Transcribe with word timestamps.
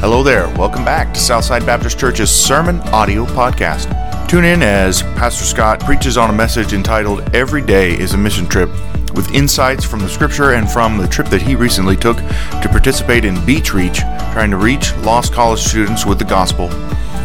Hello 0.00 0.22
there. 0.22 0.46
Welcome 0.58 0.84
back 0.84 1.14
to 1.14 1.18
Southside 1.18 1.64
Baptist 1.64 1.98
Church's 1.98 2.30
Sermon 2.30 2.80
Audio 2.88 3.24
Podcast. 3.24 3.88
Tune 4.28 4.44
in 4.44 4.62
as 4.62 5.02
Pastor 5.02 5.44
Scott 5.44 5.80
preaches 5.80 6.18
on 6.18 6.28
a 6.28 6.34
message 6.34 6.74
entitled 6.74 7.34
Every 7.34 7.62
Day 7.62 7.98
is 7.98 8.12
a 8.12 8.16
Mission 8.18 8.46
Trip 8.46 8.68
with 9.14 9.32
insights 9.32 9.86
from 9.86 10.00
the 10.00 10.08
scripture 10.08 10.52
and 10.52 10.70
from 10.70 10.98
the 10.98 11.08
trip 11.08 11.28
that 11.28 11.40
he 11.40 11.56
recently 11.56 11.96
took 11.96 12.18
to 12.18 12.68
participate 12.70 13.24
in 13.24 13.42
Beach 13.46 13.72
Reach, 13.72 14.00
trying 14.32 14.50
to 14.50 14.58
reach 14.58 14.94
lost 14.98 15.32
college 15.32 15.60
students 15.60 16.04
with 16.04 16.18
the 16.18 16.26
gospel. 16.26 16.68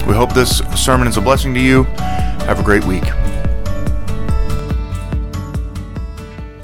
We 0.07 0.13
hope 0.13 0.33
this 0.33 0.59
sermon 0.81 1.09
is 1.09 1.17
a 1.17 1.21
blessing 1.21 1.53
to 1.53 1.59
you. 1.59 1.83
Have 1.83 2.61
a 2.61 2.63
great 2.63 2.85
week. 2.85 3.03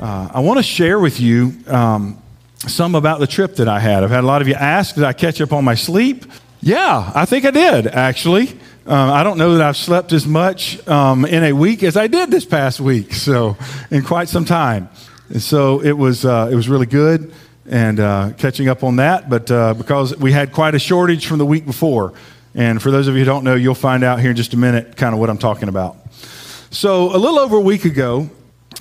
Uh, 0.01 0.29
I 0.33 0.39
want 0.39 0.57
to 0.57 0.63
share 0.63 0.99
with 0.99 1.19
you 1.19 1.51
um, 1.67 2.23
some 2.67 2.95
about 2.95 3.19
the 3.19 3.27
trip 3.27 3.55
that 3.55 3.67
I 3.67 3.79
had. 3.79 4.03
I've 4.03 4.09
had 4.09 4.23
a 4.23 4.27
lot 4.27 4.41
of 4.41 4.47
you 4.47 4.53
ask, 4.53 4.95
did 4.95 5.03
I 5.03 5.13
catch 5.13 5.41
up 5.41 5.53
on 5.53 5.63
my 5.63 5.75
sleep? 5.75 6.25
Yeah, 6.61 7.11
I 7.13 7.25
think 7.25 7.45
I 7.45 7.51
did, 7.51 7.87
actually. 7.87 8.49
Um, 8.85 9.09
I 9.11 9.23
don't 9.23 9.37
know 9.37 9.57
that 9.57 9.67
I've 9.67 9.77
slept 9.77 10.13
as 10.13 10.25
much 10.25 10.85
um, 10.87 11.25
in 11.25 11.43
a 11.43 11.53
week 11.53 11.83
as 11.83 11.97
I 11.97 12.07
did 12.07 12.31
this 12.31 12.45
past 12.45 12.79
week, 12.79 13.13
so 13.13 13.57
in 13.91 14.03
quite 14.03 14.29
some 14.29 14.45
time. 14.45 14.89
And 15.29 15.41
so 15.41 15.81
it 15.81 15.91
was, 15.91 16.25
uh, 16.25 16.49
it 16.51 16.55
was 16.55 16.69
really 16.69 16.85
good 16.85 17.33
and 17.69 17.99
uh, 17.99 18.31
catching 18.37 18.69
up 18.69 18.83
on 18.83 18.95
that, 18.95 19.29
but 19.29 19.51
uh, 19.51 19.73
because 19.73 20.15
we 20.17 20.31
had 20.31 20.53
quite 20.53 20.73
a 20.73 20.79
shortage 20.79 21.27
from 21.27 21.37
the 21.37 21.45
week 21.45 21.65
before. 21.65 22.13
And 22.55 22.81
for 22.81 22.91
those 22.91 23.07
of 23.07 23.15
you 23.15 23.19
who 23.19 23.25
don't 23.25 23.43
know, 23.43 23.55
you'll 23.55 23.75
find 23.75 24.03
out 24.03 24.19
here 24.19 24.31
in 24.31 24.37
just 24.37 24.53
a 24.53 24.57
minute 24.57 24.95
kind 24.95 25.13
of 25.13 25.19
what 25.19 25.29
I'm 25.29 25.37
talking 25.37 25.69
about. 25.69 25.97
So, 26.69 27.15
a 27.15 27.17
little 27.17 27.39
over 27.39 27.57
a 27.57 27.61
week 27.61 27.85
ago, 27.85 28.29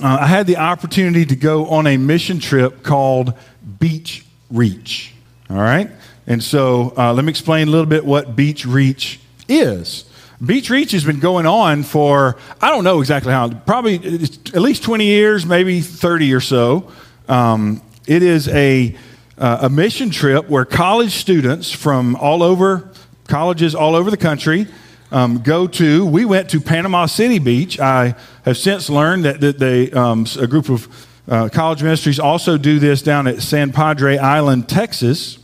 uh, 0.03 0.19
I 0.21 0.27
had 0.27 0.47
the 0.47 0.57
opportunity 0.57 1.25
to 1.27 1.37
go 1.37 1.67
on 1.67 1.87
a 1.87 1.97
mission 1.97 2.39
trip 2.39 2.83
called 2.83 3.35
Beach 3.79 4.25
Reach. 4.51 5.15
All 5.51 5.57
right? 5.57 5.91
And 6.27 6.43
so, 6.43 6.93
uh, 6.97 7.13
let 7.13 7.25
me 7.25 7.31
explain 7.31 7.69
a 7.69 7.71
little 7.71 7.87
bit 7.87 8.05
what 8.05 8.37
Beach 8.37 8.67
Reach 8.67 9.21
is. 9.49 10.05
Beach 10.45 10.69
Reach 10.71 10.93
has 10.93 11.05
been 11.05 11.21
going 11.21 11.47
on 11.47 11.83
for, 11.83 12.37
I 12.61 12.71
don't 12.71 12.85
know 12.85 13.01
exactly 13.01 13.33
how, 13.33 13.49
probably 13.49 13.95
at 13.97 14.61
least 14.61 14.83
20 14.83 15.05
years, 15.05 15.47
maybe 15.47 15.81
30 15.81 16.35
or 16.35 16.41
so. 16.41 16.93
Um, 17.29 17.81
it 18.07 18.23
is 18.23 18.49
a, 18.49 18.95
uh, 19.39 19.59
a 19.63 19.71
mission 19.71 20.11
trip 20.11 20.49
where 20.49 20.65
college 20.65 21.13
students 21.13 21.71
from 21.71 22.17
all 22.17 22.43
over 22.43 22.91
colleges 23.29 23.75
all 23.75 23.95
over 23.95 24.11
the 24.11 24.17
country 24.17 24.67
um, 25.11 25.43
go 25.43 25.67
to. 25.67 26.07
We 26.07 26.25
went 26.25 26.51
to 26.51 26.61
Panama 26.61 27.07
City 27.07 27.39
Beach. 27.39 27.79
I 27.79 28.15
have 28.45 28.57
since 28.57 28.91
learned 28.91 29.25
that, 29.25 29.41
that 29.41 29.59
they, 29.59 29.91
um, 29.93 30.27
a 30.39 30.47
group 30.47 30.69
of 30.69 31.06
uh, 31.29 31.49
college 31.49 31.83
ministries 31.83 32.19
also 32.19 32.57
do 32.57 32.79
this 32.79 33.03
down 33.03 33.27
at 33.27 33.43
San 33.43 33.73
Padre 33.73 34.17
Island, 34.17 34.69
Texas. 34.69 35.39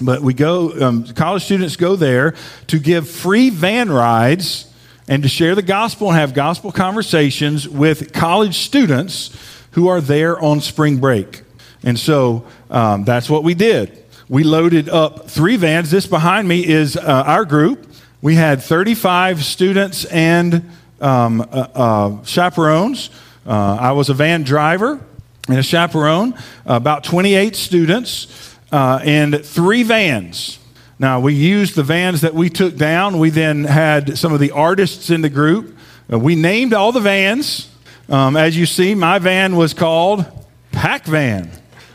But 0.00 0.22
we 0.22 0.34
go, 0.34 0.72
um, 0.82 1.04
college 1.14 1.44
students 1.44 1.76
go 1.76 1.96
there 1.96 2.34
to 2.66 2.78
give 2.78 3.08
free 3.08 3.50
van 3.50 3.90
rides 3.90 4.72
and 5.08 5.22
to 5.22 5.28
share 5.28 5.54
the 5.54 5.62
gospel 5.62 6.08
and 6.08 6.18
have 6.18 6.34
gospel 6.34 6.72
conversations 6.72 7.68
with 7.68 8.12
college 8.12 8.58
students 8.58 9.36
who 9.72 9.88
are 9.88 10.00
there 10.00 10.38
on 10.40 10.60
spring 10.60 10.98
break. 10.98 11.42
And 11.82 11.98
so 11.98 12.46
um, 12.70 13.04
that's 13.04 13.30
what 13.30 13.44
we 13.44 13.54
did 13.54 14.02
we 14.28 14.42
loaded 14.42 14.88
up 14.88 15.30
three 15.30 15.56
vans. 15.56 15.90
This 15.90 16.06
behind 16.06 16.48
me 16.48 16.66
is 16.66 16.96
uh, 16.96 17.00
our 17.26 17.44
group. 17.44 17.86
We 18.20 18.34
had 18.34 18.62
35 18.62 19.44
students 19.44 20.04
and 20.06 20.70
um, 21.00 21.42
uh, 21.42 21.44
uh, 21.44 22.24
chaperones. 22.24 23.10
Uh, 23.46 23.78
I 23.80 23.92
was 23.92 24.08
a 24.08 24.14
van 24.14 24.42
driver 24.42 25.00
and 25.48 25.58
a 25.58 25.62
chaperone, 25.62 26.34
about 26.64 27.04
28 27.04 27.54
students, 27.54 28.56
uh, 28.72 29.00
and 29.02 29.44
three 29.44 29.82
vans. 29.82 30.58
Now, 30.98 31.20
we 31.20 31.34
used 31.34 31.74
the 31.74 31.82
vans 31.82 32.22
that 32.22 32.34
we 32.34 32.48
took 32.48 32.76
down. 32.76 33.18
We 33.18 33.30
then 33.30 33.64
had 33.64 34.16
some 34.16 34.32
of 34.32 34.40
the 34.40 34.50
artists 34.52 35.10
in 35.10 35.20
the 35.20 35.28
group. 35.28 35.76
Uh, 36.10 36.18
we 36.18 36.34
named 36.34 36.72
all 36.72 36.90
the 36.90 37.00
vans. 37.00 37.68
Um, 38.08 38.36
as 38.36 38.56
you 38.56 38.66
see, 38.66 38.94
my 38.94 39.18
van 39.18 39.56
was 39.56 39.74
called 39.74 40.24
Pack 40.72 41.04
Van. 41.04 41.50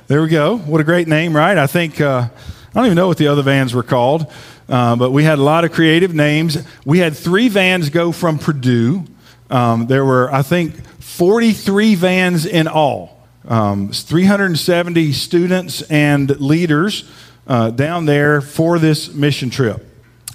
There 0.07 0.21
we 0.21 0.27
go. 0.27 0.57
What 0.57 0.81
a 0.81 0.83
great 0.83 1.07
name, 1.07 1.35
right? 1.35 1.57
I 1.57 1.67
think, 1.67 1.99
uh, 1.99 2.27
I 2.27 2.73
don't 2.73 2.85
even 2.85 2.95
know 2.95 3.07
what 3.07 3.17
the 3.17 3.27
other 3.27 3.41
vans 3.41 3.73
were 3.73 3.81
called, 3.81 4.31
uh, 4.69 4.95
but 4.95 5.11
we 5.11 5.23
had 5.23 5.39
a 5.39 5.43
lot 5.43 5.63
of 5.63 5.71
creative 5.71 6.13
names. 6.13 6.57
We 6.85 6.99
had 6.99 7.15
three 7.15 7.47
vans 7.47 7.89
go 7.89 8.11
from 8.11 8.37
Purdue. 8.37 9.05
Um, 9.49 9.87
there 9.87 10.05
were, 10.05 10.31
I 10.33 10.41
think, 10.41 10.75
43 10.99 11.95
vans 11.95 12.45
in 12.45 12.67
all. 12.67 13.20
Um, 13.47 13.91
370 13.91 15.13
students 15.13 15.81
and 15.83 16.29
leaders 16.39 17.09
uh, 17.47 17.71
down 17.71 18.05
there 18.05 18.39
for 18.41 18.77
this 18.77 19.13
mission 19.13 19.49
trip. 19.49 19.85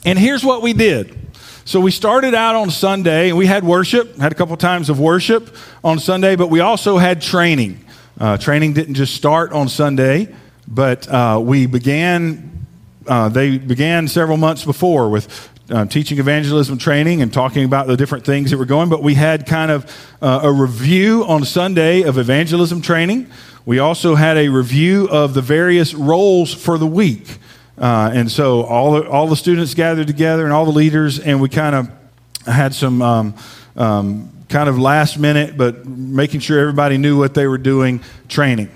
And 0.05 0.19
here's 0.19 0.45
what 0.45 0.63
we 0.63 0.73
did. 0.73 1.17
So 1.65 1.81
we 1.81 1.91
started 1.91 2.35
out 2.35 2.55
on 2.55 2.71
Sunday, 2.71 3.29
and 3.29 3.39
we 3.39 3.47
had 3.47 3.65
worship, 3.65 4.17
had 4.19 4.31
a 4.31 4.35
couple 4.35 4.57
times 4.57 4.89
of 4.89 5.01
worship 5.01 5.55
on 5.83 5.99
Sunday, 5.99 6.37
but 6.37 6.49
we 6.49 6.61
also 6.61 6.97
had 6.97 7.21
training. 7.21 7.85
Uh, 8.21 8.37
training 8.39 8.73
didn't 8.73 8.95
just 8.95 9.15
start 9.15 9.53
on 9.53 9.69
Sunday, 9.69 10.33
but 10.69 11.09
uh, 11.09 11.41
we 11.43 11.67
began, 11.67 12.67
uh, 13.07 13.29
they 13.29 13.59
began 13.59 14.07
several 14.09 14.37
months 14.37 14.65
before 14.65 15.09
with 15.09 15.49
uh, 15.71 15.85
teaching 15.87 16.19
evangelism 16.19 16.79
training 16.79 17.23
and 17.23 17.33
talking 17.33 17.65
about 17.65 17.87
the 17.87 17.97
different 17.97 18.25
things 18.25 18.51
that 18.51 18.59
were 18.59 18.65
going. 18.67 18.89
But 18.89 19.03
we 19.03 19.15
had 19.15 19.47
kind 19.47 19.71
of 19.71 19.85
uh, 20.23 20.41
a 20.43 20.53
review 20.53 21.25
on 21.25 21.45
Sunday 21.45 22.03
of 22.03 22.19
evangelism 22.19 22.83
training. 22.83 23.27
We 23.65 23.79
also 23.79 24.15
had 24.15 24.37
a 24.37 24.49
review 24.49 25.09
of 25.09 25.35
the 25.35 25.43
various 25.43 25.93
roles 25.93 26.55
for 26.55 26.79
the 26.79 26.87
week. 26.87 27.39
Uh, 27.79 28.11
and 28.15 28.31
so 28.31 28.63
all 28.63 28.93
the, 28.93 29.09
all 29.09 29.27
the 29.27 29.37
students 29.37 29.75
gathered 29.75 30.07
together 30.07 30.45
and 30.45 30.53
all 30.53 30.65
the 30.65 30.73
leaders, 30.73 31.19
and 31.19 31.41
we 31.41 31.49
kind 31.49 31.75
of 31.75 31.91
had 32.47 32.73
some 32.73 33.03
um, 33.03 33.35
um, 33.77 34.33
kind 34.49 34.69
of 34.69 34.79
last 34.79 35.19
minute, 35.19 35.59
but 35.59 35.85
making 35.85 36.41
sure 36.41 36.59
everybody 36.61 36.97
knew 36.97 37.19
what 37.19 37.35
they 37.35 37.47
were 37.47 37.59
doing, 37.59 38.01
training. 38.29 38.71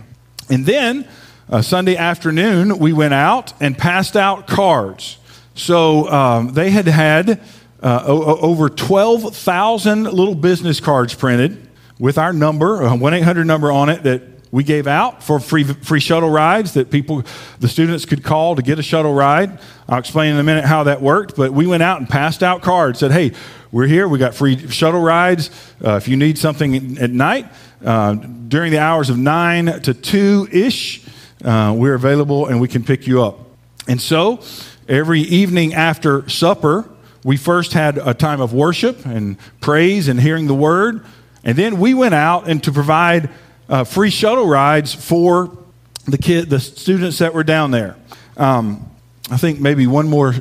And 0.50 0.66
then 0.66 1.08
uh, 1.48 1.62
Sunday 1.62 1.96
afternoon, 1.96 2.78
we 2.78 2.92
went 2.92 3.14
out 3.14 3.52
and 3.60 3.78
passed 3.78 4.16
out 4.16 4.46
cards. 4.48 5.18
So 5.60 6.10
um, 6.10 6.54
they 6.54 6.70
had 6.70 6.86
had 6.86 7.40
uh, 7.82 8.02
o- 8.06 8.38
over 8.38 8.70
12,000 8.70 10.04
little 10.04 10.34
business 10.34 10.80
cards 10.80 11.14
printed 11.14 11.68
with 11.98 12.16
our 12.16 12.32
number, 12.32 12.80
a 12.80 12.96
1 12.96 13.14
800 13.14 13.44
number 13.44 13.70
on 13.70 13.90
it 13.90 14.02
that 14.04 14.22
we 14.50 14.64
gave 14.64 14.86
out 14.86 15.22
for 15.22 15.38
free, 15.38 15.64
free 15.64 16.00
shuttle 16.00 16.30
rides 16.30 16.72
that 16.74 16.90
people, 16.90 17.24
the 17.60 17.68
students 17.68 18.06
could 18.06 18.24
call 18.24 18.56
to 18.56 18.62
get 18.62 18.78
a 18.78 18.82
shuttle 18.82 19.12
ride. 19.12 19.60
I'll 19.86 19.98
explain 19.98 20.32
in 20.32 20.40
a 20.40 20.42
minute 20.42 20.64
how 20.64 20.84
that 20.84 21.02
worked, 21.02 21.36
but 21.36 21.52
we 21.52 21.66
went 21.66 21.82
out 21.82 21.98
and 22.00 22.08
passed 22.08 22.42
out 22.42 22.62
cards, 22.62 22.98
said, 22.98 23.12
hey, 23.12 23.32
we're 23.70 23.86
here. 23.86 24.08
We 24.08 24.18
got 24.18 24.34
free 24.34 24.66
shuttle 24.68 25.02
rides. 25.02 25.50
Uh, 25.84 25.96
if 25.96 26.08
you 26.08 26.16
need 26.16 26.38
something 26.38 26.98
at 26.98 27.10
night, 27.10 27.46
uh, 27.84 28.14
during 28.14 28.72
the 28.72 28.78
hours 28.78 29.10
of 29.10 29.18
9 29.18 29.82
to 29.82 29.92
2 29.92 30.48
ish, 30.50 31.06
uh, 31.44 31.74
we're 31.76 31.94
available 31.94 32.46
and 32.46 32.62
we 32.62 32.66
can 32.66 32.82
pick 32.82 33.06
you 33.06 33.22
up. 33.22 33.40
And 33.86 34.00
so 34.00 34.42
every 34.90 35.20
evening 35.20 35.72
after 35.72 36.28
supper, 36.28 36.90
we 37.24 37.36
first 37.36 37.72
had 37.72 37.96
a 37.98 38.12
time 38.12 38.40
of 38.40 38.52
worship 38.52 39.06
and 39.06 39.36
praise 39.60 40.08
and 40.08 40.20
hearing 40.20 40.46
the 40.46 40.54
word. 40.54 41.04
And 41.44 41.56
then 41.56 41.78
we 41.78 41.94
went 41.94 42.14
out 42.14 42.48
and 42.48 42.62
to 42.64 42.72
provide 42.72 43.30
uh, 43.68 43.84
free 43.84 44.10
shuttle 44.10 44.46
rides 44.46 44.92
for 44.92 45.56
the 46.06 46.18
kid, 46.18 46.50
the 46.50 46.60
students 46.60 47.18
that 47.18 47.32
were 47.32 47.44
down 47.44 47.70
there. 47.70 47.96
Um, 48.36 48.90
I 49.30 49.36
think 49.36 49.60
maybe 49.60 49.86
one 49.86 50.08
more 50.08 50.34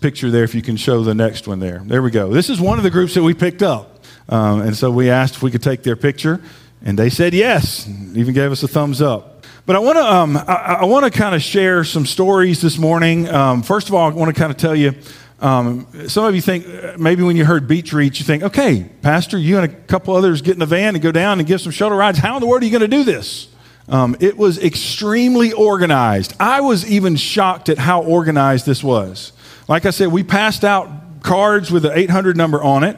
picture 0.00 0.30
there, 0.30 0.44
if 0.44 0.54
you 0.54 0.62
can 0.62 0.76
show 0.76 1.02
the 1.02 1.14
next 1.14 1.48
one 1.48 1.58
there. 1.58 1.82
There 1.84 2.02
we 2.02 2.10
go. 2.10 2.28
This 2.28 2.50
is 2.50 2.60
one 2.60 2.76
of 2.76 2.84
the 2.84 2.90
groups 2.90 3.14
that 3.14 3.22
we 3.22 3.32
picked 3.32 3.62
up. 3.62 4.04
Um, 4.28 4.60
and 4.60 4.76
so 4.76 4.90
we 4.90 5.08
asked 5.08 5.36
if 5.36 5.42
we 5.42 5.50
could 5.50 5.62
take 5.62 5.84
their 5.84 5.96
picture, 5.96 6.40
and 6.84 6.98
they 6.98 7.08
said 7.08 7.32
yes, 7.32 7.88
even 7.88 8.34
gave 8.34 8.52
us 8.52 8.62
a 8.62 8.68
thumbs 8.68 9.00
up. 9.00 9.35
But 9.66 9.74
I 9.74 9.80
want 9.80 9.96
to 9.96 10.04
um, 10.04 10.36
I, 10.36 10.78
I 10.80 10.84
want 10.84 11.04
to 11.04 11.10
kind 11.10 11.34
of 11.34 11.42
share 11.42 11.82
some 11.82 12.06
stories 12.06 12.60
this 12.60 12.78
morning. 12.78 13.28
Um, 13.28 13.64
first 13.64 13.88
of 13.88 13.96
all, 13.96 14.08
I 14.08 14.14
want 14.14 14.32
to 14.32 14.40
kind 14.40 14.52
of 14.52 14.56
tell 14.56 14.76
you. 14.76 14.94
Um, 15.40 15.88
some 16.08 16.24
of 16.24 16.36
you 16.36 16.40
think 16.40 16.66
maybe 16.98 17.24
when 17.24 17.36
you 17.36 17.44
heard 17.44 17.66
Beach 17.66 17.92
Reach, 17.92 18.20
you 18.20 18.24
think, 18.24 18.44
okay, 18.44 18.88
Pastor, 19.02 19.36
you 19.36 19.58
and 19.58 19.64
a 19.64 19.68
couple 19.68 20.14
others 20.14 20.40
get 20.40 20.52
in 20.52 20.60
the 20.60 20.66
van 20.66 20.94
and 20.94 21.02
go 21.02 21.10
down 21.10 21.40
and 21.40 21.48
give 21.48 21.60
some 21.60 21.72
shuttle 21.72 21.98
rides. 21.98 22.16
How 22.18 22.36
in 22.36 22.40
the 22.40 22.46
world 22.46 22.62
are 22.62 22.64
you 22.64 22.70
going 22.70 22.88
to 22.88 22.96
do 22.96 23.02
this? 23.02 23.48
Um, 23.88 24.16
it 24.20 24.38
was 24.38 24.62
extremely 24.62 25.52
organized. 25.52 26.34
I 26.38 26.60
was 26.60 26.88
even 26.88 27.16
shocked 27.16 27.68
at 27.68 27.76
how 27.76 28.02
organized 28.02 28.66
this 28.66 28.84
was. 28.84 29.32
Like 29.68 29.84
I 29.84 29.90
said, 29.90 30.08
we 30.08 30.22
passed 30.22 30.64
out 30.64 31.22
cards 31.22 31.72
with 31.72 31.82
the 31.82 31.96
800 31.96 32.36
number 32.36 32.62
on 32.62 32.84
it. 32.84 32.96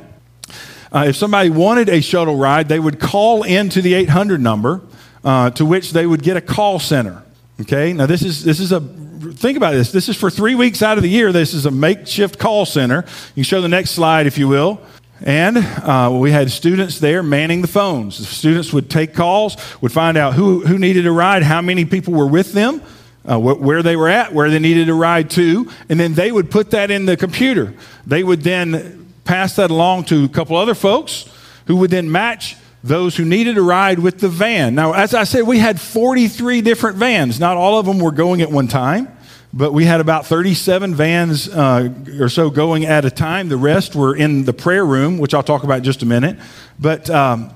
Uh, 0.93 1.06
if 1.08 1.16
somebody 1.16 1.48
wanted 1.50 1.88
a 1.88 2.02
shuttle 2.02 2.37
ride, 2.37 2.69
they 2.69 2.78
would 2.78 3.00
call 3.00 3.43
into 3.43 3.82
the 3.82 3.94
800 3.94 4.40
number, 4.40 4.82
uh, 5.25 5.50
to 5.50 5.65
which 5.65 5.93
they 5.93 6.06
would 6.06 6.23
get 6.23 6.37
a 6.37 6.41
call 6.41 6.79
center. 6.79 7.23
Okay, 7.61 7.93
now 7.93 8.06
this 8.06 8.23
is 8.23 8.44
this 8.44 8.61
is 8.61 8.73
a 8.73 8.81
think 8.81 9.56
about 9.56 9.73
this. 9.73 9.91
This 9.91 10.09
is 10.09 10.17
for 10.17 10.31
three 10.31 10.55
weeks 10.55 10.82
out 10.82 10.97
of 10.97 11.03
the 11.03 11.11
year. 11.11 11.32
This 11.32 11.53
is 11.55 11.67
a 11.67 11.70
makeshift 11.70 12.38
call 12.38 12.65
center. 12.67 13.05
You 13.35 13.35
can 13.35 13.43
show 13.43 13.61
the 13.61 13.69
next 13.69 13.91
slide 13.91 14.26
if 14.26 14.38
you 14.38 14.49
will. 14.49 14.81
And 15.25 15.59
uh, 15.59 16.11
we 16.12 16.31
had 16.31 16.49
students 16.50 17.00
there 17.00 17.25
manning 17.25 17.61
the 17.61 17.69
phones. 17.69 18.19
The 18.19 18.25
students 18.25 18.73
would 18.73 18.88
take 18.88 19.15
calls, 19.15 19.56
would 19.81 19.91
find 19.91 20.17
out 20.17 20.35
who, 20.35 20.61
who 20.65 20.79
needed 20.79 21.09
a 21.09 21.11
ride, 21.11 21.43
how 21.43 21.61
many 21.61 21.85
people 21.85 22.15
were 22.15 22.29
with 22.29 22.53
them. 22.53 22.81
uh, 23.29 23.38
wh- 23.38 23.61
where 23.61 23.82
they 23.82 23.94
were 23.94 24.09
at, 24.09 24.32
where 24.32 24.50
they 24.50 24.59
needed 24.59 24.87
to 24.87 24.94
ride 24.94 25.31
to, 25.31 25.70
and 25.88 26.00
then 26.00 26.15
they 26.15 26.32
would 26.32 26.50
put 26.50 26.70
that 26.70 26.91
in 26.91 27.06
the 27.06 27.17
computer. 27.17 27.75
They 28.06 28.25
would 28.25 28.43
then 28.43 29.12
pass 29.25 29.56
that 29.56 29.70
along 29.70 30.05
to 30.05 30.25
a 30.25 30.29
couple 30.29 30.56
other 30.56 30.75
folks 30.75 31.29
who 31.67 31.76
would 31.76 31.91
then 31.91 32.11
match 32.11 32.56
those 32.82 33.16
who 33.16 33.25
needed 33.25 33.58
a 33.58 33.62
ride 33.62 33.98
with 33.98 34.20
the 34.20 34.28
van. 34.28 34.75
Now, 34.75 34.92
as 34.92 35.14
I 35.14 35.25
said, 35.25 35.42
we 35.42 35.58
had 35.58 35.80
43 35.80 36.60
different 36.60 36.96
vans. 36.96 37.40
Not 37.40 37.56
all 37.56 37.78
of 37.78 37.86
them 37.86 37.98
were 37.98 38.12
going 38.12 38.40
at 38.40 38.50
one 38.50 38.69
time, 38.69 39.08
but 39.52 39.72
we 39.72 39.84
had 39.84 40.00
about 40.00 40.26
37 40.26 40.94
vans 40.94 41.48
uh, 41.48 41.92
or 42.20 42.28
so 42.28 42.50
going 42.50 42.84
at 42.84 43.04
a 43.04 43.10
time. 43.10 43.48
The 43.48 43.56
rest 43.56 43.96
were 43.96 44.14
in 44.14 44.44
the 44.44 44.52
prayer 44.52 44.86
room, 44.86 45.19
which 45.19 45.34
I'll 45.34 45.42
talk 45.42 45.64
about 45.64 45.78
in 45.78 45.84
just 45.84 46.02
a 46.02 46.06
minute. 46.06 46.38
But 46.78 47.10
um, 47.10 47.52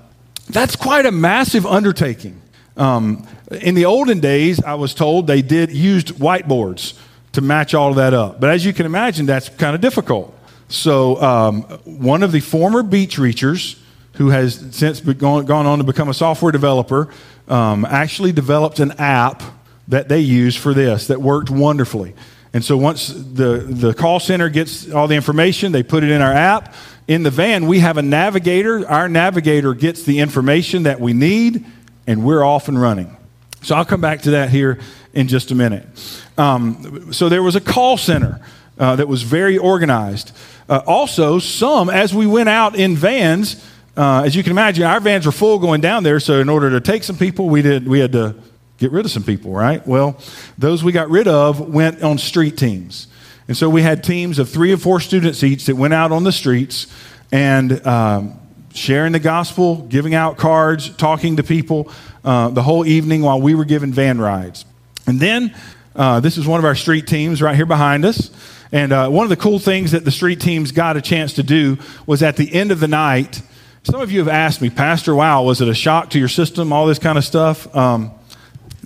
that's 0.48 0.74
quite 0.74 1.06
a 1.06 1.12
massive 1.12 1.66
undertaking. 1.66 2.40
Um, 2.76 3.26
in 3.50 3.74
the 3.74 3.84
olden 3.84 4.20
days, 4.20 4.62
I 4.62 4.74
was 4.74 4.94
told 4.94 5.26
they 5.26 5.42
did 5.42 5.70
used 5.70 6.14
whiteboards 6.14 6.98
to 7.32 7.40
match 7.40 7.74
all 7.74 7.90
of 7.90 7.96
that 7.96 8.14
up. 8.14 8.40
But 8.40 8.50
as 8.50 8.64
you 8.64 8.72
can 8.72 8.86
imagine, 8.86 9.26
that's 9.26 9.48
kind 9.48 9.74
of 9.74 9.80
difficult. 9.80 10.36
So 10.68 11.20
um, 11.20 11.62
one 11.84 12.22
of 12.22 12.32
the 12.32 12.40
former 12.40 12.82
beach 12.82 13.18
reachers, 13.18 13.78
who 14.14 14.30
has 14.30 14.64
since 14.72 15.00
gone, 15.00 15.46
gone 15.46 15.66
on 15.66 15.78
to 15.78 15.84
become 15.84 16.08
a 16.08 16.14
software 16.14 16.52
developer, 16.52 17.08
um, 17.48 17.84
actually 17.84 18.32
developed 18.32 18.78
an 18.78 18.92
app 18.92 19.42
that 19.88 20.08
they 20.08 20.20
use 20.20 20.56
for 20.56 20.74
this 20.74 21.08
that 21.08 21.20
worked 21.20 21.50
wonderfully. 21.50 22.14
And 22.52 22.64
so 22.64 22.76
once 22.76 23.08
the, 23.08 23.64
the 23.68 23.94
call 23.94 24.20
center 24.20 24.48
gets 24.48 24.90
all 24.90 25.08
the 25.08 25.14
information, 25.14 25.72
they 25.72 25.82
put 25.82 26.04
it 26.04 26.10
in 26.10 26.20
our 26.20 26.32
app. 26.32 26.74
In 27.08 27.22
the 27.22 27.30
van, 27.30 27.66
we 27.66 27.80
have 27.80 27.96
a 27.96 28.02
navigator. 28.02 28.86
Our 28.88 29.08
navigator 29.08 29.74
gets 29.74 30.02
the 30.04 30.20
information 30.20 30.84
that 30.84 31.00
we 31.00 31.14
need, 31.14 31.64
and 32.06 32.24
we're 32.24 32.44
off 32.44 32.68
and 32.68 32.80
running. 32.80 33.16
So 33.62 33.74
I'll 33.74 33.84
come 33.84 34.00
back 34.00 34.22
to 34.22 34.32
that 34.32 34.50
here 34.50 34.78
in 35.14 35.28
just 35.28 35.50
a 35.50 35.54
minute. 35.54 35.86
Um, 36.36 37.12
so 37.12 37.28
there 37.28 37.42
was 37.42 37.56
a 37.56 37.60
call 37.60 37.96
center 37.96 38.40
uh, 38.78 38.96
that 38.96 39.08
was 39.08 39.22
very 39.22 39.58
organized. 39.58 40.32
Uh, 40.68 40.82
also, 40.86 41.38
some, 41.38 41.88
as 41.90 42.14
we 42.14 42.26
went 42.26 42.48
out 42.48 42.76
in 42.76 42.96
vans, 42.96 43.64
uh, 43.96 44.22
as 44.24 44.34
you 44.34 44.42
can 44.42 44.52
imagine, 44.52 44.84
our 44.84 45.00
vans 45.00 45.26
were 45.26 45.32
full 45.32 45.58
going 45.58 45.80
down 45.80 46.02
there. 46.02 46.20
So 46.20 46.40
in 46.40 46.48
order 46.48 46.70
to 46.70 46.80
take 46.80 47.04
some 47.04 47.16
people, 47.16 47.48
we 47.48 47.62
did 47.62 47.86
we 47.86 47.98
had 47.98 48.12
to 48.12 48.34
get 48.78 48.90
rid 48.90 49.04
of 49.04 49.10
some 49.10 49.22
people, 49.22 49.52
right? 49.52 49.86
Well, 49.86 50.18
those 50.58 50.82
we 50.82 50.92
got 50.92 51.10
rid 51.10 51.28
of 51.28 51.60
went 51.60 52.02
on 52.02 52.18
street 52.18 52.56
teams. 52.56 53.06
And 53.48 53.56
so 53.56 53.68
we 53.68 53.82
had 53.82 54.02
teams 54.02 54.38
of 54.38 54.48
three 54.48 54.72
or 54.72 54.76
four 54.76 55.00
students 55.00 55.42
each 55.42 55.66
that 55.66 55.76
went 55.76 55.94
out 55.94 56.12
on 56.12 56.24
the 56.24 56.32
streets 56.32 56.86
and 57.30 57.84
um, 57.86 58.38
sharing 58.72 59.12
the 59.12 59.20
gospel, 59.20 59.76
giving 59.82 60.14
out 60.14 60.36
cards, 60.36 60.88
talking 60.96 61.36
to 61.36 61.42
people 61.42 61.90
uh, 62.24 62.48
the 62.48 62.62
whole 62.62 62.86
evening 62.86 63.22
while 63.22 63.40
we 63.40 63.54
were 63.54 63.64
giving 63.64 63.92
van 63.92 64.20
rides. 64.20 64.64
And 65.06 65.20
then 65.20 65.54
uh, 65.94 66.20
this 66.20 66.38
is 66.38 66.46
one 66.46 66.58
of 66.58 66.64
our 66.64 66.74
street 66.74 67.06
teams 67.06 67.42
right 67.42 67.56
here 67.56 67.66
behind 67.66 68.04
us. 68.04 68.30
And 68.70 68.92
uh, 68.92 69.10
one 69.10 69.24
of 69.24 69.30
the 69.30 69.36
cool 69.36 69.58
things 69.58 69.90
that 69.90 70.04
the 70.04 70.10
street 70.10 70.40
teams 70.40 70.72
got 70.72 70.96
a 70.96 71.02
chance 71.02 71.34
to 71.34 71.42
do 71.42 71.78
was 72.06 72.22
at 72.22 72.36
the 72.36 72.52
end 72.54 72.72
of 72.72 72.80
the 72.80 72.88
night, 72.88 73.42
some 73.84 74.00
of 74.00 74.12
you 74.12 74.20
have 74.20 74.28
asked 74.28 74.60
me, 74.60 74.70
Pastor, 74.70 75.14
wow, 75.14 75.42
was 75.42 75.60
it 75.60 75.68
a 75.68 75.74
shock 75.74 76.10
to 76.10 76.18
your 76.18 76.28
system, 76.28 76.72
all 76.72 76.86
this 76.86 77.00
kind 77.00 77.18
of 77.18 77.24
stuff? 77.24 77.74
Um, 77.74 78.12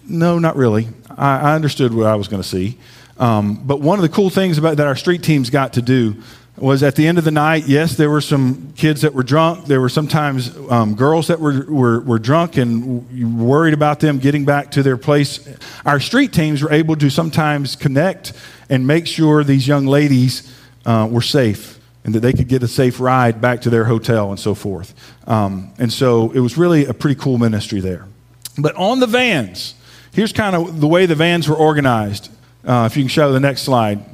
no, 0.09 0.39
not 0.39 0.57
really. 0.57 0.89
I, 1.11 1.51
I, 1.51 1.55
understood 1.55 1.93
what 1.93 2.07
I 2.07 2.15
was 2.15 2.29
going 2.29 2.43
to 2.43 2.49
see. 2.49 2.79
Um, 3.19 3.63
but 3.67 3.81
one 3.81 3.99
of 3.99 4.03
the 4.03 4.09
cool 4.09 4.31
things 4.31 4.57
about 4.57 4.79
that 4.79 4.87
our 4.87 4.97
street 4.97 5.23
teams 5.23 5.51
got 5.51 5.75
to 5.75 5.83
do 5.83 6.23
was 6.57 6.83
at 6.83 6.97
the 6.97 7.07
end 7.07 7.19
of 7.19 7.25
the 7.25 7.31
night, 7.31 7.65
yes, 7.67 7.97
there 7.97 8.09
were 8.09 8.23
some 8.23 8.73
kids 8.75 9.03
that 9.03 9.13
were 9.13 9.23
drunk. 9.23 9.67
There 9.67 9.83
were 9.83 9.91
sometimes 9.91 10.57
um, 10.71 10.95
girls 10.95 11.27
that 11.27 11.41
were, 11.41 11.67
were, 11.69 12.01
were 12.01 12.19
drunk 12.19 12.57
and 12.57 13.39
worried 13.39 13.75
about 13.75 14.01
them 14.01 14.19
getting 14.19 14.47
back 14.47 14.71
to 14.73 14.83
their 14.83 14.97
place. 14.97 15.47
Our 15.85 16.01
street 16.01 16.33
teams 16.33 16.63
were 16.63 16.73
able 16.73 16.97
to 16.97 17.11
sometimes 17.11 17.77
connect 17.77 18.33
and 18.71 18.87
make 18.87 19.07
sure 19.07 19.45
these 19.45 19.69
young 19.69 19.87
ladies 19.87 20.51
uh, 20.87 21.07
were 21.11 21.21
safe 21.21 21.76
and 22.07 22.15
that 22.15 22.21
they 22.21 22.33
could 22.33 22.47
get 22.47 22.63
a 22.63 22.69
safe 22.69 23.01
ride 23.01 23.41
back 23.41 23.63
to 23.63 23.69
their 23.69 23.85
hotel 23.85 24.31
and 24.31 24.39
so 24.39 24.55
forth. 24.55 24.95
Um, 25.27 25.73
and 25.77 25.93
so 25.93 26.31
it 26.31 26.39
was 26.39 26.57
really 26.57 26.87
a 26.87 26.95
pretty 26.95 27.21
cool 27.21 27.37
ministry 27.37 27.81
there. 27.81 28.07
But 28.57 28.77
on 28.77 29.01
the 29.01 29.09
vans, 29.09 29.75
here's 30.13 30.33
kind 30.33 30.55
of 30.55 30.81
the 30.81 30.87
way 30.87 31.07
the 31.07 31.17
vans 31.17 31.49
were 31.49 31.57
organized. 31.57 32.31
Uh, 32.65 32.89
if 32.91 32.97
you 32.97 33.03
can 33.03 33.09
show 33.09 33.33
the 33.33 33.41
next 33.41 33.63
slide. 33.63 34.05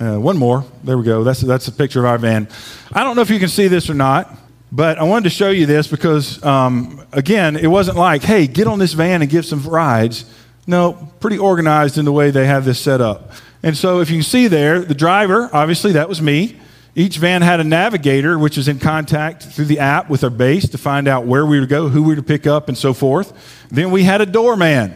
Uh, 0.00 0.16
one 0.16 0.38
more. 0.38 0.64
There 0.82 0.96
we 0.96 1.04
go. 1.04 1.24
That's, 1.24 1.42
that's 1.42 1.68
a 1.68 1.72
picture 1.72 2.00
of 2.00 2.06
our 2.06 2.16
van. 2.16 2.48
I 2.92 3.04
don't 3.04 3.16
know 3.16 3.22
if 3.22 3.30
you 3.30 3.38
can 3.38 3.48
see 3.48 3.68
this 3.68 3.90
or 3.90 3.94
not, 3.94 4.34
but 4.72 4.98
I 4.98 5.04
wanted 5.04 5.24
to 5.24 5.30
show 5.30 5.50
you 5.50 5.66
this 5.66 5.86
because, 5.88 6.42
um, 6.42 7.06
again, 7.12 7.56
it 7.56 7.68
wasn't 7.68 7.98
like, 7.98 8.22
hey, 8.22 8.46
get 8.46 8.66
on 8.66 8.78
this 8.78 8.94
van 8.94 9.20
and 9.20 9.30
give 9.30 9.44
some 9.44 9.62
rides. 9.62 10.24
No, 10.66 11.12
pretty 11.20 11.38
organized 11.38 11.98
in 11.98 12.06
the 12.06 12.12
way 12.12 12.30
they 12.30 12.46
have 12.46 12.64
this 12.64 12.80
set 12.80 13.02
up. 13.02 13.30
And 13.62 13.76
so 13.76 14.00
if 14.00 14.08
you 14.10 14.16
can 14.16 14.24
see 14.24 14.48
there, 14.48 14.80
the 14.80 14.94
driver, 14.94 15.50
obviously, 15.52 15.92
that 15.92 16.08
was 16.08 16.22
me. 16.22 16.56
Each 16.96 17.18
van 17.18 17.42
had 17.42 17.60
a 17.60 17.64
navigator, 17.64 18.38
which 18.38 18.56
was 18.56 18.66
in 18.66 18.80
contact 18.80 19.44
through 19.44 19.66
the 19.66 19.78
app 19.78 20.10
with 20.10 20.24
our 20.24 20.30
base 20.30 20.68
to 20.70 20.78
find 20.78 21.06
out 21.06 21.26
where 21.26 21.46
we 21.46 21.60
would 21.60 21.68
go, 21.68 21.88
who 21.88 22.02
we 22.02 22.08
were 22.08 22.16
to 22.16 22.22
pick 22.22 22.48
up, 22.48 22.68
and 22.68 22.76
so 22.76 22.92
forth. 22.92 23.32
Then 23.70 23.92
we 23.92 24.02
had 24.02 24.20
a 24.20 24.26
doorman. 24.26 24.94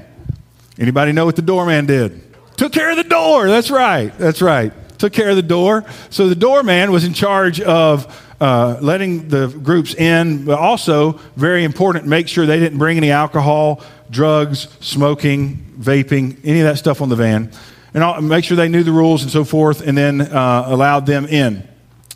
Anybody 0.78 1.12
know 1.12 1.26
what 1.26 1.36
the 1.36 1.42
doorman 1.42 1.86
did? 1.86 2.20
Took 2.56 2.72
care 2.72 2.90
of 2.90 2.96
the 2.96 3.04
door. 3.04 3.46
That's 3.48 3.70
right. 3.70 4.16
That's 4.18 4.42
right 4.42 4.72
took 5.00 5.14
care 5.14 5.30
of 5.30 5.36
the 5.36 5.42
door. 5.42 5.84
So 6.10 6.28
the 6.28 6.34
doorman 6.34 6.92
was 6.92 7.04
in 7.04 7.14
charge 7.14 7.60
of 7.60 8.06
uh, 8.40 8.76
letting 8.80 9.28
the 9.28 9.48
groups 9.48 9.94
in, 9.94 10.44
but 10.44 10.58
also, 10.58 11.12
very 11.36 11.64
important, 11.64 12.06
make 12.06 12.28
sure 12.28 12.46
they 12.46 12.60
didn't 12.60 12.78
bring 12.78 12.96
any 12.98 13.10
alcohol, 13.10 13.82
drugs, 14.10 14.68
smoking, 14.80 15.74
vaping, 15.78 16.38
any 16.44 16.60
of 16.60 16.66
that 16.66 16.78
stuff 16.78 17.00
on 17.00 17.08
the 17.08 17.16
van. 17.16 17.50
And 17.94 18.28
make 18.28 18.44
sure 18.44 18.56
they 18.56 18.68
knew 18.68 18.84
the 18.84 18.92
rules 18.92 19.22
and 19.22 19.32
so 19.32 19.42
forth, 19.42 19.86
and 19.86 19.96
then 19.96 20.20
uh, 20.20 20.64
allowed 20.66 21.06
them 21.06 21.26
in. 21.26 21.66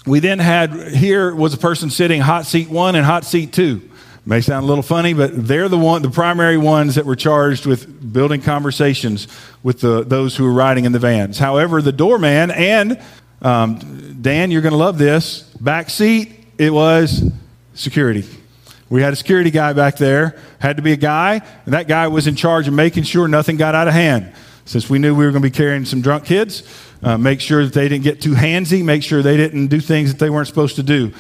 We 0.07 0.21
then 0.21 0.39
had 0.39 0.89
here 0.89 1.35
was 1.35 1.55
a 1.55 1.59
person 1.59 1.89
sitting 1.89 2.21
hot 2.21 2.45
seat 2.45 2.69
one 2.69 2.95
and 2.95 3.07
hot 3.07 3.25
seat 3.25 3.53
two. 3.53 3.89
May 4.27 4.41
sound 4.43 4.65
a 4.65 4.67
little 4.67 4.83
funny, 4.83 5.15
but 5.15 5.47
they're 5.47 5.69
the 5.69 5.79
one, 5.79 6.03
the 6.03 6.11
primary 6.11 6.57
ones 6.57 6.95
that 6.95 7.05
were 7.05 7.17
charged 7.17 7.67
with 7.67 8.13
building 8.13 8.41
conversations 8.41 9.29
with 9.63 9.81
the, 9.81 10.03
those 10.03 10.35
who 10.35 10.45
were 10.45 10.53
riding 10.53 10.87
in 10.87 10.93
the 10.93 10.99
vans. 10.99 11.39
However, 11.39 11.83
the 11.83 11.93
doorman 11.93 12.51
and 12.51 13.03
um, 13.43 14.19
Dan, 14.23 14.51
you're 14.51 14.63
going 14.63 14.73
to 14.73 14.79
love 14.79 14.97
this. 14.97 15.43
Back 15.61 15.91
seat, 15.91 16.47
it 16.57 16.71
was 16.71 17.31
security. 17.75 18.25
We 18.89 19.03
had 19.03 19.13
a 19.13 19.17
security 19.17 19.51
guy 19.51 19.75
back 19.75 19.97
there. 19.97 20.39
Had 20.59 20.77
to 20.77 20.83
be 20.83 20.93
a 20.93 20.97
guy, 20.97 21.43
and 21.65 21.75
that 21.75 21.89
guy 21.89 22.09
was 22.09 22.27
in 22.27 22.37
charge 22.37 22.69
of 22.69 22.75
making 22.75 23.03
sure 23.05 23.29
nothing 23.29 23.57
got 23.57 23.75
out 23.75 23.89
of 23.89 23.95
hand. 23.95 24.33
Since 24.67 24.89
we 24.89 24.99
knew 24.99 25.15
we 25.15 25.27
were 25.27 25.33
going 25.33 25.43
to 25.43 25.51
be 25.51 25.55
carrying 25.55 25.85
some 25.85 26.01
drunk 26.01 26.25
kids, 26.25 26.63
uh, 27.05 27.19
make 27.19 27.41
sure 27.41 27.65
that 27.65 27.75
they 27.75 27.89
didn't 27.89 28.03
get 28.03 28.21
too 28.21 28.33
handsy, 28.33 28.83
make 28.83 29.03
sure 29.03 29.23
they 29.23 29.37
didn't 29.37 29.67
do 29.67 29.79
things 29.79 30.11
that 30.11 30.19
they 30.19 30.31
weren't 30.31 30.49
supposed 30.49 30.77
to 30.77 30.83
do. 30.83 31.13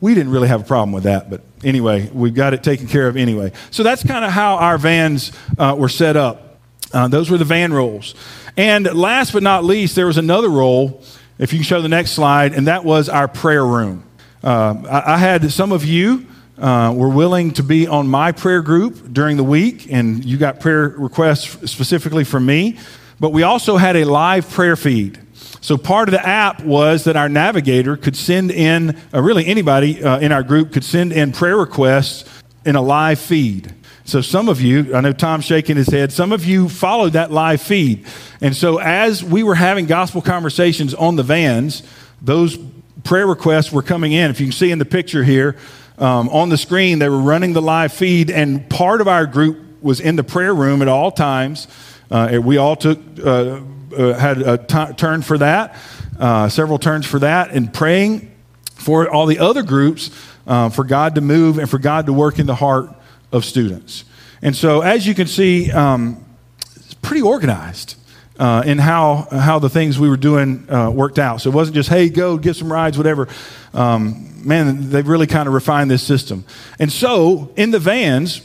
We 0.00 0.14
didn't 0.14 0.30
really 0.30 0.48
have 0.48 0.60
a 0.60 0.64
problem 0.64 0.92
with 0.92 1.04
that, 1.04 1.28
but 1.28 1.42
anyway, 1.64 2.08
we 2.12 2.30
got 2.30 2.54
it 2.54 2.62
taken 2.62 2.86
care 2.86 3.08
of 3.08 3.16
anyway. 3.16 3.52
So 3.70 3.82
that's 3.82 4.04
kind 4.04 4.24
of 4.24 4.30
how 4.30 4.56
our 4.56 4.78
vans 4.78 5.32
uh, 5.58 5.74
were 5.76 5.88
set 5.88 6.16
up. 6.16 6.60
Uh, 6.92 7.08
those 7.08 7.28
were 7.28 7.38
the 7.38 7.44
van 7.44 7.72
roles. 7.72 8.14
And 8.56 8.86
last 8.94 9.32
but 9.32 9.42
not 9.42 9.64
least, 9.64 9.96
there 9.96 10.06
was 10.06 10.16
another 10.16 10.48
role, 10.48 11.02
if 11.38 11.52
you 11.52 11.58
can 11.58 11.64
show 11.64 11.82
the 11.82 11.88
next 11.88 12.12
slide, 12.12 12.54
and 12.54 12.68
that 12.68 12.84
was 12.84 13.08
our 13.08 13.26
prayer 13.26 13.66
room. 13.66 14.04
Uh, 14.44 14.82
I, 14.88 15.14
I, 15.14 15.18
had 15.18 15.50
some 15.50 15.72
of 15.72 15.84
you 15.84 16.26
uh, 16.58 16.94
were 16.96 17.08
willing 17.08 17.52
to 17.54 17.62
be 17.62 17.88
on 17.88 18.06
my 18.06 18.30
prayer 18.32 18.62
group 18.62 19.12
during 19.12 19.36
the 19.36 19.44
week, 19.44 19.90
and 19.90 20.24
you 20.24 20.36
got 20.36 20.60
prayer 20.60 20.94
requests 20.96 21.70
specifically 21.70 22.22
from 22.22 22.46
me. 22.46 22.78
But 23.18 23.30
we 23.30 23.42
also 23.42 23.76
had 23.76 23.96
a 23.96 24.04
live 24.04 24.48
prayer 24.50 24.76
feed. 24.76 25.18
So 25.60 25.76
part 25.76 26.08
of 26.08 26.12
the 26.12 26.24
app 26.26 26.62
was 26.62 27.04
that 27.04 27.16
our 27.16 27.28
navigator 27.28 27.96
could 27.96 28.16
send 28.16 28.50
in, 28.50 28.96
uh, 29.12 29.22
really 29.22 29.46
anybody 29.46 30.02
uh, 30.02 30.18
in 30.18 30.32
our 30.32 30.42
group 30.42 30.72
could 30.72 30.84
send 30.84 31.12
in 31.12 31.32
prayer 31.32 31.56
requests 31.56 32.24
in 32.64 32.76
a 32.76 32.82
live 32.82 33.18
feed. 33.18 33.74
So 34.04 34.20
some 34.20 34.48
of 34.48 34.60
you, 34.60 34.94
I 34.94 35.00
know 35.00 35.12
Tom's 35.12 35.44
shaking 35.44 35.76
his 35.76 35.88
head, 35.88 36.12
some 36.12 36.30
of 36.30 36.44
you 36.44 36.68
followed 36.68 37.14
that 37.14 37.32
live 37.32 37.60
feed. 37.60 38.06
And 38.40 38.54
so 38.54 38.78
as 38.78 39.24
we 39.24 39.42
were 39.42 39.56
having 39.56 39.86
gospel 39.86 40.22
conversations 40.22 40.94
on 40.94 41.16
the 41.16 41.24
vans, 41.24 41.82
those 42.22 42.56
prayer 43.02 43.26
requests 43.26 43.72
were 43.72 43.82
coming 43.82 44.12
in. 44.12 44.30
If 44.30 44.40
you 44.40 44.46
can 44.46 44.52
see 44.52 44.70
in 44.70 44.78
the 44.78 44.84
picture 44.84 45.24
here, 45.24 45.56
um, 45.98 46.28
on 46.28 46.50
the 46.50 46.56
screen, 46.56 46.98
they 46.98 47.08
were 47.08 47.20
running 47.20 47.52
the 47.52 47.62
live 47.62 47.92
feed, 47.92 48.30
and 48.30 48.68
part 48.68 49.00
of 49.00 49.08
our 49.08 49.26
group 49.26 49.82
was 49.82 49.98
in 49.98 50.16
the 50.16 50.24
prayer 50.24 50.54
room 50.54 50.82
at 50.82 50.88
all 50.88 51.10
times. 51.10 51.66
Uh, 52.10 52.38
we 52.42 52.56
all 52.56 52.76
took 52.76 52.98
uh, 53.24 53.60
uh, 53.96 54.14
had 54.14 54.42
a 54.42 54.58
t- 54.58 54.94
turn 54.94 55.22
for 55.22 55.38
that, 55.38 55.76
uh, 56.18 56.48
several 56.48 56.78
turns 56.78 57.06
for 57.06 57.18
that, 57.20 57.50
and 57.50 57.72
praying 57.72 58.30
for 58.74 59.08
all 59.08 59.26
the 59.26 59.38
other 59.38 59.62
groups 59.62 60.10
uh, 60.46 60.68
for 60.68 60.84
God 60.84 61.14
to 61.14 61.20
move 61.20 61.58
and 61.58 61.68
for 61.68 61.78
God 61.78 62.06
to 62.06 62.12
work 62.12 62.38
in 62.38 62.46
the 62.46 62.54
heart 62.54 62.90
of 63.32 63.44
students. 63.44 64.04
And 64.42 64.54
so, 64.54 64.80
as 64.80 65.06
you 65.06 65.14
can 65.14 65.26
see, 65.26 65.70
um, 65.70 66.24
it's 66.60 66.94
pretty 66.94 67.22
organized. 67.22 67.94
Uh, 68.38 68.62
in 68.66 68.76
how, 68.76 69.26
how 69.30 69.58
the 69.58 69.70
things 69.70 69.98
we 69.98 70.10
were 70.10 70.16
doing 70.18 70.70
uh, 70.70 70.90
worked 70.90 71.18
out. 71.18 71.40
So 71.40 71.48
it 71.48 71.54
wasn't 71.54 71.74
just, 71.74 71.88
hey, 71.88 72.10
go 72.10 72.36
get 72.36 72.54
some 72.54 72.70
rides, 72.70 72.98
whatever. 72.98 73.28
Um, 73.72 74.46
man, 74.46 74.90
they've 74.90 75.08
really 75.08 75.26
kind 75.26 75.48
of 75.48 75.54
refined 75.54 75.90
this 75.90 76.02
system. 76.02 76.44
And 76.78 76.92
so 76.92 77.50
in 77.56 77.70
the 77.70 77.78
vans, 77.78 78.42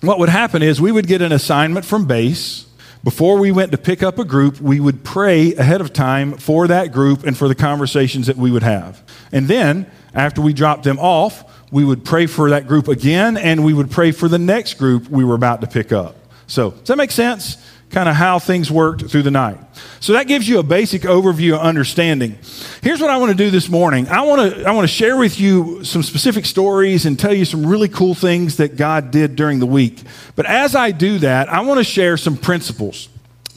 what 0.00 0.18
would 0.18 0.30
happen 0.30 0.62
is 0.62 0.80
we 0.80 0.90
would 0.90 1.06
get 1.06 1.20
an 1.20 1.30
assignment 1.30 1.84
from 1.84 2.06
base 2.06 2.64
before 3.04 3.38
we 3.38 3.52
went 3.52 3.70
to 3.72 3.78
pick 3.78 4.02
up 4.02 4.18
a 4.18 4.24
group, 4.24 4.60
we 4.60 4.80
would 4.80 5.04
pray 5.04 5.54
ahead 5.54 5.82
of 5.82 5.92
time 5.92 6.32
for 6.38 6.66
that 6.66 6.90
group 6.90 7.24
and 7.24 7.36
for 7.36 7.48
the 7.48 7.54
conversations 7.54 8.26
that 8.26 8.36
we 8.36 8.50
would 8.50 8.62
have. 8.62 9.02
And 9.30 9.46
then, 9.46 9.86
after 10.14 10.40
we 10.40 10.54
dropped 10.54 10.84
them 10.84 10.98
off, 10.98 11.44
we 11.70 11.84
would 11.84 12.04
pray 12.04 12.26
for 12.26 12.50
that 12.50 12.66
group 12.66 12.88
again 12.88 13.36
and 13.36 13.62
we 13.62 13.74
would 13.74 13.90
pray 13.90 14.10
for 14.10 14.26
the 14.26 14.38
next 14.38 14.74
group 14.74 15.08
we 15.08 15.22
were 15.24 15.34
about 15.34 15.60
to 15.60 15.66
pick 15.66 15.92
up. 15.92 16.16
So, 16.46 16.70
does 16.70 16.88
that 16.88 16.96
make 16.96 17.10
sense? 17.10 17.58
Kind 17.94 18.08
of 18.08 18.16
how 18.16 18.40
things 18.40 18.72
worked 18.72 19.08
through 19.08 19.22
the 19.22 19.30
night. 19.30 19.56
So 20.00 20.14
that 20.14 20.26
gives 20.26 20.48
you 20.48 20.58
a 20.58 20.64
basic 20.64 21.02
overview 21.02 21.54
of 21.54 21.60
understanding. 21.60 22.36
Here's 22.82 23.00
what 23.00 23.08
I 23.08 23.18
want 23.18 23.30
to 23.30 23.36
do 23.36 23.52
this 23.52 23.68
morning. 23.68 24.08
I 24.08 24.22
want 24.22 24.52
to 24.52 24.64
I 24.64 24.72
want 24.72 24.82
to 24.82 24.92
share 24.92 25.16
with 25.16 25.38
you 25.38 25.84
some 25.84 26.02
specific 26.02 26.44
stories 26.44 27.06
and 27.06 27.16
tell 27.16 27.32
you 27.32 27.44
some 27.44 27.64
really 27.64 27.86
cool 27.88 28.16
things 28.16 28.56
that 28.56 28.76
God 28.76 29.12
did 29.12 29.36
during 29.36 29.60
the 29.60 29.66
week. 29.66 30.02
But 30.34 30.46
as 30.46 30.74
I 30.74 30.90
do 30.90 31.18
that, 31.18 31.48
I 31.48 31.60
want 31.60 31.78
to 31.78 31.84
share 31.84 32.16
some 32.16 32.36
principles 32.36 33.08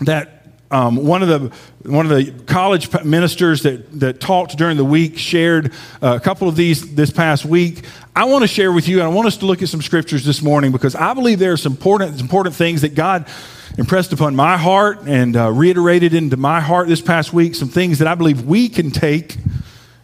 that 0.02 0.37
um, 0.70 0.98
one 0.98 1.24
of 1.24 1.30
the 1.30 1.90
one 1.90 2.12
of 2.12 2.18
the 2.18 2.32
college 2.46 2.92
ministers 3.04 3.64
that 3.64 4.00
that 4.00 4.20
talked 4.20 4.58
during 4.58 4.76
the 4.76 4.86
week 4.86 5.18
shared 5.18 5.72
uh, 6.02 6.18
a 6.18 6.20
couple 6.20 6.50
of 6.50 6.56
these 6.56 6.94
this 6.96 7.10
past 7.10 7.46
week. 7.46 7.86
I 8.16 8.26
want 8.26 8.44
to 8.44 8.48
share 8.48 8.72
with 8.72 8.88
you, 8.88 9.00
and 9.00 9.06
I 9.06 9.14
want 9.14 9.28
us 9.28 9.38
to 9.38 9.46
look 9.46 9.62
at 9.62 9.70
some 9.70 9.82
scriptures 9.82 10.26
this 10.26 10.42
morning 10.42 10.72
because 10.72 10.94
I 10.96 11.14
believe 11.14 11.40
there 11.40 11.54
are 11.54 11.58
some 11.58 11.74
important 11.74 12.20
important 12.20 12.56
things 12.56 12.82
that 12.82 12.96
God 12.96 13.28
impressed 13.78 14.12
upon 14.12 14.36
my 14.36 14.58
heart 14.58 15.02
and 15.06 15.38
uh, 15.38 15.52
reiterated 15.52 16.14
into 16.14 16.36
my 16.36 16.60
heart 16.60 16.90
this 16.90 17.02
past 17.02 17.32
week. 17.32 17.56
Some 17.56 17.70
things 17.70 18.00
that 18.00 18.08
I 18.08 18.16
believe 18.16 18.44
we 18.44 18.68
can 18.68 18.92
take 18.92 19.38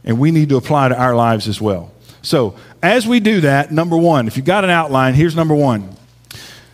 and 0.05 0.19
we 0.19 0.31
need 0.31 0.49
to 0.49 0.57
apply 0.57 0.89
to 0.89 0.97
our 0.97 1.15
lives 1.15 1.47
as 1.47 1.59
well. 1.59 1.91
So 2.21 2.55
as 2.81 3.05
we 3.05 3.19
do 3.19 3.41
that, 3.41 3.71
number 3.71 3.97
one, 3.97 4.27
if 4.27 4.37
you've 4.37 4.45
got 4.45 4.63
an 4.63 4.69
outline, 4.69 5.13
here's 5.13 5.35
number 5.35 5.55
one, 5.55 5.95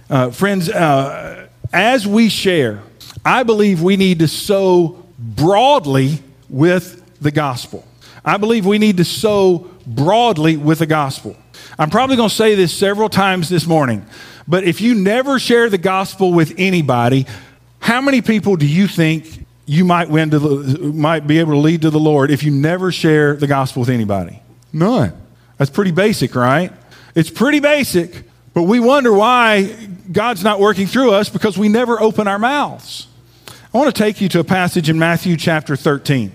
uh, 0.09 0.29
friends. 0.29 0.69
Uh, 0.69 1.47
as 1.71 2.05
we 2.05 2.29
share 2.29 2.81
I 3.23 3.43
believe 3.43 3.81
we 3.81 3.97
need 3.97 4.19
to 4.19 4.27
sow 4.27 5.03
broadly 5.17 6.19
with 6.49 7.03
the 7.21 7.31
gospel. 7.31 7.85
I 8.23 8.37
believe 8.37 8.65
we 8.65 8.77
need 8.77 8.97
to 8.97 9.05
sow 9.05 9.69
broadly 9.85 10.57
with 10.57 10.79
the 10.79 10.85
gospel. 10.85 11.35
I'm 11.77 11.89
probably 11.89 12.15
going 12.15 12.29
to 12.29 12.35
say 12.35 12.55
this 12.55 12.73
several 12.73 13.09
times 13.09 13.49
this 13.49 13.65
morning, 13.65 14.05
but 14.47 14.63
if 14.63 14.81
you 14.81 14.95
never 14.95 15.39
share 15.39 15.69
the 15.69 15.77
gospel 15.77 16.33
with 16.33 16.53
anybody, 16.57 17.25
how 17.79 18.01
many 18.01 18.21
people 18.21 18.55
do 18.55 18.67
you 18.67 18.87
think 18.87 19.45
you 19.65 19.85
might 19.85 20.09
win 20.09 20.31
to 20.31 20.39
the, 20.39 20.79
might 20.79 21.27
be 21.27 21.39
able 21.39 21.53
to 21.53 21.59
lead 21.59 21.81
to 21.83 21.89
the 21.89 21.99
Lord 21.99 22.31
if 22.31 22.43
you 22.43 22.51
never 22.51 22.91
share 22.91 23.35
the 23.35 23.47
gospel 23.47 23.81
with 23.81 23.89
anybody? 23.89 24.41
None. 24.73 25.13
That's 25.57 25.71
pretty 25.71 25.91
basic, 25.91 26.35
right? 26.35 26.71
It's 27.15 27.29
pretty 27.29 27.59
basic, 27.59 28.23
but 28.53 28.63
we 28.63 28.79
wonder 28.79 29.13
why 29.13 29.75
God's 30.11 30.43
not 30.43 30.59
working 30.59 30.87
through 30.87 31.11
us 31.11 31.29
because 31.29 31.57
we 31.57 31.69
never 31.69 32.01
open 32.01 32.27
our 32.27 32.39
mouths. 32.39 33.07
I 33.71 33.77
want 33.77 33.95
to 33.95 34.03
take 34.03 34.19
you 34.19 34.27
to 34.29 34.39
a 34.39 34.43
passage 34.43 34.89
in 34.89 34.97
Matthew 34.97 35.37
chapter 35.37 35.75
13. 35.75 36.31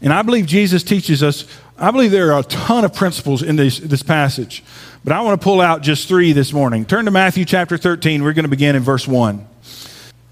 And 0.00 0.10
I 0.10 0.22
believe 0.22 0.46
Jesus 0.46 0.82
teaches 0.82 1.22
us, 1.22 1.44
I 1.76 1.90
believe 1.90 2.10
there 2.10 2.32
are 2.32 2.40
a 2.40 2.44
ton 2.44 2.82
of 2.82 2.94
principles 2.94 3.42
in 3.42 3.56
this, 3.56 3.78
this 3.78 4.02
passage, 4.02 4.64
but 5.04 5.12
I 5.12 5.20
want 5.20 5.38
to 5.38 5.44
pull 5.44 5.60
out 5.60 5.82
just 5.82 6.08
three 6.08 6.32
this 6.32 6.54
morning. 6.54 6.86
Turn 6.86 7.04
to 7.04 7.10
Matthew 7.10 7.44
chapter 7.44 7.76
13. 7.76 8.24
We're 8.24 8.32
going 8.32 8.46
to 8.46 8.48
begin 8.48 8.74
in 8.74 8.82
verse 8.82 9.06
1. 9.06 9.46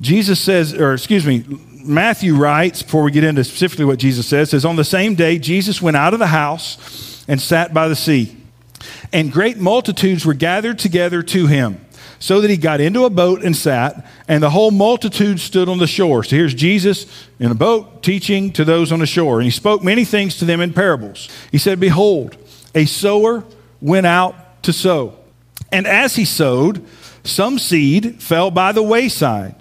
Jesus 0.00 0.40
says, 0.40 0.72
or 0.72 0.94
excuse 0.94 1.26
me, 1.26 1.44
Matthew 1.84 2.36
writes, 2.36 2.82
before 2.82 3.02
we 3.02 3.10
get 3.10 3.24
into 3.24 3.44
specifically 3.44 3.84
what 3.84 3.98
Jesus 3.98 4.26
says, 4.26 4.48
says, 4.48 4.64
On 4.64 4.76
the 4.76 4.84
same 4.84 5.14
day, 5.16 5.38
Jesus 5.38 5.82
went 5.82 5.98
out 5.98 6.14
of 6.14 6.20
the 6.20 6.28
house 6.28 7.22
and 7.28 7.38
sat 7.38 7.74
by 7.74 7.86
the 7.86 7.96
sea, 7.96 8.34
and 9.12 9.30
great 9.30 9.58
multitudes 9.58 10.24
were 10.24 10.32
gathered 10.32 10.78
together 10.78 11.22
to 11.22 11.48
him 11.48 11.83
so 12.18 12.40
that 12.40 12.50
he 12.50 12.56
got 12.56 12.80
into 12.80 13.04
a 13.04 13.10
boat 13.10 13.44
and 13.44 13.56
sat, 13.56 14.06
and 14.28 14.42
the 14.42 14.50
whole 14.50 14.70
multitude 14.70 15.40
stood 15.40 15.68
on 15.68 15.78
the 15.78 15.86
shore. 15.86 16.24
So 16.24 16.36
here's 16.36 16.54
Jesus 16.54 17.28
in 17.38 17.50
a 17.50 17.54
boat 17.54 18.02
teaching 18.02 18.52
to 18.52 18.64
those 18.64 18.92
on 18.92 19.00
the 19.00 19.06
shore. 19.06 19.38
And 19.38 19.44
he 19.44 19.50
spoke 19.50 19.82
many 19.82 20.04
things 20.04 20.38
to 20.38 20.44
them 20.44 20.60
in 20.60 20.72
parables. 20.72 21.28
He 21.52 21.58
said, 21.58 21.80
Behold, 21.80 22.36
a 22.74 22.84
sower 22.84 23.44
went 23.80 24.06
out 24.06 24.62
to 24.64 24.72
sow. 24.72 25.16
And 25.70 25.86
as 25.86 26.16
he 26.16 26.24
sowed, 26.24 26.84
some 27.24 27.58
seed 27.58 28.22
fell 28.22 28.50
by 28.50 28.72
the 28.72 28.82
wayside, 28.82 29.56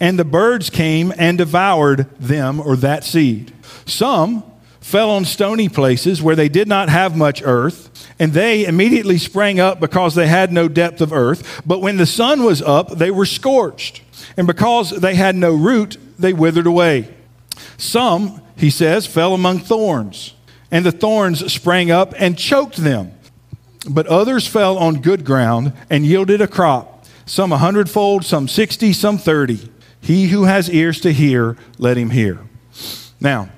and 0.00 0.18
the 0.18 0.24
birds 0.24 0.70
came 0.70 1.12
and 1.18 1.36
devoured 1.36 2.08
them 2.18 2.60
or 2.60 2.76
that 2.76 3.04
seed. 3.04 3.52
Some 3.86 4.42
fell 4.84 5.10
on 5.10 5.24
stony 5.24 5.66
places 5.66 6.22
where 6.22 6.36
they 6.36 6.48
did 6.48 6.68
not 6.68 6.90
have 6.90 7.16
much 7.16 7.40
earth 7.42 8.06
and 8.18 8.34
they 8.34 8.66
immediately 8.66 9.16
sprang 9.16 9.58
up 9.58 9.80
because 9.80 10.14
they 10.14 10.26
had 10.26 10.52
no 10.52 10.68
depth 10.68 11.00
of 11.00 11.10
earth. 11.10 11.62
But 11.64 11.80
when 11.80 11.96
the 11.96 12.04
sun 12.04 12.44
was 12.44 12.60
up, 12.60 12.90
they 12.90 13.10
were 13.10 13.24
scorched. 13.24 14.02
And 14.36 14.46
because 14.46 14.90
they 14.90 15.14
had 15.14 15.36
no 15.36 15.54
root, 15.54 15.96
they 16.18 16.34
withered 16.34 16.66
away. 16.66 17.12
Some, 17.78 18.42
he 18.56 18.68
says, 18.68 19.06
fell 19.06 19.32
among 19.32 19.60
thorns, 19.60 20.34
and 20.70 20.84
the 20.84 20.92
thorns 20.92 21.50
sprang 21.50 21.90
up 21.90 22.12
and 22.18 22.36
choked 22.36 22.76
them. 22.76 23.12
But 23.88 24.06
others 24.06 24.46
fell 24.46 24.76
on 24.76 25.00
good 25.00 25.24
ground 25.24 25.72
and 25.88 26.04
yielded 26.04 26.42
a 26.42 26.46
crop, 26.46 27.06
some 27.24 27.52
a 27.52 27.58
hundredfold, 27.58 28.26
some 28.26 28.48
sixty, 28.48 28.92
some 28.92 29.16
thirty. 29.16 29.70
He 30.02 30.28
who 30.28 30.44
has 30.44 30.68
ears 30.68 31.00
to 31.00 31.12
hear, 31.12 31.56
let 31.78 31.96
him 31.96 32.10
hear. 32.10 32.38
Now, 33.18 33.48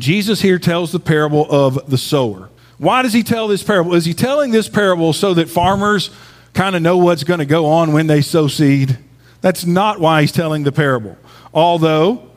Jesus 0.00 0.40
here 0.40 0.58
tells 0.58 0.92
the 0.92 1.00
parable 1.00 1.46
of 1.50 1.90
the 1.90 1.98
sower. 1.98 2.50
Why 2.78 3.02
does 3.02 3.12
he 3.12 3.22
tell 3.22 3.48
this 3.48 3.62
parable? 3.62 3.94
Is 3.94 4.04
he 4.04 4.14
telling 4.14 4.50
this 4.50 4.68
parable 4.68 5.12
so 5.12 5.34
that 5.34 5.48
farmers 5.48 6.10
kind 6.52 6.76
of 6.76 6.82
know 6.82 6.98
what's 6.98 7.24
going 7.24 7.38
to 7.38 7.46
go 7.46 7.66
on 7.66 7.92
when 7.92 8.06
they 8.06 8.20
sow 8.20 8.48
seed? 8.48 8.98
That's 9.40 9.64
not 9.64 10.00
why 10.00 10.22
he's 10.22 10.32
telling 10.32 10.64
the 10.64 10.72
parable, 10.72 11.16
although 11.54 12.28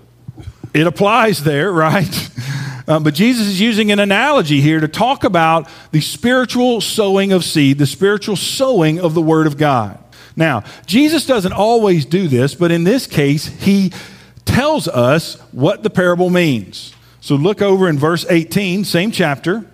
it 0.74 0.88
applies 0.88 1.44
there, 1.44 1.72
right? 1.74 2.30
Um, 2.88 3.04
but 3.04 3.14
Jesus 3.14 3.48
is 3.48 3.62
using 3.62 3.92
an 3.92 4.00
analogy 4.00 4.62
here 4.62 4.80
to 4.80 4.88
talk 4.88 5.24
about 5.24 5.70
the 5.92 6.02
spiritual 6.02 6.82
sowing 6.82 7.32
of 7.32 7.44
seed, 7.44 7.78
the 7.78 7.86
spiritual 7.86 8.36
sowing 8.36 9.00
of 9.00 9.14
the 9.14 9.22
Word 9.22 9.46
of 9.46 9.58
God. 9.58 10.00
Now, 10.36 10.64
Jesus 10.86 11.26
doesn't 11.26 11.54
always 11.54 12.06
do 12.06 12.28
this, 12.28 12.56
but 12.56 12.72
in 12.72 12.86
this 12.86 13.06
case, 13.06 13.46
he 13.46 13.92
tells 14.46 14.88
us 14.88 15.36
what 15.52 15.84
the 15.84 15.90
parable 15.90 16.30
means. 16.30 16.94
So 17.22 17.36
look 17.36 17.62
over 17.62 17.90
in 17.90 18.00
verse 18.00 18.26
18, 18.30 18.86
same 18.86 19.12
chapter 19.12 19.66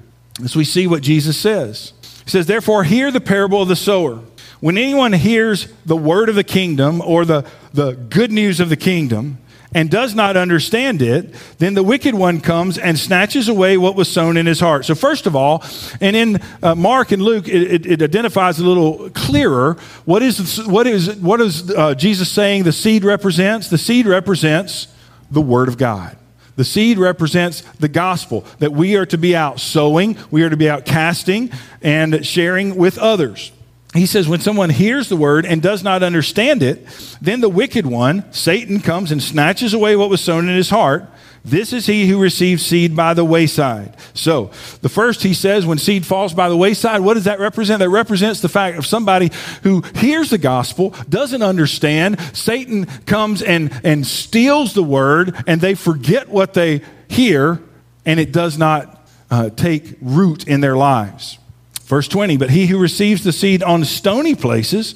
as 0.44 0.56
we 0.56 0.64
see 0.64 0.88
what 0.88 1.04
Jesus 1.04 1.38
says. 1.38 1.94
He 2.24 2.32
says, 2.32 2.48
Therefore, 2.48 2.84
hear 2.84 3.12
the 3.12 3.22
parable 3.22 3.62
of 3.62 3.68
the 3.68 3.75
sower. 3.75 4.22
When 4.60 4.78
anyone 4.78 5.14
hears 5.14 5.68
the 5.86 5.96
word 5.96 6.30
of 6.30 6.36
the 6.36 6.44
kingdom 6.44 7.02
or 7.02 7.24
the, 7.24 7.46
the 7.74 7.94
good 7.94 8.32
news 8.32 8.60
of 8.60 8.70
the 8.70 8.75
kingdom 8.75 9.38
and 9.74 9.92
does 9.92 10.16
not 10.16 10.38
understand 10.38 11.02
it, 11.02 11.36
then 11.60 11.74
the 11.74 11.84
wicked 11.84 12.16
one 12.16 12.40
comes 12.40 12.78
and 12.78 12.98
snatches 12.98 13.50
away 13.50 13.78
what 13.78 13.96
was 13.96 14.12
sown 14.12 14.38
in 14.38 14.46
his 14.46 14.60
heart. 14.60 14.86
So, 14.86 14.96
first 14.96 15.28
of 15.28 15.36
all, 15.36 15.64
and 16.02 16.16
in 16.16 16.42
uh, 16.64 16.74
Mark 16.74 17.12
and 17.12 17.22
Luke, 17.22 17.48
it, 17.48 17.72
it, 17.72 17.86
it, 17.86 18.02
identifies 18.02 18.58
a 18.58 18.64
little 18.64 19.10
clearer 19.12 19.78
what 20.06 20.24
is, 20.24 20.66
what 20.66 20.88
is, 20.88 21.16
what 21.18 21.42
is 21.42 21.70
uh, 21.72 21.94
Jesus 21.94 22.32
saying 22.32 22.64
the 22.64 22.72
seed 22.72 23.04
represents? 23.04 23.70
The 23.70 23.78
seed 23.78 24.08
represents 24.08 24.88
the 25.30 25.42
word 25.42 25.68
of 25.68 25.78
God. 25.78 26.18
The 26.56 26.64
seed 26.64 26.98
represents 26.98 27.62
the 27.80 27.90
gospel 27.90 28.46
that 28.60 28.72
we 28.72 28.96
are 28.96 29.06
to 29.08 29.18
be 29.18 29.36
out 29.36 29.60
sowing, 29.60 30.18
we 30.32 30.44
are 30.44 30.50
to 30.50 30.58
be 30.58 30.70
out 30.70 30.86
casting 30.86 31.52
and 31.82 32.26
sharing 32.26 32.76
with 32.76 32.98
others. 32.98 33.52
He 33.94 34.06
says, 34.06 34.28
when 34.28 34.42
someone 34.42 34.70
hears 34.70 35.08
the 35.08 35.16
word 35.16 35.46
and 35.46 35.62
does 35.62 35.82
not 35.82 36.04
understand 36.04 36.62
it, 36.62 36.86
then 37.22 37.40
the 37.40 37.50
wicked 37.50 37.86
one, 37.86 38.32
Satan, 38.34 38.82
comes 38.82 39.12
and 39.12 39.24
snatches 39.24 39.74
away 39.74 39.96
what 39.96 40.10
was 40.10 40.20
sown 40.20 40.50
in 40.50 40.56
his 40.56 40.70
heart. 40.70 41.06
This 41.46 41.74
is 41.74 41.86
he 41.86 42.08
who 42.08 42.20
receives 42.20 42.66
seed 42.66 42.96
by 42.96 43.14
the 43.14 43.24
wayside. 43.24 43.96
So, 44.16 44.52
the 44.82 44.90
first 44.90 45.22
he 45.22 45.36
says, 45.36 45.64
when 45.64 45.78
seed 45.78 46.04
falls 46.04 46.34
by 46.34 46.50
the 46.50 46.58
wayside, 46.58 47.02
what 47.02 47.14
does 47.14 47.25
that 47.25 47.40
represent? 47.40 47.80
That 47.80 47.90
represents 47.90 48.42
the 48.42 48.50
fact 48.50 48.80
of 48.80 48.86
somebody 48.86 49.30
who 49.62 49.82
hears 49.94 50.32
the 50.32 50.40
gospel, 50.40 50.96
doesn't 51.08 51.44
understand. 51.44 52.20
Satan 52.34 52.86
comes 53.06 53.44
and, 53.44 53.72
and 53.84 54.08
steals 54.08 54.74
the 54.74 54.84
word, 54.84 55.36
and 55.46 55.62
they 55.62 55.75
forget 55.75 56.30
what 56.30 56.56
they 56.56 56.82
hear, 57.08 57.62
and 58.08 58.20
it 58.20 58.32
does 58.32 58.58
not 58.58 59.08
uh, 59.30 59.52
take 59.52 59.98
root 60.02 60.48
in 60.48 60.62
their 60.62 60.75
lives. 60.75 61.38
Verse 61.84 62.08
20, 62.08 62.38
but 62.38 62.50
he 62.50 62.66
who 62.66 62.80
receives 62.80 63.24
the 63.24 63.32
seed 63.32 63.62
on 63.62 63.86
stony 63.86 64.34
places, 64.34 64.96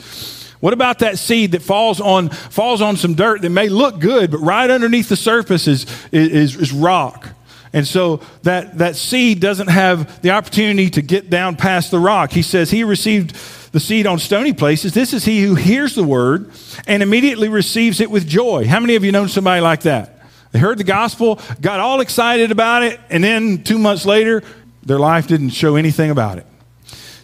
what 0.59 0.73
about 0.73 0.99
that 0.99 1.17
seed 1.17 1.53
that 1.53 1.61
falls 1.61 2.01
on, 2.01 2.29
falls 2.29 2.81
on 2.81 2.97
some 2.97 3.13
dirt 3.13 3.41
that 3.43 3.49
may 3.49 3.69
look 3.69 3.99
good, 3.99 4.31
but 4.31 4.39
right 4.39 4.69
underneath 4.69 5.07
the 5.07 5.15
surface 5.15 5.67
is, 5.67 5.85
is, 6.11 6.55
is 6.55 6.73
rock? 6.73 7.29
And 7.71 7.87
so 7.87 8.21
that, 8.43 8.79
that 8.79 8.95
seed 8.95 9.39
doesn't 9.39 9.69
have 9.69 10.21
the 10.21 10.31
opportunity 10.31 10.89
to 10.91 11.01
get 11.01 11.29
down 11.29 11.55
past 11.55 11.91
the 11.91 11.99
rock. 11.99 12.31
He 12.31 12.41
says 12.41 12.71
he 12.71 12.83
received 12.83 13.35
the 13.71 13.79
seed 13.79 14.07
on 14.07 14.19
stony 14.19 14.51
places. 14.51 14.93
This 14.93 15.13
is 15.13 15.23
he 15.23 15.43
who 15.43 15.55
hears 15.55 15.95
the 15.95 16.03
word 16.03 16.51
and 16.87 17.03
immediately 17.03 17.47
receives 17.47 18.01
it 18.01 18.09
with 18.09 18.27
joy. 18.27 18.67
How 18.67 18.79
many 18.79 18.95
of 18.95 19.03
you 19.05 19.11
know 19.11 19.27
somebody 19.27 19.61
like 19.61 19.81
that? 19.81 20.23
They 20.51 20.59
heard 20.59 20.79
the 20.79 20.83
gospel, 20.83 21.39
got 21.61 21.79
all 21.79 22.01
excited 22.01 22.51
about 22.51 22.81
it, 22.81 22.99
and 23.11 23.23
then 23.23 23.63
two 23.63 23.77
months 23.77 24.03
later, 24.05 24.41
their 24.83 24.97
life 24.97 25.27
didn't 25.27 25.51
show 25.51 25.75
anything 25.75 26.09
about 26.09 26.39
it 26.39 26.47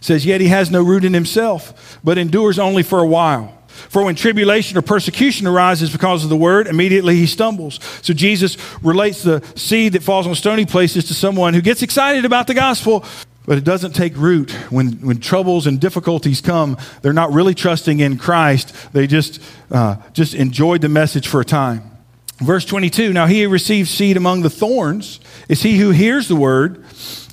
says, 0.05 0.25
Yet 0.25 0.39
he 0.39 0.47
has 0.47 0.69
no 0.71 0.81
root 0.81 1.03
in 1.03 1.13
himself, 1.13 2.00
but 2.03 2.17
endures 2.17 2.59
only 2.59 2.83
for 2.83 3.00
a 3.00 3.07
while. 3.07 3.51
For 3.67 4.03
when 4.03 4.15
tribulation 4.15 4.77
or 4.77 4.81
persecution 4.81 5.47
arises 5.47 5.91
because 5.91 6.24
of 6.24 6.29
the 6.29 6.38
word, 6.38 6.67
immediately 6.67 7.15
he 7.15 7.25
stumbles. 7.25 7.79
So 8.01 8.13
Jesus 8.13 8.57
relates 8.81 9.24
the 9.24 9.43
seed 9.55 9.93
that 9.93 10.03
falls 10.03 10.27
on 10.27 10.35
stony 10.35 10.65
places 10.65 11.05
to 11.05 11.13
someone 11.13 11.53
who 11.53 11.62
gets 11.62 11.81
excited 11.81 12.24
about 12.24 12.47
the 12.47 12.53
gospel, 12.53 13.03
but 13.45 13.57
it 13.57 13.63
doesn't 13.63 13.93
take 13.93 14.15
root. 14.15 14.51
When, 14.69 14.93
when 15.01 15.19
troubles 15.19 15.67
and 15.67 15.79
difficulties 15.79 16.39
come, 16.39 16.77
they're 17.01 17.12
not 17.12 17.33
really 17.33 17.53
trusting 17.53 18.00
in 18.00 18.17
Christ. 18.17 18.74
They 18.93 19.07
just, 19.07 19.41
uh, 19.71 19.97
just 20.13 20.33
enjoyed 20.33 20.81
the 20.81 20.89
message 20.89 21.27
for 21.27 21.41
a 21.41 21.45
time. 21.45 21.91
Verse 22.38 22.65
22 22.65 23.13
Now 23.13 23.27
he 23.27 23.43
who 23.43 23.50
receives 23.50 23.89
seed 23.89 24.17
among 24.17 24.41
the 24.41 24.50
thorns 24.50 25.19
is 25.48 25.62
he 25.62 25.78
who 25.78 25.92
hears 25.92 26.28
the 26.28 26.36
word, 26.36 26.84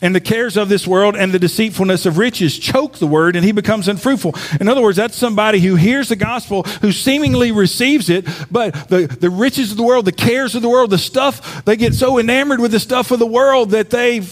and 0.03 0.15
the 0.15 0.21
cares 0.21 0.57
of 0.57 0.69
this 0.69 0.87
world 0.87 1.15
and 1.17 1.33
the 1.33 1.39
deceitfulness 1.39 2.07
of 2.07 2.19
riches 2.19 2.59
choke 2.59 2.99
the 2.99 3.07
word, 3.07 3.37
and 3.37 3.45
he 3.45 3.53
becomes 3.53 3.89
unfruitful. 3.89 4.35
In 4.61 4.69
other 4.69 4.83
words, 4.83 4.97
that's 4.97 5.17
somebody 5.17 5.61
who 5.61 5.77
hears 5.77 6.09
the 6.09 6.17
gospel, 6.17 6.65
who 6.65 6.93
seemingly 6.93 7.53
receives 7.53 8.11
it, 8.11 8.27
but 8.51 8.73
the, 8.89 9.07
the 9.07 9.31
riches 9.31 9.71
of 9.71 9.77
the 9.77 9.83
world, 9.83 10.05
the 10.05 10.13
cares 10.13 10.55
of 10.55 10.63
the 10.63 10.69
world, 10.69 10.91
the 10.91 10.99
stuff, 10.99 11.65
they 11.65 11.77
get 11.77 11.95
so 11.95 12.19
enamored 12.19 12.61
with 12.61 12.73
the 12.73 12.81
stuff 12.81 13.11
of 13.13 13.19
the 13.19 13.27
world 13.27 13.71
that 13.71 13.91
they 13.91 14.23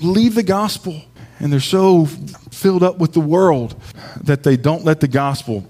leave 0.00 0.34
the 0.34 0.42
gospel. 0.42 1.02
And 1.38 1.50
they're 1.50 1.60
so 1.60 2.04
filled 2.50 2.82
up 2.82 2.98
with 2.98 3.14
the 3.14 3.20
world 3.20 3.80
that 4.22 4.42
they 4.42 4.56
don't 4.56 4.84
let 4.84 5.00
the 5.00 5.08
gospel 5.08 5.64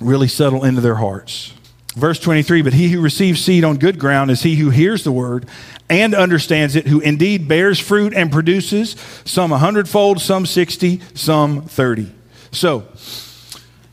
really 0.00 0.26
settle 0.26 0.64
into 0.64 0.80
their 0.80 0.96
hearts. 0.96 1.54
Verse 1.94 2.18
23 2.18 2.62
But 2.62 2.72
he 2.72 2.88
who 2.88 3.00
receives 3.00 3.42
seed 3.42 3.64
on 3.64 3.76
good 3.76 3.98
ground 3.98 4.30
is 4.30 4.42
he 4.42 4.56
who 4.56 4.70
hears 4.70 5.04
the 5.04 5.12
word 5.12 5.46
and 5.88 6.14
understands 6.14 6.74
it, 6.74 6.86
who 6.86 7.00
indeed 7.00 7.48
bears 7.48 7.78
fruit 7.78 8.14
and 8.14 8.32
produces 8.32 8.96
some 9.24 9.52
a 9.52 9.58
hundredfold, 9.58 10.20
some 10.20 10.46
60, 10.46 11.00
some 11.14 11.62
30. 11.62 12.10
So, 12.50 12.86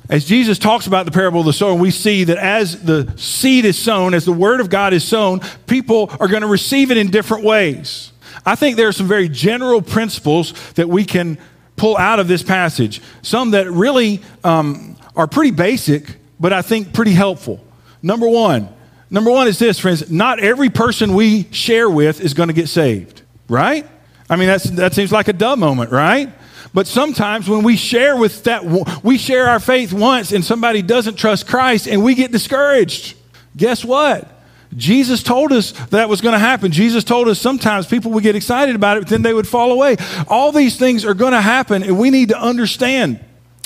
as 0.09 0.25
Jesus 0.25 0.57
talks 0.57 0.87
about 0.87 1.05
the 1.05 1.11
parable 1.11 1.41
of 1.41 1.45
the 1.45 1.53
sower, 1.53 1.75
we 1.75 1.91
see 1.91 2.23
that 2.23 2.37
as 2.37 2.81
the 2.83 3.13
seed 3.15 3.63
is 3.65 3.77
sown, 3.77 4.13
as 4.13 4.25
the 4.25 4.31
word 4.31 4.59
of 4.59 4.69
God 4.69 4.91
is 4.91 5.03
sown, 5.03 5.41
people 5.67 6.09
are 6.19 6.27
going 6.27 6.41
to 6.41 6.47
receive 6.47 6.89
it 6.89 6.97
in 6.97 7.11
different 7.11 7.43
ways. 7.43 8.11
I 8.45 8.55
think 8.55 8.75
there 8.75 8.87
are 8.87 8.93
some 8.93 9.07
very 9.07 9.29
general 9.29 9.81
principles 9.81 10.53
that 10.73 10.89
we 10.89 11.05
can 11.05 11.37
pull 11.75 11.95
out 11.97 12.19
of 12.19 12.27
this 12.27 12.41
passage, 12.41 13.01
some 13.21 13.51
that 13.51 13.69
really 13.69 14.21
um, 14.43 14.97
are 15.15 15.27
pretty 15.27 15.51
basic, 15.51 16.17
but 16.39 16.53
I 16.53 16.63
think 16.63 16.91
pretty 16.93 17.11
helpful. 17.11 17.63
Number 18.01 18.27
one, 18.27 18.69
number 19.09 19.31
one 19.31 19.47
is 19.47 19.59
this, 19.59 19.79
friends. 19.79 20.09
Not 20.09 20.39
every 20.39 20.69
person 20.69 21.13
we 21.13 21.47
share 21.51 21.89
with 21.89 22.21
is 22.21 22.33
going 22.33 22.47
to 22.47 22.53
get 22.53 22.69
saved, 22.69 23.21
right? 23.47 23.87
I 24.29 24.35
mean, 24.35 24.47
that's, 24.47 24.65
that 24.71 24.93
seems 24.93 25.11
like 25.11 25.27
a 25.27 25.33
dumb 25.33 25.59
moment, 25.59 25.91
right? 25.91 26.31
But 26.73 26.87
sometimes 26.87 27.49
when 27.49 27.63
we 27.63 27.75
share 27.75 28.15
with 28.15 28.43
that, 28.43 28.63
we 29.03 29.17
share 29.17 29.47
our 29.47 29.59
faith 29.59 29.91
once 29.91 30.31
and 30.31 30.45
somebody 30.45 30.81
doesn't 30.81 31.15
trust 31.15 31.47
Christ 31.47 31.87
and 31.87 32.03
we 32.03 32.13
get 32.13 32.31
discouraged. 32.31 33.17
Guess 33.57 33.83
what? 33.83 34.27
Jesus 34.75 35.23
told 35.23 35.51
us 35.51 35.71
that 35.87 36.09
was 36.09 36.21
going 36.21 36.33
to 36.33 36.39
happen. 36.39 36.71
Jesus 36.71 37.03
told 37.03 37.27
us 37.27 37.39
sometimes 37.39 37.87
people 37.87 38.11
would 38.11 38.23
get 38.23 38.35
excited 38.35 38.75
about 38.75 38.97
it, 38.97 39.01
but 39.01 39.09
then 39.09 39.23
they 39.23 39.33
would 39.33 39.47
fall 39.47 39.71
away. 39.71 39.97
All 40.27 40.51
these 40.51 40.77
things 40.77 41.05
are 41.05 41.15
going 41.15 41.31
to 41.31 41.41
happen, 41.41 41.81
and 41.81 41.97
we 41.97 42.11
need 42.11 42.29
to 42.29 42.39
understand 42.39 43.19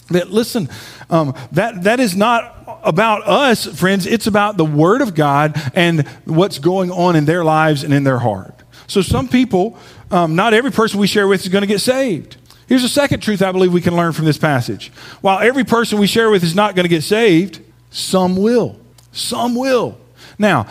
that, 0.10 0.32
listen, 0.32 0.70
um, 1.10 1.34
that, 1.52 1.84
that 1.84 2.00
is 2.00 2.16
not 2.16 2.82
about 2.84 3.26
us, 3.28 3.66
friends. 3.66 4.06
It's 4.06 4.28
about 4.28 4.58
the 4.58 4.66
Word 4.66 5.02
of 5.02 5.16
God 5.16 5.60
and 5.74 6.08
what's 6.26 6.60
going 6.60 6.92
on 6.92 7.16
in 7.16 7.26
their 7.26 7.44
lives 7.44 7.84
and 7.84 7.94
in 7.94 8.04
their 8.04 8.20
heart. 8.20 8.64
So, 8.88 9.02
some 9.02 9.28
people, 9.28 9.78
um, 10.12 10.36
not 10.36 10.54
every 10.54 10.72
person 10.72 11.00
we 11.00 11.08
share 11.08 11.28
with 11.28 11.42
is 11.42 11.48
going 11.48 11.62
to 11.62 11.68
get 11.68 11.80
saved. 11.80 12.38
Here's 12.68 12.84
a 12.84 12.90
second 12.90 13.22
truth 13.22 13.42
I 13.42 13.52
believe 13.52 13.74
we 13.74 13.82
can 13.82 13.96
learn 13.96 14.14
from 14.14 14.26
this 14.26 14.38
passage. 14.38 14.90
While 15.22 15.40
every 15.40 15.64
person 15.64 16.00
we 16.00 16.08
share 16.08 16.30
with 16.30 16.44
is 16.44 16.56
not 16.56 16.76
going 16.76 16.84
to 16.86 16.90
get 16.90 17.04
saved, 17.04 17.60
some 17.90 18.36
will. 18.36 18.80
Some 19.12 19.56
will. 19.56 19.98
Now, 20.38 20.68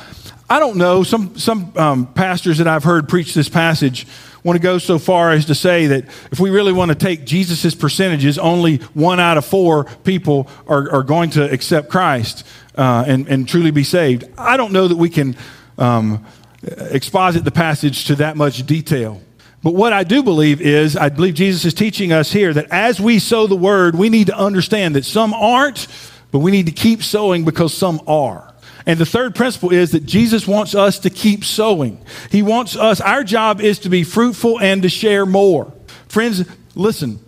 I 0.48 0.58
don't 0.58 0.76
know, 0.76 1.02
some, 1.02 1.38
some 1.38 1.72
um, 1.76 2.12
pastors 2.12 2.58
that 2.58 2.68
I've 2.68 2.84
heard 2.84 3.08
preach 3.08 3.34
this 3.34 3.48
passage 3.48 4.06
want 4.44 4.56
to 4.56 4.62
go 4.62 4.78
so 4.78 4.98
far 4.98 5.30
as 5.30 5.46
to 5.46 5.54
say 5.54 5.86
that 5.86 6.04
if 6.32 6.40
we 6.40 6.50
really 6.50 6.72
want 6.72 6.90
to 6.90 6.94
take 6.96 7.24
Jesus' 7.24 7.74
percentages, 7.74 8.38
only 8.38 8.78
one 8.94 9.20
out 9.20 9.38
of 9.38 9.44
four 9.44 9.84
people 9.84 10.48
are, 10.66 10.90
are 10.90 11.02
going 11.02 11.30
to 11.30 11.50
accept 11.50 11.88
Christ 11.88 12.44
uh, 12.76 13.04
and, 13.06 13.28
and 13.28 13.48
truly 13.48 13.70
be 13.70 13.84
saved. 13.84 14.24
I 14.36 14.56
don't 14.56 14.72
know 14.72 14.88
that 14.88 14.96
we 14.96 15.08
can 15.08 15.36
um, 15.78 16.24
exposit 16.62 17.44
the 17.44 17.50
passage 17.50 18.06
to 18.06 18.16
that 18.16 18.36
much 18.36 18.66
detail. 18.66 19.20
But 19.62 19.74
what 19.74 19.92
I 19.92 20.02
do 20.02 20.24
believe 20.24 20.60
is, 20.60 20.96
I 20.96 21.08
believe 21.08 21.34
Jesus 21.34 21.64
is 21.64 21.74
teaching 21.74 22.12
us 22.12 22.32
here 22.32 22.52
that 22.52 22.66
as 22.70 23.00
we 23.00 23.20
sow 23.20 23.46
the 23.46 23.56
word, 23.56 23.94
we 23.94 24.08
need 24.08 24.26
to 24.26 24.36
understand 24.36 24.96
that 24.96 25.04
some 25.04 25.32
aren't, 25.32 25.86
but 26.32 26.40
we 26.40 26.50
need 26.50 26.66
to 26.66 26.72
keep 26.72 27.02
sowing 27.02 27.44
because 27.44 27.72
some 27.72 28.00
are. 28.08 28.51
And 28.86 28.98
the 28.98 29.06
third 29.06 29.34
principle 29.34 29.72
is 29.72 29.92
that 29.92 30.06
Jesus 30.06 30.46
wants 30.46 30.74
us 30.74 30.98
to 31.00 31.10
keep 31.10 31.44
sowing. 31.44 32.04
He 32.30 32.42
wants 32.42 32.76
us, 32.76 33.00
our 33.00 33.22
job 33.24 33.60
is 33.60 33.78
to 33.80 33.88
be 33.88 34.02
fruitful 34.02 34.60
and 34.60 34.82
to 34.82 34.88
share 34.88 35.24
more. 35.24 35.72
Friends, 36.08 36.44
listen, 36.74 37.20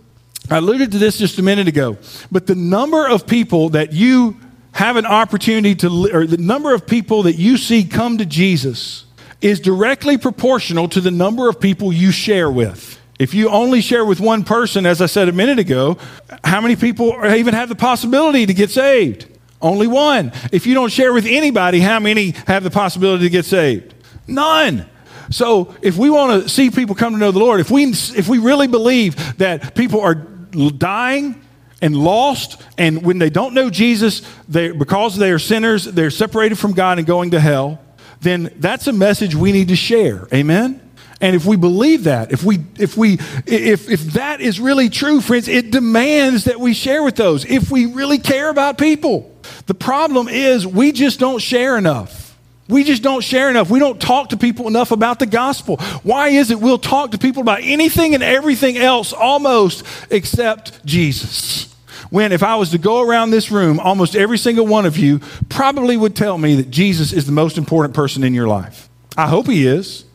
I 0.49 0.57
alluded 0.57 0.91
to 0.91 0.97
this 0.97 1.17
just 1.17 1.39
a 1.39 1.41
minute 1.41 1.67
ago, 1.67 1.97
but 2.31 2.45
the 2.47 2.55
number 2.55 3.07
of 3.07 3.25
people 3.25 3.69
that 3.69 3.93
you 3.93 4.37
have 4.73 4.97
an 4.97 5.05
opportunity 5.05 5.73
to, 5.75 6.09
or 6.13 6.27
the 6.27 6.37
number 6.37 6.73
of 6.73 6.85
people 6.85 7.23
that 7.23 7.35
you 7.35 7.57
see 7.57 7.85
come 7.85 8.17
to 8.17 8.25
Jesus 8.25 9.05
is 9.41 9.59
directly 9.59 10.17
proportional 10.17 10.89
to 10.89 10.99
the 10.99 11.11
number 11.11 11.47
of 11.47 11.59
people 11.59 11.93
you 11.93 12.11
share 12.11 12.51
with. 12.51 12.99
If 13.17 13.33
you 13.33 13.49
only 13.49 13.79
share 13.79 14.03
with 14.03 14.19
one 14.19 14.43
person, 14.43 14.85
as 14.85 15.01
I 15.01 15.05
said 15.05 15.29
a 15.29 15.31
minute 15.31 15.59
ago, 15.59 15.97
how 16.43 16.59
many 16.59 16.75
people 16.75 17.15
even 17.25 17.53
have 17.53 17.69
the 17.69 17.75
possibility 17.75 18.45
to 18.45 18.53
get 18.53 18.69
saved? 18.69 19.27
Only 19.65 19.87
one. 19.87 20.31
If 20.51 20.67
you 20.67 20.75
don't 20.75 20.91
share 20.91 21.11
with 21.11 21.25
anybody, 21.25 21.79
how 21.79 21.99
many 21.99 22.31
have 22.45 22.63
the 22.63 22.69
possibility 22.69 23.23
to 23.23 23.29
get 23.31 23.45
saved? 23.45 23.95
None. 24.27 24.85
So 25.31 25.73
if 25.81 25.97
we 25.97 26.11
want 26.11 26.43
to 26.43 26.49
see 26.49 26.69
people 26.69 26.93
come 26.93 27.13
to 27.13 27.19
know 27.19 27.31
the 27.31 27.39
Lord, 27.39 27.59
if 27.59 27.71
we 27.71 27.85
if 27.85 28.29
we 28.29 28.37
really 28.37 28.67
believe 28.67 29.37
that 29.39 29.73
people 29.73 30.01
are 30.01 30.13
dying 30.13 31.41
and 31.81 31.97
lost, 31.97 32.61
and 32.77 33.03
when 33.03 33.17
they 33.17 33.31
don't 33.31 33.55
know 33.55 33.71
Jesus, 33.71 34.21
they 34.47 34.69
because 34.69 35.17
they 35.17 35.31
are 35.31 35.39
sinners, 35.39 35.85
they're 35.85 36.11
separated 36.11 36.59
from 36.59 36.73
God 36.73 36.99
and 36.99 37.07
going 37.07 37.31
to 37.31 37.39
hell, 37.39 37.81
then 38.21 38.53
that's 38.57 38.85
a 38.85 38.93
message 38.93 39.33
we 39.33 39.51
need 39.51 39.69
to 39.69 39.75
share. 39.75 40.27
Amen. 40.31 40.79
And 41.21 41.35
if 41.35 41.45
we 41.47 41.55
believe 41.55 42.03
that, 42.03 42.31
if 42.31 42.43
we 42.43 42.59
if 42.77 42.95
we 42.95 43.13
if 43.47 43.89
if 43.89 44.01
that 44.13 44.41
is 44.41 44.59
really 44.59 44.89
true, 44.89 45.21
friends, 45.21 45.47
it 45.47 45.71
demands 45.71 46.43
that 46.43 46.59
we 46.59 46.75
share 46.75 47.01
with 47.01 47.15
those. 47.15 47.45
If 47.45 47.71
we 47.71 47.87
really 47.87 48.19
care 48.19 48.49
about 48.49 48.77
people. 48.77 49.31
The 49.65 49.73
problem 49.73 50.27
is 50.27 50.65
we 50.67 50.91
just 50.91 51.19
don't 51.19 51.39
share 51.39 51.77
enough. 51.77 52.37
We 52.67 52.83
just 52.83 53.03
don't 53.03 53.23
share 53.23 53.49
enough. 53.49 53.69
We 53.69 53.79
don't 53.79 54.01
talk 54.01 54.29
to 54.29 54.37
people 54.37 54.67
enough 54.67 54.91
about 54.91 55.19
the 55.19 55.27
gospel. 55.27 55.77
Why 56.01 56.29
is 56.29 56.49
it 56.49 56.59
we'll 56.59 56.79
talk 56.79 57.11
to 57.11 57.17
people 57.17 57.41
about 57.41 57.59
anything 57.61 58.15
and 58.15 58.23
everything 58.23 58.77
else 58.77 59.13
almost 59.13 59.83
except 60.09 60.83
Jesus? 60.83 61.73
When, 62.09 62.31
if 62.31 62.43
I 62.43 62.55
was 62.55 62.71
to 62.71 62.77
go 62.77 63.01
around 63.01 63.31
this 63.31 63.51
room, 63.51 63.79
almost 63.79 64.15
every 64.15 64.37
single 64.37 64.65
one 64.65 64.85
of 64.85 64.97
you 64.97 65.19
probably 65.49 65.95
would 65.97 66.15
tell 66.15 66.37
me 66.37 66.55
that 66.55 66.71
Jesus 66.71 67.13
is 67.13 67.25
the 67.25 67.31
most 67.31 67.57
important 67.57 67.93
person 67.93 68.23
in 68.23 68.33
your 68.33 68.47
life. 68.47 68.89
I 69.17 69.27
hope 69.27 69.47
he 69.47 69.67
is. 69.67 70.05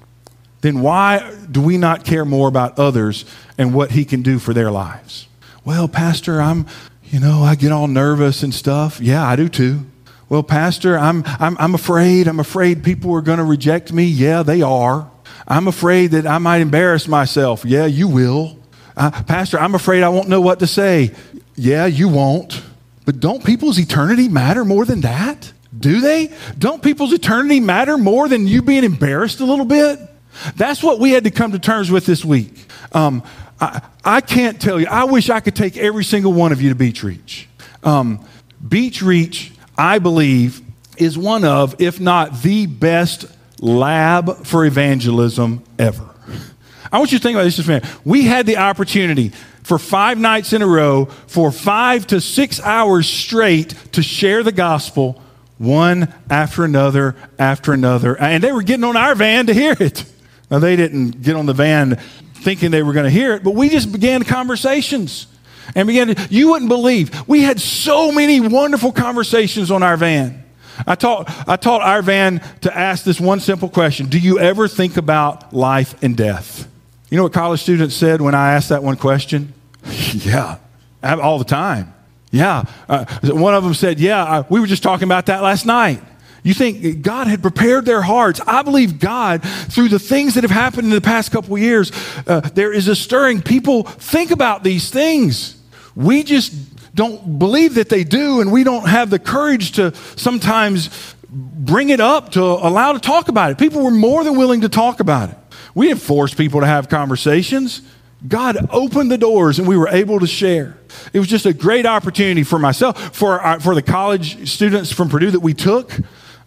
Then 0.61 0.81
why 0.81 1.37
do 1.51 1.61
we 1.61 1.79
not 1.79 2.05
care 2.05 2.25
more 2.25 2.49
about 2.49 2.79
others 2.79 3.25
and 3.57 3.73
what 3.73 3.93
he 3.93 4.05
can 4.05 4.23
do 4.23 4.39
for 4.39 4.53
their 4.53 4.71
lives? 4.71 5.27
Well, 5.65 5.89
Pastor, 5.89 6.41
I'm, 6.41 6.67
you 7.11 7.19
know, 7.19 7.43
I 7.43 7.57
get 7.57 7.73
all 7.73 7.89
nervous 7.89 8.43
and 8.43 8.55
stuff. 8.55 9.01
Yeah, 9.01 9.27
I 9.27 9.37
do 9.37 9.49
too. 9.49 9.87
Well, 10.29 10.45
Pastor, 10.45 10.97
I'm, 10.97 11.25
I'm, 11.27 11.57
I'm 11.59 11.75
afraid. 11.75 12.29
I'm 12.29 12.39
afraid 12.39 12.85
people 12.85 13.13
are 13.15 13.21
going 13.21 13.39
to 13.39 13.45
reject 13.45 13.93
me. 13.93 14.05
Yeah, 14.05 14.45
they 14.45 14.63
are. 14.63 15.11
I'm 15.49 15.67
afraid 15.67 16.13
that 16.13 16.25
I 16.25 16.39
might 16.39 16.61
embarrass 16.61 17.09
myself. 17.09 17.65
Yeah, 17.65 17.87
you 17.87 18.07
will. 18.07 18.57
Uh, 18.97 19.11
Pastor, 19.25 19.59
I'm 19.59 19.75
afraid 19.75 20.05
I 20.05 20.09
won't 20.09 20.29
know 20.29 20.41
what 20.41 20.61
to 20.61 20.69
say. 20.69 21.11
Yeah, 21.57 21.87
you 21.87 22.09
won't. 22.09 22.63
But 23.05 23.19
don't 23.19 23.45
people's 23.45 23.79
eternity 23.79 24.29
matter 24.29 24.65
more 24.65 24.85
than 24.85 25.01
that? 25.01 25.53
Do 25.77 26.01
they? 26.01 26.33
Don't 26.59 26.81
people's 26.81 27.13
eternity 27.13 27.59
matter 27.59 27.99
more 27.99 28.29
than 28.29 28.47
you 28.47 28.63
being 28.63 28.85
embarrassed 28.85 29.41
a 29.41 29.45
little 29.45 29.65
bit? 29.65 29.99
That's 30.55 30.81
what 30.81 31.01
we 31.01 31.11
had 31.11 31.25
to 31.25 31.31
come 31.33 31.53
to 31.53 31.59
terms 31.59 31.91
with 31.91 32.07
this 32.07 32.25
week. 32.25 32.67
Um, 32.93 33.25
I, 33.61 34.21
can't 34.21 34.61
tell 34.61 34.81
you. 34.81 34.87
I 34.87 35.05
wish 35.05 35.29
I 35.29 35.41
could 35.41 35.55
take 35.55 35.77
every 35.77 36.05
single 36.05 36.33
one 36.33 36.53
of 36.53 36.63
you 36.63 36.71
to 36.71 36.75
Beach 36.75 37.03
Reach. 37.03 37.49
Um, 37.83 38.25
Beach 38.67 39.03
Reach, 39.03 39.53
I 39.77 39.99
believe, 39.99 40.63
is 40.97 41.19
one 41.19 41.45
of, 41.45 41.81
if 41.81 42.01
not 42.01 42.43
the 42.43 42.67
best 42.67 43.27
lab 43.61 44.47
for 44.47 44.65
evangelism 44.65 45.63
ever. 45.79 46.09
I 46.93 46.99
want 46.99 47.13
you 47.13 47.19
to 47.19 47.23
think 47.23 47.37
about 47.37 47.45
this 47.45 47.57
just 47.57 47.69
a 47.69 47.73
minute. 47.73 47.89
We 48.05 48.25
had 48.25 48.47
the 48.47 48.57
opportunity 48.57 49.33
for 49.63 49.79
five 49.79 50.19
nights 50.19 50.53
in 50.53 50.63
a 50.63 50.67
row, 50.67 51.05
for 51.05 51.53
five 51.53 52.07
to 52.09 52.21
six 52.21 52.61
hours 52.61 53.09
straight, 53.09 53.75
to 53.93 54.03
share 54.03 54.43
the 54.43 54.53
gospel 54.53 55.23
one 55.59 56.13
after 56.29 56.65
another 56.65 57.15
after 57.39 57.73
another. 57.73 58.19
And 58.19 58.43
they 58.43 58.51
were 58.51 58.63
getting 58.63 58.85
on 58.85 58.97
our 58.97 59.15
van 59.15 59.47
to 59.47 59.55
hear 59.55 59.77
it. 59.79 60.05
Now, 60.51 60.59
they 60.59 60.75
didn't 60.75 61.23
get 61.23 61.37
on 61.37 61.47
the 61.47 61.53
van 61.53 62.01
thinking 62.41 62.71
they 62.71 62.83
were 62.83 62.93
going 62.93 63.05
to 63.05 63.11
hear 63.11 63.35
it, 63.35 63.45
but 63.45 63.55
we 63.55 63.69
just 63.69 63.93
began 63.93 64.23
conversations. 64.25 65.27
and 65.75 65.87
began 65.87 66.15
to, 66.15 66.29
you 66.31 66.51
wouldn't 66.51 66.69
believe, 66.69 67.29
we 67.29 67.43
had 67.43 67.61
so 67.61 68.11
many 68.11 68.41
wonderful 68.41 68.93
conversations 68.93 69.71
on 69.71 69.83
our 69.83 69.97
van. 69.97 70.45
I 70.87 70.95
taught, 70.95 71.31
I 71.49 71.57
taught 71.57 71.83
our 71.83 72.03
van 72.03 72.41
to 72.63 72.77
ask 72.77 73.05
this 73.05 73.21
one 73.21 73.41
simple 73.41 73.69
question 73.69 74.07
Do 74.07 74.19
you 74.19 74.39
ever 74.39 74.67
think 74.69 74.97
about 74.97 75.53
life 75.53 76.03
and 76.03 76.17
death? 76.17 76.67
You 77.11 77.17
know 77.17 77.25
what 77.25 77.33
college 77.33 77.61
students 77.61 77.95
said 77.95 78.21
when 78.21 78.35
I 78.35 78.55
asked 78.55 78.71
that 78.71 78.83
one 78.83 78.97
question? 78.97 79.53
yeah, 80.13 80.59
all 81.03 81.39
the 81.39 81.45
time. 81.45 81.93
Yeah. 82.31 82.65
Uh, 82.89 83.05
one 83.25 83.55
of 83.55 83.65
them 83.65 83.75
said, 83.75 83.99
Yeah, 83.99 84.25
I, 84.25 84.45
we 84.49 84.61
were 84.61 84.67
just 84.67 84.83
talking 84.83 85.05
about 85.05 85.27
that 85.27 85.43
last 85.43 85.67
night. 85.67 86.03
You 86.43 86.55
think 86.55 87.03
God 87.03 87.27
had 87.27 87.43
prepared 87.43 87.85
their 87.85 88.03
hearts. 88.03 88.41
I 88.47 88.63
believe 88.63 88.99
God, 88.99 89.43
through 89.43 89.89
the 89.89 89.99
things 89.99 90.35
that 90.35 90.45
have 90.45 90.51
happened 90.51 90.85
in 90.85 90.91
the 90.91 91.01
past 91.01 91.33
couple 91.33 91.57
years, 91.59 91.93
uh, 92.27 92.41
there 92.41 92.73
is 92.73 92.89
a 92.89 92.97
stirring. 92.97 93.43
People 93.43 93.83
think 93.83 94.31
about 94.31 94.65
these 94.65 94.91
things. 94.91 95.61
We 95.95 96.23
just 96.23 96.95
don't 96.95 97.39
believe 97.39 97.75
that 97.75 97.89
they 97.89 98.05
do, 98.05 98.41
and 98.41 98.51
we 98.51 98.65
don't 98.65 98.89
have 98.89 99.11
the 99.11 99.19
courage 99.19 99.73
to 99.73 99.95
sometimes 100.17 101.15
bring 101.29 101.91
it 101.91 102.01
up 102.01 102.33
to 102.33 102.43
allow 102.43 102.93
to 102.93 102.99
talk 102.99 103.29
about 103.29 103.51
it. 103.51 103.59
People 103.59 103.85
were 103.85 103.91
more 103.91 104.25
than 104.25 104.37
willing 104.37 104.63
to 104.63 104.69
talk 104.69 105.01
about 105.01 105.31
it. 105.31 105.37
We 105.75 105.89
didn't 105.89 106.03
force 106.03 106.35
people 106.35 106.61
to 106.61 106.67
have 106.67 106.89
conversations. 106.89 107.83
God 108.27 108.69
opened 108.71 109.11
the 109.11 109.19
doors 109.19 109.59
and 109.59 109.67
we 109.67 109.77
were 109.77 109.89
able 109.89 110.21
to 110.21 110.27
share. 110.27 110.77
It 111.13 111.21
was 111.21 111.29
just 111.29 111.47
a 111.47 111.55
great 111.55 111.87
opportunity 111.87 112.43
for 112.43 112.59
myself, 112.59 113.17
for, 113.17 113.41
our, 113.41 113.61
for 113.61 113.75
the 113.75 113.83
college 113.83 114.49
students 114.49 114.93
from 114.93 115.09
Purdue 115.09 115.31
that 115.31 115.41
we 115.41 115.55
took. 115.55 115.93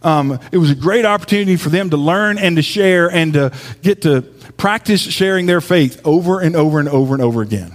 Um, 0.03 0.39
it 0.51 0.57
was 0.57 0.69
a 0.69 0.75
great 0.75 1.05
opportunity 1.05 1.55
for 1.55 1.69
them 1.69 1.89
to 1.91 1.97
learn 1.97 2.37
and 2.37 2.57
to 2.57 2.61
share 2.61 3.09
and 3.09 3.33
to 3.33 3.53
get 3.81 4.01
to 4.01 4.21
practice 4.57 5.01
sharing 5.01 5.45
their 5.45 5.61
faith 5.61 6.01
over 6.03 6.41
and 6.41 6.55
over 6.55 6.79
and 6.79 6.89
over 6.89 7.13
and 7.13 7.23
over 7.23 7.41
again. 7.41 7.71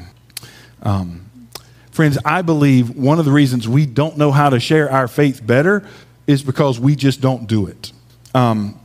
Um, 0.82 1.30
friends, 1.90 2.18
I 2.24 2.42
believe 2.42 2.96
one 2.96 3.18
of 3.18 3.24
the 3.24 3.32
reasons 3.32 3.66
we 3.66 3.86
don't 3.86 4.18
know 4.18 4.30
how 4.30 4.50
to 4.50 4.60
share 4.60 4.90
our 4.90 5.08
faith 5.08 5.44
better 5.44 5.88
is 6.26 6.42
because 6.42 6.78
we 6.78 6.94
just 6.94 7.20
don't 7.20 7.46
do 7.46 7.66
it. 7.66 7.92
Um, 8.34 8.78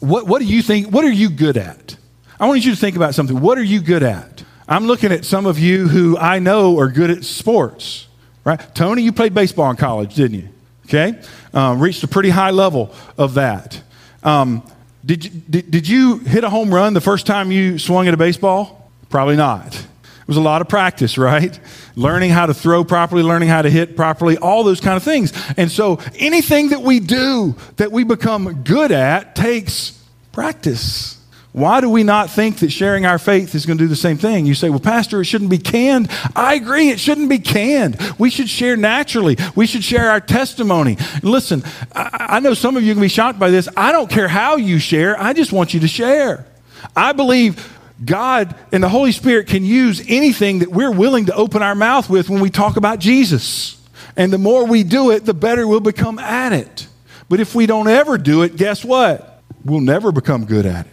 what, 0.00 0.26
what 0.26 0.40
do 0.40 0.46
you 0.46 0.62
think? 0.62 0.88
What 0.88 1.04
are 1.04 1.12
you 1.12 1.30
good 1.30 1.56
at? 1.56 1.96
I 2.40 2.46
want 2.46 2.64
you 2.64 2.72
to 2.72 2.76
think 2.76 2.96
about 2.96 3.14
something. 3.14 3.40
What 3.40 3.58
are 3.58 3.64
you 3.64 3.80
good 3.80 4.02
at? 4.02 4.44
I'm 4.68 4.86
looking 4.86 5.12
at 5.12 5.24
some 5.24 5.46
of 5.46 5.58
you 5.58 5.88
who 5.88 6.18
I 6.18 6.40
know 6.40 6.78
are 6.78 6.88
good 6.88 7.10
at 7.10 7.24
sports, 7.24 8.06
right? 8.44 8.60
Tony, 8.74 9.02
you 9.02 9.12
played 9.12 9.34
baseball 9.34 9.70
in 9.70 9.76
college, 9.76 10.14
didn't 10.14 10.40
you? 10.40 10.48
Okay? 10.86 11.20
Um, 11.52 11.80
reached 11.80 12.02
a 12.02 12.08
pretty 12.08 12.30
high 12.30 12.50
level 12.50 12.94
of 13.16 13.34
that. 13.34 13.82
Um, 14.22 14.62
did, 15.04 15.50
did, 15.50 15.70
did 15.70 15.88
you 15.88 16.18
hit 16.18 16.44
a 16.44 16.50
home 16.50 16.72
run 16.74 16.94
the 16.94 17.00
first 17.00 17.26
time 17.26 17.50
you 17.50 17.78
swung 17.78 18.08
at 18.08 18.14
a 18.14 18.16
baseball? 18.16 18.90
Probably 19.08 19.36
not. 19.36 19.74
It 19.74 20.28
was 20.28 20.36
a 20.36 20.42
lot 20.42 20.60
of 20.60 20.68
practice, 20.68 21.16
right? 21.16 21.58
Learning 21.96 22.30
how 22.30 22.44
to 22.46 22.52
throw 22.52 22.84
properly, 22.84 23.22
learning 23.22 23.48
how 23.48 23.62
to 23.62 23.70
hit 23.70 23.96
properly, 23.96 24.36
all 24.36 24.62
those 24.62 24.80
kind 24.80 24.96
of 24.96 25.02
things. 25.02 25.32
And 25.56 25.70
so 25.70 26.00
anything 26.16 26.68
that 26.70 26.82
we 26.82 27.00
do 27.00 27.56
that 27.76 27.90
we 27.90 28.04
become 28.04 28.62
good 28.62 28.92
at 28.92 29.34
takes 29.34 29.98
practice. 30.32 31.17
Why 31.52 31.80
do 31.80 31.88
we 31.88 32.04
not 32.04 32.30
think 32.30 32.58
that 32.58 32.70
sharing 32.70 33.06
our 33.06 33.18
faith 33.18 33.54
is 33.54 33.64
going 33.64 33.78
to 33.78 33.84
do 33.84 33.88
the 33.88 33.96
same 33.96 34.18
thing? 34.18 34.44
You 34.44 34.54
say, 34.54 34.68
well, 34.68 34.80
Pastor, 34.80 35.20
it 35.20 35.24
shouldn't 35.24 35.50
be 35.50 35.58
canned. 35.58 36.08
I 36.36 36.54
agree, 36.54 36.90
it 36.90 37.00
shouldn't 37.00 37.30
be 37.30 37.38
canned. 37.38 37.98
We 38.18 38.30
should 38.30 38.50
share 38.50 38.76
naturally. 38.76 39.36
We 39.56 39.66
should 39.66 39.82
share 39.82 40.10
our 40.10 40.20
testimony. 40.20 40.98
Listen, 41.22 41.64
I, 41.92 42.40
know 42.40 42.54
some 42.54 42.76
of 42.76 42.82
you 42.82 42.92
can 42.92 43.00
be 43.00 43.08
shocked 43.08 43.38
by 43.38 43.50
this. 43.50 43.68
I 43.76 43.92
don't 43.92 44.10
care 44.10 44.28
how 44.28 44.56
you 44.56 44.78
share, 44.78 45.20
I 45.20 45.32
just 45.32 45.52
want 45.52 45.72
you 45.72 45.80
to 45.80 45.88
share. 45.88 46.46
I 46.94 47.12
believe 47.12 47.74
God 48.04 48.54
and 48.70 48.82
the 48.82 48.88
Holy 48.88 49.12
Spirit 49.12 49.48
can 49.48 49.64
use 49.64 50.02
anything 50.06 50.60
that 50.60 50.70
we're 50.70 50.92
willing 50.92 51.26
to 51.26 51.34
open 51.34 51.62
our 51.62 51.74
mouth 51.74 52.08
with 52.08 52.28
when 52.28 52.40
we 52.40 52.50
talk 52.50 52.76
about 52.76 52.98
Jesus. 52.98 53.82
And 54.16 54.32
the 54.32 54.38
more 54.38 54.66
we 54.66 54.84
do 54.84 55.10
it, 55.10 55.24
the 55.24 55.34
better 55.34 55.66
we'll 55.66 55.80
become 55.80 56.18
at 56.18 56.52
it. 56.52 56.86
But 57.28 57.40
if 57.40 57.54
we 57.54 57.66
don't 57.66 57.88
ever 57.88 58.18
do 58.18 58.42
it, 58.42 58.56
guess 58.56 58.84
what? 58.84 59.42
We'll 59.64 59.80
never 59.80 60.12
become 60.12 60.44
good 60.44 60.66
at 60.66 60.86
it. 60.86 60.92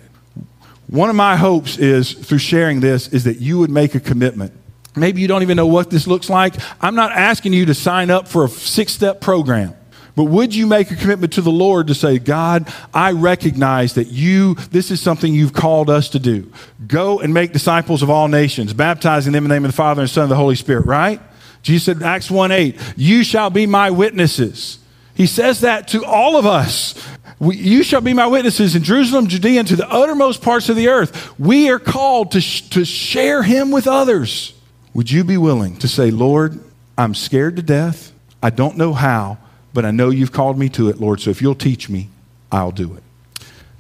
One 0.88 1.10
of 1.10 1.15
my 1.15 1.36
hopes 1.36 1.78
is 1.78 2.13
through 2.13 2.38
sharing 2.38 2.80
this 2.80 3.08
is 3.08 3.24
that 3.24 3.38
you 3.38 3.60
would 3.60 3.71
make 3.71 3.95
a 3.95 4.00
commitment. 4.00 4.54
Maybe 4.95 5.21
you 5.21 5.28
don't 5.28 5.41
even 5.41 5.58
know 5.58 5.67
what 5.67 5.89
this 5.89 6.08
looks 6.08 6.30
like. 6.30 6.56
I'm 6.80 6.95
not 6.95 7.12
asking 7.12 7.54
you 7.54 7.65
to 7.65 7.74
sign 7.74 8.10
up 8.10 8.28
for 8.28 8.45
a 8.45 8.50
six 8.50 8.93
step 8.93 9.19
program. 9.19 9.76
But 10.15 10.26
would 10.26 10.56
you 10.56 10.65
make 10.65 10.91
a 10.91 10.95
commitment 10.95 11.34
to 11.34 11.41
the 11.41 11.52
Lord 11.52 11.88
to 11.88 11.95
say, 11.95 12.19
God, 12.19 12.71
I 12.93 13.12
recognize 13.12 13.95
that 13.95 14.08
you, 14.08 14.56
this 14.71 14.89
is 14.89 15.02
something 15.02 15.34
you've 15.34 15.54
called 15.54 15.89
us 15.89 16.08
to 16.10 16.19
do. 16.19 16.50
Go 16.88 17.19
and 17.19 17.34
make 17.34 17.52
disciples 17.52 18.02
of 18.02 18.10
all 18.10 18.30
nations, 18.30 18.74
baptizing 18.74 19.34
them 19.34 19.43
in 19.43 19.50
the 19.50 19.56
name 19.56 19.65
of 19.65 19.71
the 19.71 19.76
Father 19.76 20.02
and 20.02 20.10
Son 20.10 20.24
and 20.24 20.32
the 20.32 20.38
Holy 20.38 20.56
Spirit, 20.56 20.86
right? 20.86 21.19
Jesus 21.63 21.86
said, 21.86 22.02
Acts 22.02 22.32
1 22.32 22.52
8, 22.52 22.80
you 22.95 23.26
shall 23.26 23.50
be 23.50 23.65
my 23.65 23.91
witnesses. 23.91 24.80
He 25.15 25.28
says 25.28 25.62
that 25.62 25.88
to 25.89 26.06
all 26.06 26.38
of 26.38 26.45
us. 26.45 26.93
You 27.39 27.84
shall 27.84 28.02
be 28.02 28.13
my 28.13 28.28
witnesses 28.28 28.76
in 28.76 28.84
Jerusalem, 28.84 29.28
Judea, 29.28 29.60
and 29.60 29.67
to 29.67 29.76
the 29.76 29.89
uttermost 29.89 30.41
parts 30.41 30.69
of 30.69 30.76
the 30.76 30.88
earth. 30.88 31.38
We 31.38 31.69
are 31.69 31.80
called 31.80 32.32
to, 32.32 32.41
sh- 32.41 32.62
to 32.69 32.86
share 32.86 33.43
him 33.43 33.71
with 33.71 33.88
others. 33.88 34.54
Would 34.93 35.12
you 35.12 35.24
be 35.26 35.38
willing 35.38 35.76
to 35.78 35.88
say, 35.88 36.12
Lord, 36.12 36.60
I'm 36.98 37.13
scared 37.13 37.58
to 37.58 37.62
death. 37.62 38.13
I 38.41 38.50
don't 38.50 38.78
know 38.78 38.93
how, 38.93 39.38
but 39.74 39.84
I 39.84 39.91
know 39.91 40.10
you've 40.10 40.32
called 40.32 40.58
me 40.58 40.69
to 40.69 40.88
it, 40.89 41.02
Lord. 41.02 41.19
So 41.19 41.30
if 41.30 41.41
you'll 41.41 41.56
teach 41.56 41.89
me, 41.89 42.10
I'll 42.52 42.71
do 42.71 42.93
it. 42.93 43.04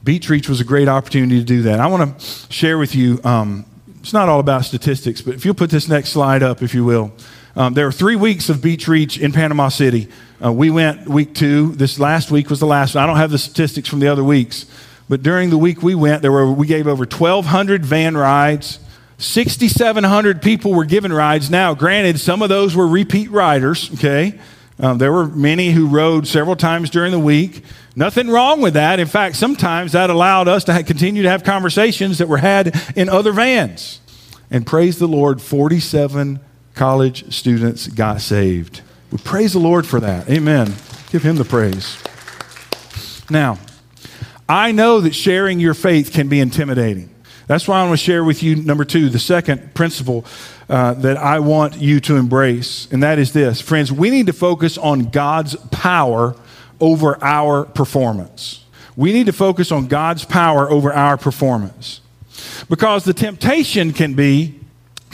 Beach 0.03 0.29
Reach 0.29 0.49
was 0.49 0.59
a 0.59 0.65
great 0.65 0.87
opportunity 0.87 1.39
to 1.39 1.45
do 1.45 1.61
that. 1.63 1.79
I 1.79 1.87
want 1.87 2.19
to 2.19 2.53
share 2.53 2.77
with 2.77 2.93
you, 2.93 3.19
um, 3.23 3.65
it's 4.01 4.13
not 4.13 4.27
all 4.27 4.39
about 4.39 4.65
statistics, 4.65 5.21
but 5.21 5.33
if 5.33 5.45
you'll 5.45 5.55
put 5.55 5.69
this 5.69 5.87
next 5.87 6.09
slide 6.09 6.43
up, 6.43 6.61
if 6.61 6.75
you 6.75 6.83
will. 6.83 7.11
Um, 7.57 7.73
there 7.73 7.85
were 7.85 7.91
three 7.91 8.17
weeks 8.17 8.49
of 8.49 8.61
Beach 8.61 8.85
Reach 8.87 9.17
in 9.17 9.31
Panama 9.31 9.69
City. 9.69 10.09
Uh, 10.43 10.51
we 10.51 10.69
went 10.69 11.07
week 11.07 11.33
two. 11.33 11.71
This 11.71 11.97
last 11.97 12.29
week 12.29 12.49
was 12.49 12.59
the 12.59 12.65
last. 12.65 12.97
I 12.97 13.07
don't 13.07 13.15
have 13.15 13.31
the 13.31 13.37
statistics 13.37 13.87
from 13.87 14.01
the 14.01 14.09
other 14.09 14.25
weeks, 14.25 14.65
but 15.07 15.23
during 15.23 15.51
the 15.51 15.57
week 15.57 15.81
we 15.81 15.95
went, 15.95 16.21
there 16.21 16.33
were 16.33 16.51
we 16.51 16.67
gave 16.67 16.85
over 16.85 17.05
1,200 17.05 17.85
van 17.85 18.17
rides. 18.17 18.79
6,700 19.19 20.41
people 20.41 20.73
were 20.73 20.83
given 20.83 21.13
rides. 21.13 21.49
Now, 21.49 21.73
granted, 21.73 22.19
some 22.19 22.41
of 22.41 22.49
those 22.49 22.75
were 22.75 22.85
repeat 22.85 23.31
riders, 23.31 23.89
okay? 23.93 24.37
Um, 24.77 24.97
there 24.97 25.13
were 25.13 25.25
many 25.25 25.71
who 25.71 25.87
rode 25.87 26.27
several 26.27 26.57
times 26.57 26.89
during 26.89 27.13
the 27.13 27.19
week. 27.19 27.63
Nothing 27.95 28.27
wrong 28.29 28.59
with 28.59 28.73
that. 28.73 28.99
In 28.99 29.07
fact, 29.07 29.37
sometimes 29.37 29.93
that 29.93 30.09
allowed 30.09 30.49
us 30.49 30.65
to 30.65 30.83
continue 30.83 31.23
to 31.23 31.29
have 31.29 31.45
conversations 31.45 32.17
that 32.17 32.27
were 32.27 32.39
had 32.39 32.77
in 32.97 33.07
other 33.07 33.31
vans. 33.31 34.01
And 34.51 34.67
praise 34.67 34.99
the 34.99 35.07
Lord, 35.07 35.41
47 35.41 36.41
college 36.75 37.33
students 37.33 37.87
got 37.87 38.21
saved. 38.21 38.81
We 39.11 39.17
praise 39.17 39.53
the 39.53 39.59
Lord 39.59 39.87
for 39.87 39.99
that. 40.01 40.29
Amen. 40.29 40.73
Give 41.09 41.23
him 41.23 41.37
the 41.37 41.45
praise. 41.45 41.97
Now, 43.29 43.57
I 44.47 44.71
know 44.71 45.01
that 45.01 45.15
sharing 45.15 45.59
your 45.59 45.73
faith 45.73 46.11
can 46.11 46.27
be 46.27 46.39
intimidating. 46.39 47.09
That's 47.47 47.67
why 47.67 47.79
I 47.79 47.87
want 47.87 47.99
to 47.99 48.03
share 48.03 48.23
with 48.23 48.43
you, 48.43 48.55
number 48.55 48.85
two, 48.85 49.09
the 49.09 49.19
second 49.19 49.73
principle 49.73 50.25
uh, 50.67 50.95
that 50.95 51.17
I 51.17 51.39
want 51.39 51.77
you 51.77 51.99
to 52.01 52.15
embrace, 52.15 52.87
and 52.91 53.03
that 53.03 53.19
is 53.19 53.33
this. 53.33 53.61
Friends, 53.61 53.91
we 53.91 54.09
need 54.09 54.27
to 54.27 54.33
focus 54.33 54.77
on 54.77 55.09
God's 55.11 55.55
power 55.71 56.35
over 56.79 57.23
our 57.23 57.65
performance. 57.65 58.65
We 58.95 59.13
need 59.13 59.27
to 59.27 59.33
focus 59.33 59.71
on 59.71 59.87
God's 59.87 60.25
power 60.25 60.69
over 60.69 60.91
our 60.91 61.17
performance. 61.17 62.01
Because 62.69 63.03
the 63.03 63.13
temptation 63.13 63.93
can 63.93 64.13
be 64.13 64.59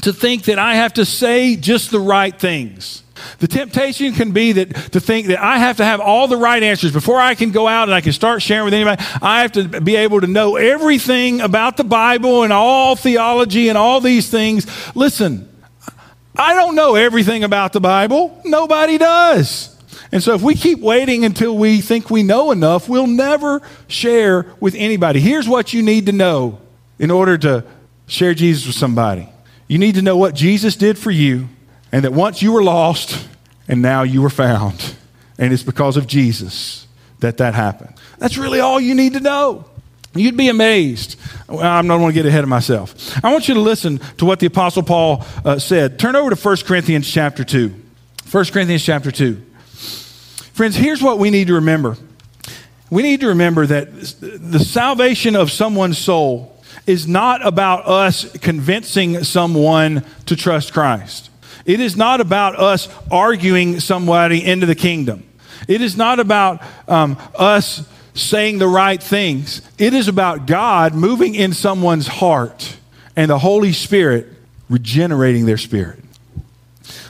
to 0.02 0.14
think 0.14 0.44
that 0.44 0.60
I 0.60 0.76
have 0.76 0.94
to 0.94 1.06
say 1.06 1.56
just 1.56 1.92
the 1.92 2.00
right 2.00 2.38
things. 2.38 3.04
The 3.40 3.48
temptation 3.48 4.14
can 4.14 4.32
be 4.32 4.52
that 4.54 4.74
to 4.94 5.00
think 5.00 5.28
that 5.28 5.42
I 5.42 5.58
have 5.58 5.78
to 5.78 5.86
have 5.86 6.00
all 6.00 6.28
the 6.28 6.38
right 6.38 6.62
answers 6.62 6.92
before 6.92 7.20
I 7.20 7.36
can 7.36 7.52
go 7.52 7.68
out 7.68 7.88
and 7.88 7.94
I 7.94 8.02
can 8.02 8.14
start 8.14 8.42
sharing 8.42 8.66
with 8.66 8.74
anybody. 8.74 9.04
I 9.22 9.42
have 9.42 9.52
to 9.54 9.82
be 9.82 9.96
able 9.96 10.22
to 10.22 10.28
know 10.28 10.56
everything 10.56 11.42
about 11.42 11.78
the 11.78 11.84
Bible 11.84 12.44
and 12.44 12.52
all 12.52 12.96
theology 12.96 13.70
and 13.70 13.78
all 13.78 14.02
these 14.02 14.30
things. 14.30 14.66
Listen, 14.96 15.48
I 16.36 16.54
don't 16.54 16.76
know 16.76 16.96
everything 16.96 17.44
about 17.44 17.74
the 17.74 17.82
Bible. 17.82 18.42
Nobody 18.46 18.98
does. 18.98 19.78
And 20.12 20.22
so 20.22 20.34
if 20.34 20.42
we 20.42 20.56
keep 20.56 20.80
waiting 20.80 21.24
until 21.24 21.58
we 21.58 21.80
think 21.80 22.10
we 22.10 22.24
know 22.24 22.52
enough, 22.52 22.90
we'll 22.90 23.08
never 23.08 23.62
share 23.88 24.48
with 24.60 24.76
anybody. 24.76 25.20
Here's 25.20 25.48
what 25.48 25.74
you 25.74 25.84
need 25.84 26.08
to 26.08 26.12
know 26.12 26.60
in 27.00 27.12
order 27.12 27.38
to 27.40 27.64
share 28.08 28.34
Jesus 28.34 28.68
with 28.68 28.76
somebody. 28.76 29.31
You 29.72 29.78
need 29.78 29.96
to 29.96 30.02
know 30.02 30.18
what 30.18 30.36
Jesus 30.36 30.76
did 30.76 30.98
for 30.98 31.12
you, 31.12 31.48
and 31.94 32.04
that 32.04 32.12
once 32.12 32.42
you 32.42 32.52
were 32.52 32.62
lost, 32.62 33.26
and 33.70 33.82
now 33.82 34.04
you 34.04 34.22
were 34.22 34.30
found. 34.30 34.96
And 35.38 35.54
it's 35.54 35.64
because 35.64 35.96
of 35.96 36.08
Jesus 36.08 36.88
that 37.22 37.38
that 37.38 37.54
happened. 37.54 37.94
That's 38.18 38.38
really 38.38 38.60
all 38.60 38.82
you 38.82 38.94
need 38.94 39.14
to 39.14 39.22
know. 39.22 39.64
You'd 40.14 40.36
be 40.36 40.50
amazed. 40.50 41.18
I'm 41.48 41.88
not 41.88 42.00
going 42.00 42.10
to 42.10 42.14
get 42.14 42.26
ahead 42.26 42.44
of 42.44 42.50
myself. 42.50 43.24
I 43.24 43.32
want 43.32 43.48
you 43.48 43.54
to 43.54 43.62
listen 43.62 44.00
to 44.18 44.26
what 44.26 44.42
the 44.42 44.48
Apostle 44.48 44.84
Paul 44.84 45.24
uh, 45.46 45.58
said. 45.58 45.98
Turn 45.98 46.18
over 46.18 46.36
to 46.36 46.36
1 46.36 46.58
Corinthians 46.66 47.10
chapter 47.10 47.46
2. 47.46 47.74
1 48.30 48.46
Corinthians 48.48 48.84
chapter 48.84 49.10
2. 49.10 49.42
Friends, 50.52 50.76
here's 50.76 51.02
what 51.02 51.18
we 51.18 51.30
need 51.30 51.48
to 51.48 51.54
remember. 51.54 51.96
We 52.90 53.04
need 53.04 53.22
to 53.22 53.28
remember 53.28 53.66
that 53.68 53.88
the 54.20 54.60
salvation 54.60 55.38
of 55.38 55.50
someone's 55.50 55.98
soul 55.98 56.51
is 56.88 57.08
not 57.08 57.46
about 57.46 57.86
us 57.86 58.32
convincing 58.40 59.24
someone 59.24 60.04
to 60.26 60.36
trust 60.36 60.74
Christ. 60.74 61.30
It 61.66 61.80
is 61.80 61.96
not 61.96 62.22
about 62.22 62.58
us 62.58 62.90
arguing 63.12 63.80
somebody 63.80 64.44
into 64.44 64.66
the 64.66 64.76
kingdom. 64.76 65.24
It 65.68 65.82
is 65.82 65.96
not 65.96 66.20
about 66.20 66.62
um, 66.88 67.18
us 67.36 67.88
saying 68.14 68.58
the 68.58 68.68
right 68.68 69.02
things. 69.02 69.62
It 69.78 69.94
is 69.94 70.08
about 70.08 70.48
God 70.48 70.94
moving 70.94 71.36
in 71.36 71.54
someone's 71.54 72.08
heart 72.08 72.78
and 73.16 73.30
the 73.30 73.40
Holy 73.40 73.74
Spirit 73.74 74.28
regenerating 74.70 75.46
their 75.46 75.58
spirit. 75.58 76.00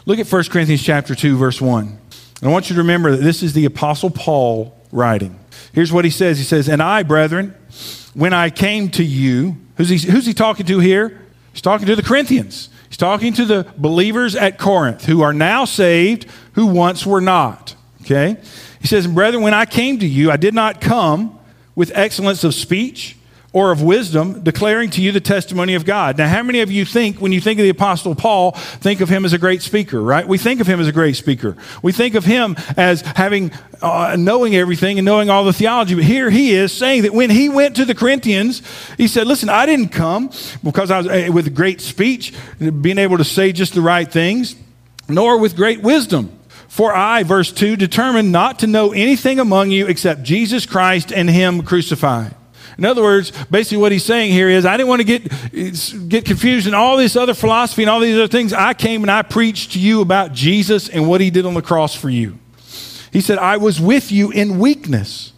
Look 0.05 0.19
at 0.19 0.27
1 0.27 0.43
Corinthians 0.45 0.83
chapter 0.83 1.15
2 1.15 1.37
verse 1.37 1.61
1. 1.61 1.87
And 1.87 2.49
I 2.49 2.51
want 2.51 2.69
you 2.69 2.75
to 2.75 2.81
remember 2.81 3.11
that 3.11 3.23
this 3.23 3.43
is 3.43 3.53
the 3.53 3.65
apostle 3.65 4.09
Paul 4.09 4.75
writing. 4.91 5.39
Here's 5.73 5.93
what 5.93 6.05
he 6.05 6.11
says. 6.11 6.37
He 6.37 6.43
says, 6.43 6.67
"And 6.67 6.81
I, 6.81 7.03
brethren, 7.03 7.53
when 8.13 8.33
I 8.33 8.49
came 8.49 8.89
to 8.91 9.03
you, 9.03 9.57
who's 9.81 10.03
he, 10.03 10.11
who's 10.11 10.25
he 10.25 10.33
talking 10.33 10.65
to 10.67 10.79
here? 10.79 11.19
He's 11.53 11.61
talking 11.61 11.87
to 11.87 11.95
the 11.95 12.03
Corinthians. 12.03 12.69
He's 12.87 12.97
talking 12.97 13.33
to 13.33 13.45
the 13.45 13.65
believers 13.77 14.35
at 14.35 14.57
Corinth 14.57 15.05
who 15.05 15.21
are 15.21 15.33
now 15.33 15.65
saved, 15.65 16.27
who 16.53 16.67
once 16.67 17.05
were 17.05 17.21
not. 17.21 17.75
Okay? 18.01 18.37
He 18.79 18.87
says, 18.87 19.07
Brethren, 19.07 19.43
when 19.43 19.53
I 19.53 19.65
came 19.65 19.99
to 19.99 20.07
you, 20.07 20.31
I 20.31 20.37
did 20.37 20.53
not 20.53 20.81
come 20.81 21.39
with 21.75 21.91
excellence 21.95 22.43
of 22.43 22.53
speech 22.53 23.17
or 23.53 23.71
of 23.71 23.81
wisdom, 23.81 24.41
declaring 24.43 24.89
to 24.89 25.01
you 25.01 25.11
the 25.11 25.19
testimony 25.19 25.75
of 25.75 25.83
God. 25.83 26.17
Now, 26.17 26.29
how 26.29 26.41
many 26.41 26.61
of 26.61 26.71
you 26.71 26.85
think, 26.85 27.19
when 27.19 27.33
you 27.33 27.41
think 27.41 27.59
of 27.59 27.63
the 27.63 27.69
Apostle 27.69 28.15
Paul, 28.15 28.51
think 28.51 29.01
of 29.01 29.09
him 29.09 29.25
as 29.25 29.33
a 29.33 29.37
great 29.37 29.61
speaker, 29.61 30.01
right? 30.01 30.25
We 30.25 30.37
think 30.37 30.61
of 30.61 30.67
him 30.67 30.79
as 30.79 30.87
a 30.87 30.93
great 30.93 31.17
speaker. 31.17 31.57
We 31.81 31.91
think 31.91 32.15
of 32.15 32.23
him 32.23 32.55
as 32.77 33.01
having, 33.01 33.51
uh, 33.81 34.15
knowing 34.17 34.55
everything 34.55 34.99
and 34.99 35.05
knowing 35.05 35.29
all 35.29 35.43
the 35.43 35.51
theology. 35.51 35.95
But 35.95 36.05
here 36.05 36.29
he 36.29 36.51
is 36.51 36.71
saying 36.71 37.01
that 37.01 37.13
when 37.13 37.29
he 37.29 37.49
went 37.49 37.75
to 37.75 37.83
the 37.83 37.93
Corinthians, 37.93 38.61
he 38.95 39.09
said, 39.09 39.27
Listen, 39.27 39.49
I 39.49 39.65
didn't 39.65 39.89
come 39.89 40.31
because 40.63 40.89
I 40.89 40.99
was 40.99 41.07
uh, 41.07 41.29
with 41.33 41.53
great 41.53 41.81
speech, 41.81 42.33
being 42.59 42.97
able 42.97 43.17
to 43.17 43.25
say 43.25 43.51
just 43.51 43.73
the 43.73 43.81
right 43.81 44.09
things, 44.09 44.55
nor 45.09 45.37
with 45.37 45.57
great 45.57 45.81
wisdom. 45.81 46.37
For 46.69 46.95
I, 46.95 47.23
verse 47.23 47.51
2, 47.51 47.75
determined 47.75 48.31
not 48.31 48.59
to 48.59 48.67
know 48.67 48.93
anything 48.93 49.39
among 49.39 49.71
you 49.71 49.87
except 49.87 50.23
Jesus 50.23 50.65
Christ 50.65 51.11
and 51.11 51.29
Him 51.29 51.63
crucified. 51.63 52.33
In 52.77 52.85
other 52.85 53.01
words, 53.01 53.31
basically 53.45 53.77
what 53.77 53.91
he's 53.91 54.05
saying 54.05 54.31
here 54.31 54.49
is, 54.49 54.65
I 54.65 54.77
didn't 54.77 54.89
want 54.89 55.01
to 55.01 55.19
get, 55.19 56.09
get 56.09 56.25
confused 56.25 56.67
in 56.67 56.73
all 56.73 56.97
this 56.97 57.15
other 57.15 57.33
philosophy 57.33 57.83
and 57.83 57.89
all 57.89 57.99
these 57.99 58.15
other 58.15 58.27
things. 58.27 58.53
I 58.53 58.73
came 58.73 59.03
and 59.03 59.11
I 59.11 59.21
preached 59.21 59.73
to 59.73 59.79
you 59.79 60.01
about 60.01 60.33
Jesus 60.33 60.89
and 60.89 61.07
what 61.07 61.21
he 61.21 61.29
did 61.29 61.45
on 61.45 61.53
the 61.53 61.61
cross 61.61 61.95
for 61.95 62.09
you. 62.09 62.37
He 63.11 63.21
said, 63.21 63.37
I 63.37 63.57
was 63.57 63.79
with 63.79 64.11
you 64.11 64.31
in 64.31 64.59
weakness, 64.59 65.33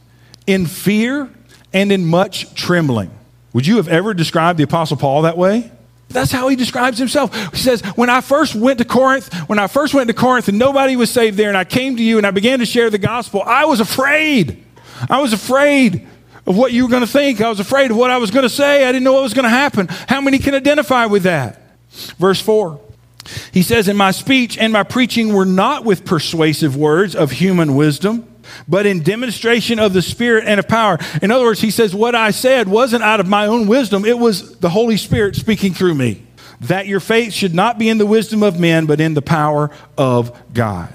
in 0.46 0.68
fear, 0.68 1.30
and 1.74 1.92
in 1.92 2.06
much 2.06 2.54
trembling. 2.54 3.12
Would 3.54 3.68
you 3.68 3.78
have 3.78 3.88
ever 3.88 4.14
described 4.14 4.60
the 4.60 4.64
Apostle 4.64 4.98
Paul 4.98 5.24
that 5.24 5.38
way? 5.38 5.72
That's 6.10 6.32
how 6.32 6.48
he 6.48 6.56
describes 6.56 7.00
himself. 7.00 7.36
He 7.52 7.58
says, 7.58 7.82
When 7.96 8.10
I 8.10 8.22
first 8.22 8.56
went 8.56 8.78
to 8.80 8.86
Corinth, 8.86 9.34
when 9.50 9.58
I 9.58 9.68
first 9.68 9.94
went 9.94 10.08
to 10.08 10.14
Corinth 10.14 10.48
and 10.48 10.60
nobody 10.60 10.96
was 10.96 11.10
saved 11.10 11.38
there, 11.38 11.50
and 11.50 11.58
I 11.58 11.64
came 11.64 11.98
to 11.98 12.04
you 12.04 12.18
and 12.18 12.28
I 12.28 12.32
began 12.32 12.60
to 12.60 12.66
share 12.66 12.90
the 12.90 13.00
gospel, 13.00 13.42
I 13.42 13.66
was 13.66 13.80
afraid. 13.80 14.64
I 15.10 15.22
was 15.22 15.34
afraid 15.34 16.08
of 16.46 16.58
what 16.58 16.72
you 16.74 16.84
were 16.84 16.90
going 16.90 17.06
to 17.06 17.12
think. 17.12 17.42
I 17.42 17.50
was 17.50 17.60
afraid 17.60 17.92
of 17.92 17.98
what 17.98 18.12
I 18.12 18.18
was 18.18 18.32
going 18.32 18.44
to 18.44 18.50
say. 18.50 18.88
I 18.88 18.92
didn't 18.92 19.04
know 19.04 19.14
what 19.14 19.24
was 19.24 19.34
going 19.34 19.44
to 19.44 19.50
happen. 19.50 19.88
How 20.08 20.22
many 20.22 20.40
can 20.40 20.56
identify 20.56 21.06
with 21.06 21.24
that? 21.24 21.62
Verse 22.18 22.42
4. 22.42 22.80
He 23.52 23.64
says, 23.64 23.88
In 23.88 23.96
my 23.96 24.12
speech 24.12 24.58
and 24.58 24.74
my 24.74 24.84
preaching 24.84 25.34
were 25.34 25.46
not 25.46 25.86
with 25.86 26.06
persuasive 26.06 26.76
words 26.76 27.16
of 27.16 27.32
human 27.32 27.76
wisdom 27.76 28.28
but 28.68 28.86
in 28.86 29.02
demonstration 29.02 29.80
of 29.80 29.94
the 29.94 30.02
Spirit 30.02 30.46
and 30.46 30.60
of 30.60 30.68
power. 30.68 30.98
In 31.22 31.32
other 31.32 31.46
words, 31.46 31.62
he 31.62 31.72
says, 31.72 31.96
What 31.96 32.16
I 32.16 32.32
said 32.32 32.68
wasn't 32.68 33.04
out 33.04 33.20
of 33.20 33.28
my 33.28 33.48
own 33.48 33.68
wisdom, 33.68 34.06
it 34.06 34.18
was 34.18 34.58
the 34.60 34.70
Holy 34.70 34.98
Spirit 34.98 35.36
speaking 35.36 35.74
through 35.74 35.96
me. 35.96 36.24
That 36.62 36.88
your 36.88 37.00
faith 37.00 37.34
should 37.34 37.54
not 37.54 37.78
be 37.78 37.90
in 37.90 37.98
the 37.98 38.06
wisdom 38.06 38.44
of 38.44 38.60
men, 38.60 38.86
but 38.86 39.02
in 39.02 39.14
the 39.14 39.22
power 39.22 39.72
of 39.98 40.38
God. 40.54 40.94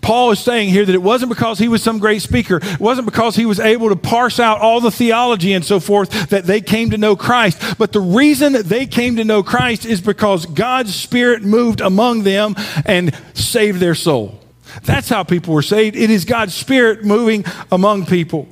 Paul 0.00 0.30
is 0.30 0.38
saying 0.38 0.68
here 0.68 0.84
that 0.84 0.94
it 0.94 1.02
wasn't 1.02 1.30
because 1.30 1.58
he 1.58 1.68
was 1.68 1.82
some 1.82 1.98
great 1.98 2.22
speaker. 2.22 2.60
It 2.62 2.80
wasn't 2.80 3.06
because 3.06 3.36
he 3.36 3.46
was 3.46 3.58
able 3.58 3.88
to 3.88 3.96
parse 3.96 4.38
out 4.38 4.60
all 4.60 4.80
the 4.80 4.90
theology 4.90 5.52
and 5.52 5.64
so 5.64 5.80
forth 5.80 6.30
that 6.30 6.44
they 6.44 6.60
came 6.60 6.90
to 6.90 6.98
know 6.98 7.16
Christ. 7.16 7.78
But 7.78 7.92
the 7.92 8.00
reason 8.00 8.52
that 8.52 8.66
they 8.66 8.86
came 8.86 9.16
to 9.16 9.24
know 9.24 9.42
Christ 9.42 9.84
is 9.84 10.00
because 10.00 10.46
God's 10.46 10.94
Spirit 10.94 11.42
moved 11.42 11.80
among 11.80 12.22
them 12.22 12.54
and 12.84 13.14
saved 13.34 13.80
their 13.80 13.94
soul. 13.94 14.40
That's 14.84 15.08
how 15.08 15.24
people 15.24 15.54
were 15.54 15.62
saved. 15.62 15.96
It 15.96 16.10
is 16.10 16.24
God's 16.24 16.54
Spirit 16.54 17.04
moving 17.04 17.44
among 17.72 18.06
people. 18.06 18.48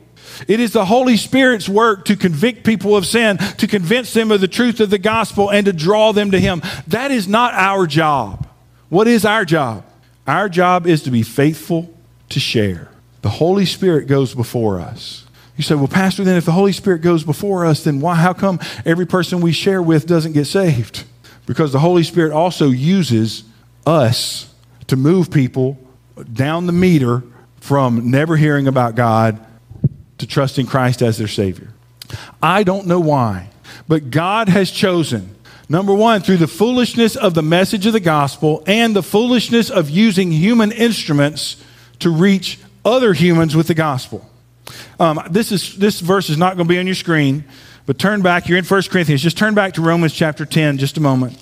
It 0.48 0.60
is 0.60 0.72
the 0.72 0.84
Holy 0.84 1.16
Spirit's 1.16 1.68
work 1.68 2.06
to 2.06 2.16
convict 2.16 2.64
people 2.64 2.96
of 2.96 3.06
sin, 3.06 3.38
to 3.38 3.66
convince 3.66 4.12
them 4.12 4.30
of 4.30 4.40
the 4.40 4.48
truth 4.48 4.80
of 4.80 4.90
the 4.90 4.98
gospel, 4.98 5.50
and 5.50 5.66
to 5.66 5.72
draw 5.72 6.12
them 6.12 6.32
to 6.32 6.40
Him. 6.40 6.62
That 6.88 7.10
is 7.10 7.28
not 7.28 7.54
our 7.54 7.86
job. 7.86 8.48
What 8.88 9.06
is 9.06 9.24
our 9.24 9.44
job? 9.44 9.84
Our 10.26 10.48
job 10.48 10.86
is 10.86 11.02
to 11.02 11.10
be 11.10 11.22
faithful 11.22 11.92
to 12.30 12.40
share. 12.40 12.88
The 13.22 13.28
Holy 13.28 13.66
Spirit 13.66 14.06
goes 14.06 14.34
before 14.34 14.80
us. 14.80 15.26
You 15.56 15.62
say, 15.62 15.74
well, 15.74 15.88
Pastor, 15.88 16.24
then 16.24 16.36
if 16.36 16.44
the 16.44 16.52
Holy 16.52 16.72
Spirit 16.72 17.00
goes 17.00 17.22
before 17.24 17.64
us, 17.64 17.84
then 17.84 18.00
why, 18.00 18.16
how 18.16 18.32
come 18.32 18.58
every 18.84 19.06
person 19.06 19.40
we 19.40 19.52
share 19.52 19.80
with 19.80 20.06
doesn't 20.06 20.32
get 20.32 20.46
saved? 20.46 21.04
Because 21.46 21.72
the 21.72 21.78
Holy 21.78 22.02
Spirit 22.02 22.32
also 22.32 22.70
uses 22.70 23.44
us 23.86 24.52
to 24.88 24.96
move 24.96 25.30
people 25.30 25.78
down 26.32 26.66
the 26.66 26.72
meter 26.72 27.22
from 27.60 28.10
never 28.10 28.36
hearing 28.36 28.66
about 28.66 28.94
God 28.94 29.44
to 30.18 30.26
trusting 30.26 30.66
Christ 30.66 31.02
as 31.02 31.18
their 31.18 31.28
Savior. 31.28 31.68
I 32.42 32.62
don't 32.62 32.86
know 32.86 33.00
why, 33.00 33.48
but 33.88 34.10
God 34.10 34.48
has 34.48 34.70
chosen, 34.70 35.33
number 35.68 35.94
one, 35.94 36.20
through 36.20 36.38
the 36.38 36.46
foolishness 36.46 37.16
of 37.16 37.34
the 37.34 37.42
message 37.42 37.86
of 37.86 37.92
the 37.92 38.00
gospel 38.00 38.62
and 38.66 38.94
the 38.94 39.02
foolishness 39.02 39.70
of 39.70 39.90
using 39.90 40.30
human 40.32 40.72
instruments 40.72 41.62
to 42.00 42.10
reach 42.10 42.58
other 42.84 43.12
humans 43.12 43.56
with 43.56 43.66
the 43.66 43.74
gospel. 43.74 44.28
Um, 44.98 45.20
this, 45.30 45.52
is, 45.52 45.76
this 45.76 46.00
verse 46.00 46.30
is 46.30 46.36
not 46.36 46.56
going 46.56 46.66
to 46.66 46.72
be 46.72 46.78
on 46.78 46.86
your 46.86 46.94
screen, 46.94 47.44
but 47.86 47.98
turn 47.98 48.22
back. 48.22 48.48
You're 48.48 48.58
in 48.58 48.64
1 48.64 48.82
Corinthians. 48.90 49.22
Just 49.22 49.38
turn 49.38 49.54
back 49.54 49.74
to 49.74 49.82
Romans 49.82 50.12
chapter 50.12 50.46
10, 50.46 50.78
just 50.78 50.96
a 50.96 51.00
moment. 51.00 51.38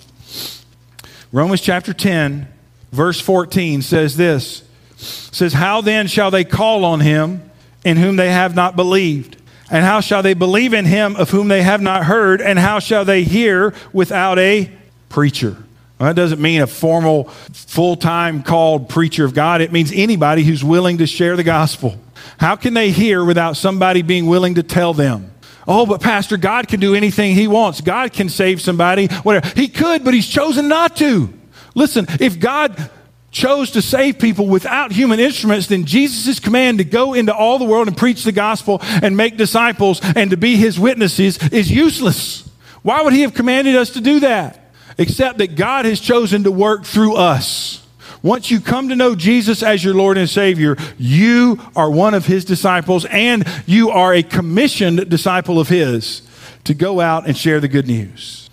Romans 1.32 1.60
chapter 1.60 1.92
10, 1.92 2.48
verse 2.92 3.20
14 3.20 3.82
says 3.82 4.16
this 4.16 4.62
says 4.96 5.54
how 5.54 5.80
then 5.80 6.06
shall 6.06 6.30
they 6.30 6.44
call 6.44 6.84
on 6.84 7.00
him 7.00 7.50
in 7.84 7.96
whom 7.96 8.16
they 8.16 8.30
have 8.30 8.54
not 8.54 8.76
believed 8.76 9.36
and 9.72 9.84
how 9.84 10.00
shall 10.00 10.22
they 10.22 10.34
believe 10.34 10.72
in 10.74 10.84
him 10.84 11.16
of 11.16 11.30
whom 11.30 11.48
they 11.48 11.62
have 11.62 11.80
not 11.80 12.04
heard 12.04 12.40
and 12.40 12.58
how 12.58 12.78
shall 12.78 13.04
they 13.04 13.24
hear 13.24 13.74
without 13.92 14.38
a 14.38 14.70
preacher 15.08 15.56
well, 15.98 16.08
that 16.08 16.14
doesn't 16.14 16.40
mean 16.40 16.60
a 16.60 16.66
formal 16.66 17.24
full-time 17.24 18.42
called 18.44 18.88
preacher 18.88 19.24
of 19.24 19.34
god 19.34 19.60
it 19.60 19.72
means 19.72 19.90
anybody 19.92 20.44
who's 20.44 20.62
willing 20.62 20.98
to 20.98 21.06
share 21.06 21.34
the 21.34 21.42
gospel 21.42 21.98
how 22.38 22.54
can 22.54 22.74
they 22.74 22.90
hear 22.90 23.24
without 23.24 23.56
somebody 23.56 24.02
being 24.02 24.26
willing 24.26 24.54
to 24.54 24.62
tell 24.62 24.94
them 24.94 25.30
Oh, 25.66 25.86
but 25.86 26.00
Pastor, 26.00 26.36
God 26.36 26.66
can 26.66 26.80
do 26.80 26.96
anything 26.96 27.36
He 27.36 27.46
wants. 27.46 27.80
God 27.80 28.12
can 28.12 28.28
save 28.28 28.60
somebody, 28.60 29.06
whatever. 29.06 29.48
He 29.54 29.68
could, 29.68 30.02
but 30.02 30.12
He's 30.12 30.26
chosen 30.26 30.66
not 30.66 30.96
to. 30.96 31.32
Listen, 31.74 32.06
if 32.20 32.40
God 32.40 32.90
chose 33.32 33.70
to 33.72 33.82
save 33.82 34.18
people 34.18 34.46
without 34.46 34.92
human 34.92 35.18
instruments, 35.18 35.66
then 35.66 35.86
Jesus' 35.86 36.38
command 36.38 36.78
to 36.78 36.84
go 36.84 37.14
into 37.14 37.34
all 37.34 37.58
the 37.58 37.64
world 37.64 37.88
and 37.88 37.96
preach 37.96 38.22
the 38.24 38.32
gospel 38.32 38.78
and 38.82 39.16
make 39.16 39.36
disciples 39.36 40.00
and 40.14 40.30
to 40.30 40.36
be 40.36 40.56
his 40.56 40.78
witnesses 40.78 41.38
is 41.48 41.70
useless. 41.70 42.48
Why 42.82 43.02
would 43.02 43.14
he 43.14 43.22
have 43.22 43.34
commanded 43.34 43.74
us 43.74 43.90
to 43.90 44.00
do 44.00 44.20
that? 44.20 44.72
Except 44.98 45.38
that 45.38 45.56
God 45.56 45.86
has 45.86 45.98
chosen 45.98 46.44
to 46.44 46.50
work 46.50 46.84
through 46.84 47.16
us. 47.16 47.86
Once 48.22 48.50
you 48.50 48.60
come 48.60 48.90
to 48.90 48.96
know 48.96 49.14
Jesus 49.14 49.62
as 49.62 49.82
your 49.82 49.94
Lord 49.94 50.16
and 50.16 50.28
Savior, 50.28 50.76
you 50.98 51.58
are 51.74 51.90
one 51.90 52.14
of 52.14 52.26
his 52.26 52.44
disciples 52.44 53.04
and 53.06 53.44
you 53.66 53.90
are 53.90 54.14
a 54.14 54.22
commissioned 54.22 55.08
disciple 55.08 55.58
of 55.58 55.68
his 55.68 56.22
to 56.64 56.74
go 56.74 57.00
out 57.00 57.26
and 57.26 57.36
share 57.36 57.58
the 57.60 57.68
good 57.68 57.86
news. 57.86 58.48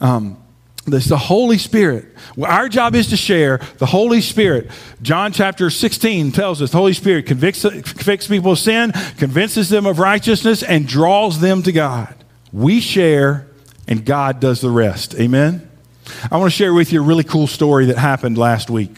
Um, 0.00 0.41
this 0.84 1.06
the 1.06 1.16
Holy 1.16 1.58
Spirit. 1.58 2.06
Our 2.42 2.68
job 2.68 2.94
is 2.94 3.08
to 3.08 3.16
share 3.16 3.60
the 3.78 3.86
Holy 3.86 4.20
Spirit. 4.20 4.70
John 5.00 5.32
chapter 5.32 5.70
16 5.70 6.32
tells 6.32 6.60
us 6.60 6.70
the 6.70 6.78
Holy 6.78 6.92
Spirit 6.92 7.26
convicts, 7.26 7.62
convicts 7.62 8.26
people 8.26 8.52
of 8.52 8.58
sin, 8.58 8.92
convinces 9.16 9.68
them 9.68 9.86
of 9.86 9.98
righteousness, 9.98 10.62
and 10.62 10.86
draws 10.86 11.40
them 11.40 11.62
to 11.62 11.72
God. 11.72 12.14
We 12.52 12.80
share, 12.80 13.48
and 13.86 14.04
God 14.04 14.40
does 14.40 14.60
the 14.60 14.70
rest. 14.70 15.14
Amen? 15.14 15.68
I 16.30 16.36
want 16.36 16.50
to 16.50 16.56
share 16.56 16.74
with 16.74 16.92
you 16.92 17.00
a 17.00 17.04
really 17.04 17.24
cool 17.24 17.46
story 17.46 17.86
that 17.86 17.96
happened 17.98 18.36
last 18.36 18.68
week. 18.68 18.96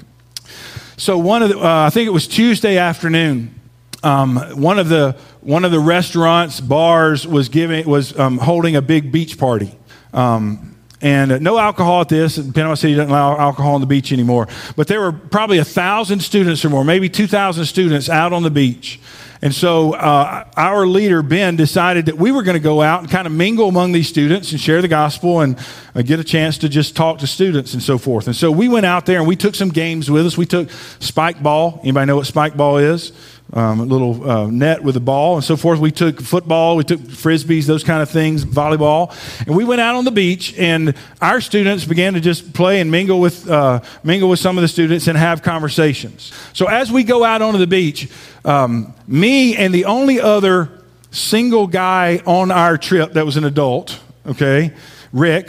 So, 0.96 1.18
one 1.18 1.42
of 1.42 1.50
the, 1.50 1.58
uh, 1.58 1.86
I 1.86 1.90
think 1.90 2.06
it 2.06 2.12
was 2.12 2.26
Tuesday 2.26 2.78
afternoon. 2.78 3.60
Um, 4.02 4.36
one 4.60 4.78
of 4.78 4.88
the 4.88 5.16
one 5.40 5.64
of 5.64 5.70
the 5.70 5.80
restaurants 5.80 6.60
bars 6.60 7.26
was 7.26 7.48
giving 7.48 7.86
was 7.88 8.18
um, 8.18 8.38
holding 8.38 8.76
a 8.76 8.82
big 8.82 9.10
beach 9.10 9.38
party. 9.38 9.76
Um, 10.12 10.73
and 11.04 11.32
uh, 11.32 11.38
no 11.38 11.58
alcohol 11.58 12.00
at 12.00 12.08
this. 12.08 12.38
Panama 12.38 12.74
City 12.74 12.94
doesn't 12.94 13.10
allow 13.10 13.38
alcohol 13.38 13.74
on 13.74 13.82
the 13.82 13.86
beach 13.86 14.10
anymore. 14.10 14.48
But 14.74 14.88
there 14.88 15.00
were 15.00 15.12
probably 15.12 15.58
a 15.58 15.64
thousand 15.64 16.20
students 16.20 16.64
or 16.64 16.70
more, 16.70 16.82
maybe 16.82 17.10
2,000 17.10 17.66
students 17.66 18.08
out 18.08 18.32
on 18.32 18.42
the 18.42 18.50
beach. 18.50 18.98
And 19.42 19.54
so 19.54 19.92
uh, 19.92 20.48
our 20.56 20.86
leader, 20.86 21.22
Ben, 21.22 21.56
decided 21.56 22.06
that 22.06 22.16
we 22.16 22.32
were 22.32 22.42
going 22.42 22.54
to 22.54 22.62
go 22.62 22.80
out 22.80 23.00
and 23.00 23.10
kind 23.10 23.26
of 23.26 23.34
mingle 23.34 23.68
among 23.68 23.92
these 23.92 24.08
students 24.08 24.52
and 24.52 24.58
share 24.58 24.80
the 24.80 24.88
gospel 24.88 25.40
and 25.40 25.58
uh, 25.94 26.00
get 26.00 26.18
a 26.20 26.24
chance 26.24 26.56
to 26.58 26.70
just 26.70 26.96
talk 26.96 27.18
to 27.18 27.26
students 27.26 27.74
and 27.74 27.82
so 27.82 27.98
forth. 27.98 28.26
And 28.26 28.34
so 28.34 28.50
we 28.50 28.70
went 28.70 28.86
out 28.86 29.04
there 29.04 29.18
and 29.18 29.28
we 29.28 29.36
took 29.36 29.54
some 29.54 29.68
games 29.68 30.10
with 30.10 30.24
us. 30.24 30.38
We 30.38 30.46
took 30.46 30.70
spike 31.00 31.42
ball. 31.42 31.80
Anybody 31.82 32.06
know 32.06 32.16
what 32.16 32.26
spike 32.26 32.56
ball 32.56 32.78
is? 32.78 33.12
Um, 33.54 33.80
a 33.80 33.84
little 33.84 34.28
uh, 34.28 34.46
net 34.48 34.82
with 34.82 34.96
a 34.96 35.00
ball 35.00 35.36
and 35.36 35.44
so 35.44 35.56
forth. 35.56 35.78
We 35.78 35.92
took 35.92 36.20
football, 36.20 36.76
we 36.76 36.84
took 36.84 37.00
frisbees, 37.00 37.66
those 37.66 37.84
kind 37.84 38.02
of 38.02 38.10
things, 38.10 38.44
volleyball, 38.44 39.14
and 39.46 39.56
we 39.56 39.64
went 39.64 39.80
out 39.80 39.94
on 39.94 40.04
the 40.04 40.10
beach. 40.10 40.54
And 40.58 40.94
our 41.22 41.40
students 41.40 41.84
began 41.84 42.14
to 42.14 42.20
just 42.20 42.52
play 42.52 42.80
and 42.80 42.90
mingle 42.90 43.20
with 43.20 43.48
uh, 43.48 43.80
mingle 44.02 44.28
with 44.28 44.40
some 44.40 44.58
of 44.58 44.62
the 44.62 44.68
students 44.68 45.06
and 45.06 45.16
have 45.16 45.42
conversations. 45.42 46.32
So 46.52 46.66
as 46.66 46.90
we 46.90 47.04
go 47.04 47.24
out 47.24 47.42
onto 47.42 47.58
the 47.58 47.66
beach, 47.66 48.10
um, 48.44 48.92
me 49.06 49.56
and 49.56 49.72
the 49.72 49.84
only 49.84 50.20
other 50.20 50.70
single 51.12 51.68
guy 51.68 52.20
on 52.26 52.50
our 52.50 52.76
trip 52.76 53.12
that 53.12 53.24
was 53.24 53.36
an 53.36 53.44
adult, 53.44 54.00
okay, 54.26 54.72
Rick, 55.12 55.48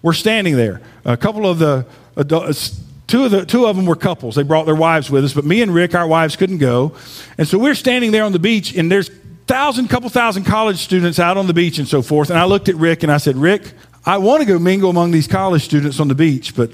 were 0.00 0.14
standing 0.14 0.56
there. 0.56 0.80
A 1.04 1.18
couple 1.18 1.46
of 1.46 1.58
the 1.58 1.86
adults 2.16 2.81
Two 3.12 3.26
of, 3.26 3.30
the, 3.30 3.44
two 3.44 3.66
of 3.66 3.76
them 3.76 3.84
were 3.84 3.94
couples. 3.94 4.36
They 4.36 4.42
brought 4.42 4.64
their 4.64 4.74
wives 4.74 5.10
with 5.10 5.22
us, 5.22 5.34
but 5.34 5.44
me 5.44 5.60
and 5.60 5.74
Rick, 5.74 5.94
our 5.94 6.06
wives 6.06 6.34
couldn't 6.34 6.56
go. 6.56 6.94
And 7.36 7.46
so 7.46 7.58
we're 7.58 7.74
standing 7.74 8.10
there 8.10 8.24
on 8.24 8.32
the 8.32 8.38
beach, 8.38 8.74
and 8.74 8.90
there's 8.90 9.10
thousand, 9.46 9.88
couple 9.88 10.08
thousand 10.08 10.44
college 10.44 10.78
students 10.78 11.18
out 11.18 11.36
on 11.36 11.46
the 11.46 11.52
beach 11.52 11.78
and 11.78 11.86
so 11.86 12.00
forth. 12.00 12.30
And 12.30 12.38
I 12.38 12.46
looked 12.46 12.70
at 12.70 12.74
Rick 12.76 13.02
and 13.02 13.12
I 13.12 13.18
said, 13.18 13.36
Rick, 13.36 13.70
I 14.06 14.16
want 14.16 14.40
to 14.40 14.46
go 14.46 14.58
mingle 14.58 14.88
among 14.88 15.10
these 15.10 15.28
college 15.28 15.62
students 15.62 16.00
on 16.00 16.08
the 16.08 16.14
beach, 16.14 16.56
but 16.56 16.70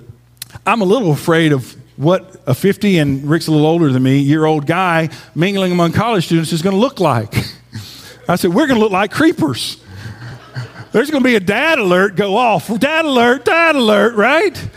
I'm 0.64 0.80
a 0.80 0.84
little 0.84 1.10
afraid 1.10 1.50
of 1.50 1.74
what 1.96 2.40
a 2.46 2.54
50 2.54 2.98
and 2.98 3.28
Rick's 3.28 3.48
a 3.48 3.50
little 3.50 3.66
older 3.66 3.90
than 3.90 4.04
me, 4.04 4.18
year 4.18 4.44
old 4.44 4.64
guy 4.64 5.08
mingling 5.34 5.72
among 5.72 5.90
college 5.90 6.26
students 6.26 6.52
is 6.52 6.62
going 6.62 6.76
to 6.76 6.80
look 6.80 7.00
like. 7.00 7.34
I 8.28 8.36
said, 8.36 8.54
We're 8.54 8.68
going 8.68 8.78
to 8.78 8.84
look 8.84 8.92
like 8.92 9.10
creepers. 9.10 9.82
There's 10.92 11.10
going 11.10 11.24
to 11.24 11.28
be 11.28 11.34
a 11.34 11.40
dad 11.40 11.80
alert 11.80 12.14
go 12.14 12.36
off. 12.36 12.68
Dad 12.78 13.06
alert, 13.06 13.44
dad 13.44 13.74
alert, 13.74 14.14
right? 14.14 14.68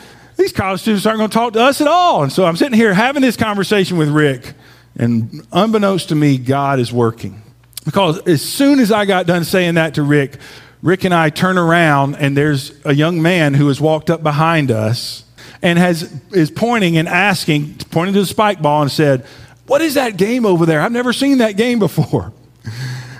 These 0.41 0.51
college 0.51 0.81
students 0.81 1.05
aren't 1.05 1.19
going 1.19 1.29
to 1.29 1.33
talk 1.33 1.53
to 1.53 1.61
us 1.61 1.81
at 1.81 1.87
all. 1.87 2.23
And 2.23 2.31
so 2.31 2.45
I'm 2.45 2.55
sitting 2.55 2.77
here 2.77 2.93
having 2.93 3.21
this 3.21 3.37
conversation 3.37 3.97
with 3.97 4.09
Rick, 4.09 4.53
and 4.97 5.45
unbeknownst 5.51 6.09
to 6.09 6.15
me, 6.15 6.37
God 6.37 6.79
is 6.79 6.91
working. 6.91 7.41
Because 7.85 8.19
as 8.27 8.41
soon 8.41 8.79
as 8.79 8.91
I 8.91 9.05
got 9.05 9.27
done 9.27 9.43
saying 9.43 9.75
that 9.75 9.95
to 9.95 10.03
Rick, 10.03 10.37
Rick 10.81 11.03
and 11.03 11.13
I 11.13 11.29
turn 11.29 11.57
around, 11.57 12.15
and 12.15 12.35
there's 12.35 12.73
a 12.85 12.93
young 12.93 13.21
man 13.21 13.53
who 13.53 13.67
has 13.67 13.79
walked 13.79 14.09
up 14.09 14.23
behind 14.23 14.71
us 14.71 15.23
and 15.61 15.77
has, 15.77 16.11
is 16.31 16.49
pointing 16.49 16.97
and 16.97 17.07
asking, 17.07 17.75
pointing 17.91 18.15
to 18.15 18.21
the 18.21 18.25
spike 18.25 18.61
ball, 18.61 18.81
and 18.81 18.91
said, 18.91 19.25
What 19.67 19.81
is 19.81 19.93
that 19.93 20.17
game 20.17 20.45
over 20.45 20.65
there? 20.65 20.81
I've 20.81 20.91
never 20.91 21.13
seen 21.13 21.37
that 21.37 21.55
game 21.55 21.77
before. 21.77 22.33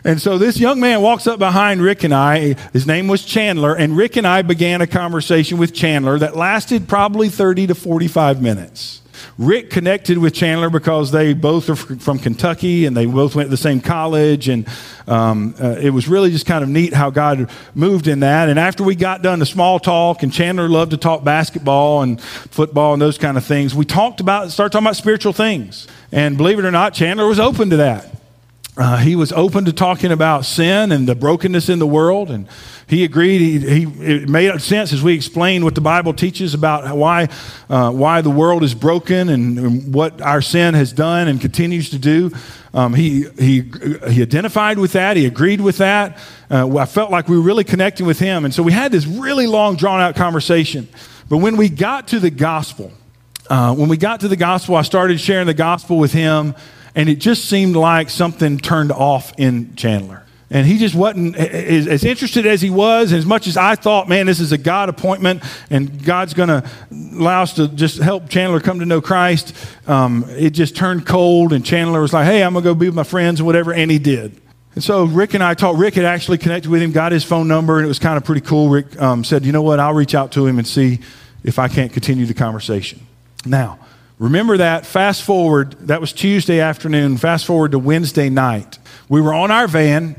And 0.04 0.22
so 0.22 0.38
this 0.38 0.60
young 0.60 0.80
man 0.80 1.02
walks 1.02 1.28
up 1.28 1.38
behind 1.38 1.82
Rick 1.82 2.04
and 2.04 2.14
I. 2.14 2.56
His 2.74 2.88
name 2.88 3.08
was 3.08 3.24
Chandler. 3.24 3.76
And 3.76 3.96
Rick 3.96 4.16
and 4.18 4.26
I 4.26 4.42
began 4.42 4.82
a 4.82 4.88
conversation 4.88 5.58
with 5.58 5.74
Chandler 5.74 6.18
that 6.20 6.36
lasted 6.36 6.88
probably 6.88 7.30
30 7.30 7.68
to 7.68 7.76
45 7.76 8.42
minutes. 8.42 9.02
Rick 9.38 9.70
connected 9.70 10.18
with 10.18 10.34
Chandler 10.34 10.70
because 10.70 11.12
they 11.12 11.34
both 11.34 11.70
are 11.70 11.76
from 11.76 12.20
Kentucky 12.20 12.86
and 12.86 12.96
they 12.96 13.06
both 13.06 13.36
went 13.36 13.48
to 13.48 13.52
the 13.52 13.58
same 13.58 13.80
college. 13.80 14.50
And 14.50 14.68
um, 15.08 15.56
uh, 15.62 15.76
it 15.80 15.92
was 15.92 16.08
really 16.08 16.32
just 16.32 16.46
kind 16.46 16.64
of 16.64 16.70
neat 16.70 16.94
how 16.94 17.10
God 17.10 17.50
moved 17.76 18.08
in 18.08 18.22
that. 18.22 18.50
And 18.50 18.60
after 18.60 18.84
we 18.84 18.96
got 18.96 19.22
done 19.22 19.40
the 19.40 19.46
small 19.46 19.80
talk, 19.80 20.24
and 20.24 20.34
Chandler 20.34 20.70
loved 20.70 20.92
to 20.92 20.98
talk 20.98 21.24
basketball 21.24 22.02
and 22.02 22.20
football 22.22 22.94
and 22.94 23.02
those 23.02 23.18
kind 23.18 23.38
of 23.38 23.46
things, 23.46 23.76
we 23.76 23.86
talked 23.86 24.20
about, 24.20 24.52
started 24.52 24.72
talking 24.72 24.88
about 24.88 24.96
spiritual 24.96 25.34
things. 25.34 25.88
And 26.12 26.38
believe 26.38 26.60
it 26.60 26.66
or 26.66 26.72
not, 26.72 26.94
Chandler 26.94 27.28
was 27.28 27.40
open 27.40 27.70
to 27.70 27.78
that. 27.78 28.11
Uh, 28.78 28.96
he 28.98 29.18
was 29.18 29.34
open 29.34 29.66
to 29.66 29.74
talking 29.74 30.14
about 30.14 30.46
sin 30.46 30.94
and 30.94 31.06
the 31.06 31.14
brokenness 31.14 31.68
in 31.68 31.78
the 31.78 31.88
world, 31.88 32.32
and 32.32 32.48
he 32.88 33.04
agreed. 33.04 33.42
He, 33.42 33.60
he 33.60 33.84
it 34.02 34.30
made 34.30 34.62
sense 34.62 34.94
as 34.94 35.04
we 35.04 35.14
explained 35.14 35.66
what 35.66 35.76
the 35.76 35.82
Bible 35.82 36.14
teaches 36.14 36.54
about 36.54 36.96
why 36.96 37.28
uh, 37.70 37.92
why 37.92 38.22
the 38.22 38.30
world 38.30 38.64
is 38.64 38.74
broken 38.74 39.28
and, 39.28 39.60
and, 39.60 39.94
what 39.94 40.22
our 40.22 40.42
sin 40.42 40.74
has 40.74 40.94
done 40.94 41.28
and 41.28 41.42
continues 41.42 41.90
to 41.90 42.00
do. 42.00 42.32
Um, 42.74 42.94
he 42.94 43.26
he 43.38 43.70
he 44.10 44.22
identified 44.22 44.80
with 44.80 44.94
that. 44.94 45.18
He 45.18 45.26
agreed 45.26 45.60
with 45.60 45.80
that. 45.80 46.18
Uh, 46.50 46.78
I 46.78 46.86
felt 46.86 47.12
like 47.12 47.28
we 47.28 47.36
were 47.36 47.44
really 47.44 47.66
connecting 47.66 48.06
with 48.06 48.20
him, 48.20 48.46
and 48.46 48.54
so 48.54 48.64
we 48.64 48.72
had 48.72 48.94
this 48.94 49.06
really 49.06 49.48
long, 49.48 49.76
drawn 49.76 50.00
out 50.00 50.16
conversation. 50.16 50.88
But 51.28 51.38
when 51.40 51.58
we 51.58 51.68
got 51.68 52.08
to 52.10 52.22
the 52.22 52.32
gospel, 52.32 52.94
uh, 53.50 53.76
when 53.76 53.90
we 53.90 53.98
got 53.98 54.22
to 54.22 54.30
the 54.30 54.38
gospel, 54.38 54.78
I 54.78 54.84
started 54.84 55.20
sharing 55.20 55.48
the 55.48 55.54
gospel 55.54 55.98
with 55.98 56.14
him 56.14 56.56
and 56.96 57.10
it 57.10 57.16
just 57.16 57.46
seemed 57.46 57.76
like 57.76 58.10
something 58.10 58.58
turned 58.58 58.92
off 58.92 59.34
in 59.38 59.76
Chandler. 59.76 60.24
And 60.54 60.68
he 60.68 60.78
just 60.78 60.94
wasn't 60.94 61.38
as 61.38 62.04
interested 62.04 62.46
as 62.46 62.62
he 62.62 62.70
was, 62.70 63.14
as 63.14 63.26
much 63.26 63.48
as 63.48 63.56
I 63.56 63.76
thought, 63.76 64.10
man, 64.10 64.26
this 64.26 64.42
is 64.42 64.52
a 64.52 64.58
God 64.58 64.90
appointment 64.90 65.44
and 65.70 66.04
God's 66.04 66.34
going 66.34 66.50
to 66.50 66.70
allow 66.92 67.44
us 67.44 67.54
to 67.54 67.70
just 67.70 68.00
help 68.00 68.28
Chandler 68.28 68.60
come 68.60 68.80
to 68.80 68.86
know 68.86 69.00
Christ. 69.00 69.56
Um, 69.88 70.26
it 70.28 70.50
just 70.50 70.76
turned 70.76 71.06
cold, 71.06 71.54
and 71.54 71.66
Chandler 71.66 72.02
was 72.02 72.12
like, 72.12 72.26
hey, 72.26 72.44
I'm 72.44 72.52
going 72.52 72.66
to 72.66 72.70
go 72.70 72.76
be 72.76 72.88
with 72.88 72.96
my 72.96 73.04
friends 73.04 73.40
and 73.40 73.48
whatever, 73.48 73.74
and 73.74 73.90
he 73.90 73.98
did. 73.98 74.42
And 74.76 74.84
so 74.84 75.06
Rick 75.06 75.36
and 75.36 75.44
I 75.44 75.54
talked. 75.54 75.80
Rick 75.80 75.94
had 75.96 76.06
actually 76.06 76.38
connected 76.38 76.70
with 76.70 76.82
him, 76.82 76.92
got 76.92 77.14
his 77.14 77.24
phone 77.24 77.48
number, 77.48 77.78
and 77.78 77.86
it 77.86 77.88
was 77.88 78.00
kind 78.00 78.18
of 78.18 78.26
pretty 78.26 78.42
cool. 78.42 78.68
Rick 78.68 79.02
um, 79.02 79.24
said, 79.24 79.46
you 79.46 79.54
know 79.54 79.62
what, 79.62 79.80
I'll 79.80 79.94
reach 79.94 80.16
out 80.16 80.34
to 80.34 80.46
him 80.46 80.58
and 80.60 80.68
see 80.68 81.00
if 81.46 81.60
I 81.60 81.70
can't 81.70 81.94
continue 81.94 82.26
the 82.26 82.34
conversation. 82.34 83.00
Now, 83.46 83.80
Remember 84.22 84.58
that. 84.58 84.86
Fast 84.86 85.24
forward, 85.24 85.72
that 85.88 86.00
was 86.00 86.14
Tuesday 86.14 86.60
afternoon. 86.60 87.18
Fast 87.18 87.44
forward 87.44 87.72
to 87.72 87.80
Wednesday 87.80 88.30
night. 88.30 88.78
We 89.10 89.20
were 89.20 89.34
on 89.34 89.50
our 89.50 89.68
van, 89.68 90.16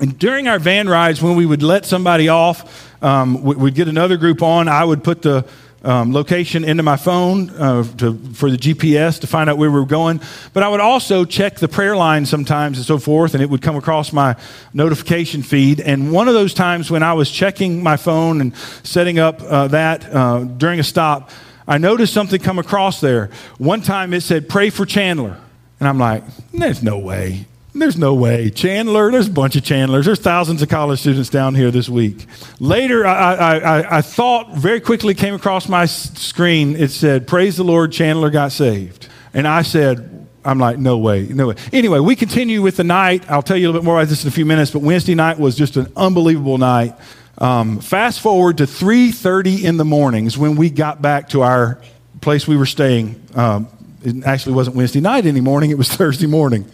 and 0.00 0.18
during 0.18 0.48
our 0.48 0.58
van 0.58 0.88
rides, 0.88 1.22
when 1.22 1.36
we 1.36 1.46
would 1.46 1.62
let 1.62 1.86
somebody 1.86 2.28
off, 2.28 2.92
um, 3.00 3.44
we'd 3.44 3.76
get 3.76 3.86
another 3.86 4.16
group 4.16 4.42
on. 4.42 4.66
I 4.66 4.84
would 4.84 5.04
put 5.04 5.22
the 5.22 5.46
um, 5.84 6.12
location 6.12 6.64
into 6.64 6.82
my 6.82 6.96
phone 6.96 7.50
uh, 7.50 7.84
to, 7.98 8.18
for 8.32 8.50
the 8.50 8.56
GPS 8.56 9.20
to 9.20 9.28
find 9.28 9.48
out 9.48 9.56
where 9.56 9.70
we 9.70 9.78
were 9.78 9.86
going. 9.86 10.20
But 10.52 10.64
I 10.64 10.68
would 10.68 10.80
also 10.80 11.24
check 11.24 11.54
the 11.54 11.68
prayer 11.68 11.96
line 11.96 12.26
sometimes 12.26 12.78
and 12.78 12.84
so 12.84 12.98
forth, 12.98 13.34
and 13.34 13.42
it 13.42 13.48
would 13.48 13.62
come 13.62 13.76
across 13.76 14.12
my 14.12 14.34
notification 14.72 15.44
feed. 15.44 15.80
And 15.80 16.10
one 16.10 16.26
of 16.26 16.34
those 16.34 16.54
times 16.54 16.90
when 16.90 17.04
I 17.04 17.12
was 17.12 17.30
checking 17.30 17.84
my 17.84 17.98
phone 17.98 18.40
and 18.40 18.56
setting 18.82 19.20
up 19.20 19.40
uh, 19.42 19.68
that 19.68 20.12
uh, 20.12 20.40
during 20.40 20.80
a 20.80 20.82
stop, 20.82 21.30
I 21.66 21.78
noticed 21.78 22.12
something 22.12 22.40
come 22.40 22.58
across 22.58 23.00
there. 23.00 23.30
One 23.58 23.80
time 23.82 24.12
it 24.12 24.20
said, 24.20 24.48
pray 24.48 24.70
for 24.70 24.84
Chandler. 24.84 25.38
And 25.80 25.88
I'm 25.88 25.98
like, 25.98 26.24
there's 26.52 26.82
no 26.82 26.98
way. 26.98 27.46
There's 27.74 27.98
no 27.98 28.14
way. 28.14 28.50
Chandler, 28.50 29.10
there's 29.10 29.26
a 29.26 29.32
bunch 29.32 29.56
of 29.56 29.64
Chandlers. 29.64 30.06
There's 30.06 30.20
thousands 30.20 30.62
of 30.62 30.68
college 30.68 31.00
students 31.00 31.28
down 31.28 31.56
here 31.56 31.72
this 31.72 31.88
week. 31.88 32.26
Later, 32.60 33.04
I, 33.04 33.34
I, 33.34 33.96
I, 33.98 34.00
thought 34.00 34.54
very 34.54 34.80
quickly 34.80 35.12
came 35.12 35.34
across 35.34 35.68
my 35.68 35.86
screen. 35.86 36.76
It 36.76 36.92
said, 36.92 37.26
Praise 37.26 37.56
the 37.56 37.64
Lord, 37.64 37.90
Chandler 37.90 38.30
got 38.30 38.52
saved. 38.52 39.08
And 39.32 39.48
I 39.48 39.62
said, 39.62 40.28
I'm 40.44 40.60
like, 40.60 40.78
no 40.78 40.98
way, 40.98 41.26
no 41.26 41.48
way. 41.48 41.56
Anyway, 41.72 41.98
we 41.98 42.14
continue 42.14 42.62
with 42.62 42.76
the 42.76 42.84
night. 42.84 43.28
I'll 43.28 43.42
tell 43.42 43.56
you 43.56 43.66
a 43.66 43.68
little 43.68 43.80
bit 43.80 43.84
more 43.84 43.98
about 43.98 44.08
this 44.08 44.22
in 44.22 44.28
a 44.28 44.32
few 44.32 44.46
minutes, 44.46 44.70
but 44.70 44.80
Wednesday 44.80 45.14
night 45.16 45.38
was 45.38 45.56
just 45.56 45.76
an 45.76 45.90
unbelievable 45.96 46.58
night. 46.58 46.94
Um, 47.38 47.80
fast 47.80 48.20
forward 48.20 48.58
to 48.58 48.64
3.30 48.64 49.64
in 49.64 49.76
the 49.76 49.84
mornings 49.84 50.38
when 50.38 50.56
we 50.56 50.70
got 50.70 51.02
back 51.02 51.30
to 51.30 51.42
our 51.42 51.80
place 52.20 52.46
we 52.46 52.56
were 52.56 52.66
staying. 52.66 53.20
Um, 53.34 53.68
it 54.02 54.24
actually 54.24 54.54
wasn't 54.54 54.76
Wednesday 54.76 55.00
night 55.00 55.26
any 55.26 55.40
morning, 55.40 55.70
it 55.70 55.78
was 55.78 55.88
Thursday 55.96 56.26
morning. 56.26 56.66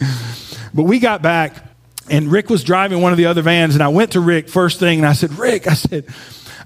But 0.73 0.83
we 0.83 0.99
got 0.99 1.21
back, 1.21 1.55
and 2.09 2.31
Rick 2.31 2.49
was 2.49 2.63
driving 2.63 3.01
one 3.01 3.11
of 3.11 3.17
the 3.17 3.25
other 3.25 3.41
vans, 3.41 3.73
and 3.73 3.83
I 3.83 3.87
went 3.87 4.11
to 4.11 4.19
Rick 4.19 4.49
first 4.49 4.79
thing, 4.79 4.99
and 4.99 5.07
I 5.07 5.13
said, 5.13 5.31
Rick, 5.33 5.67
I 5.67 5.73
said, 5.73 6.05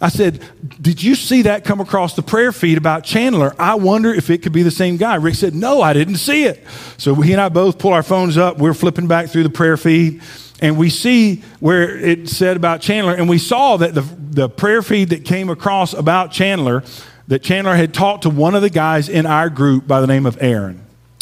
I 0.01 0.09
said, 0.09 0.43
Did 0.81 1.01
you 1.01 1.15
see 1.15 1.43
that 1.43 1.63
come 1.63 1.79
across 1.79 2.15
the 2.15 2.21
prayer 2.21 2.51
feed 2.51 2.77
about 2.77 3.05
Chandler? 3.05 3.55
I 3.57 3.75
wonder 3.75 4.13
if 4.13 4.29
it 4.29 4.39
could 4.39 4.51
be 4.51 4.63
the 4.63 4.71
same 4.71 4.97
guy. 4.97 5.15
Rick 5.15 5.35
said, 5.35 5.55
No, 5.55 5.81
I 5.81 5.93
didn't 5.93 6.17
see 6.17 6.43
it. 6.43 6.65
So 6.97 7.15
he 7.15 7.31
and 7.31 7.41
I 7.41 7.47
both 7.47 7.79
pull 7.79 7.93
our 7.93 8.03
phones 8.03 8.37
up. 8.37 8.57
We're 8.57 8.73
flipping 8.73 9.07
back 9.07 9.29
through 9.29 9.43
the 9.43 9.49
prayer 9.49 9.77
feed 9.77 10.21
and 10.61 10.77
we 10.77 10.89
see 10.89 11.43
where 11.59 11.97
it 11.97 12.29
said 12.29 12.55
about 12.57 12.81
Chandler, 12.81 13.13
and 13.13 13.27
we 13.27 13.37
saw 13.37 13.77
that 13.77 13.93
the, 13.93 14.01
the 14.01 14.49
prayer 14.49 14.81
feed 14.81 15.09
that 15.09 15.25
came 15.25 15.49
across 15.49 15.93
about 15.93 16.31
Chandler, 16.31 16.83
that 17.27 17.43
Chandler 17.43 17.75
had 17.75 17.93
talked 17.93 18.23
to 18.23 18.29
one 18.29 18.55
of 18.55 18.61
the 18.61 18.69
guys 18.69 19.09
in 19.09 19.25
our 19.25 19.49
group 19.49 19.87
by 19.87 19.99
the 19.99 20.07
name 20.07 20.25
of 20.25 20.37
Aaron. 20.41 20.81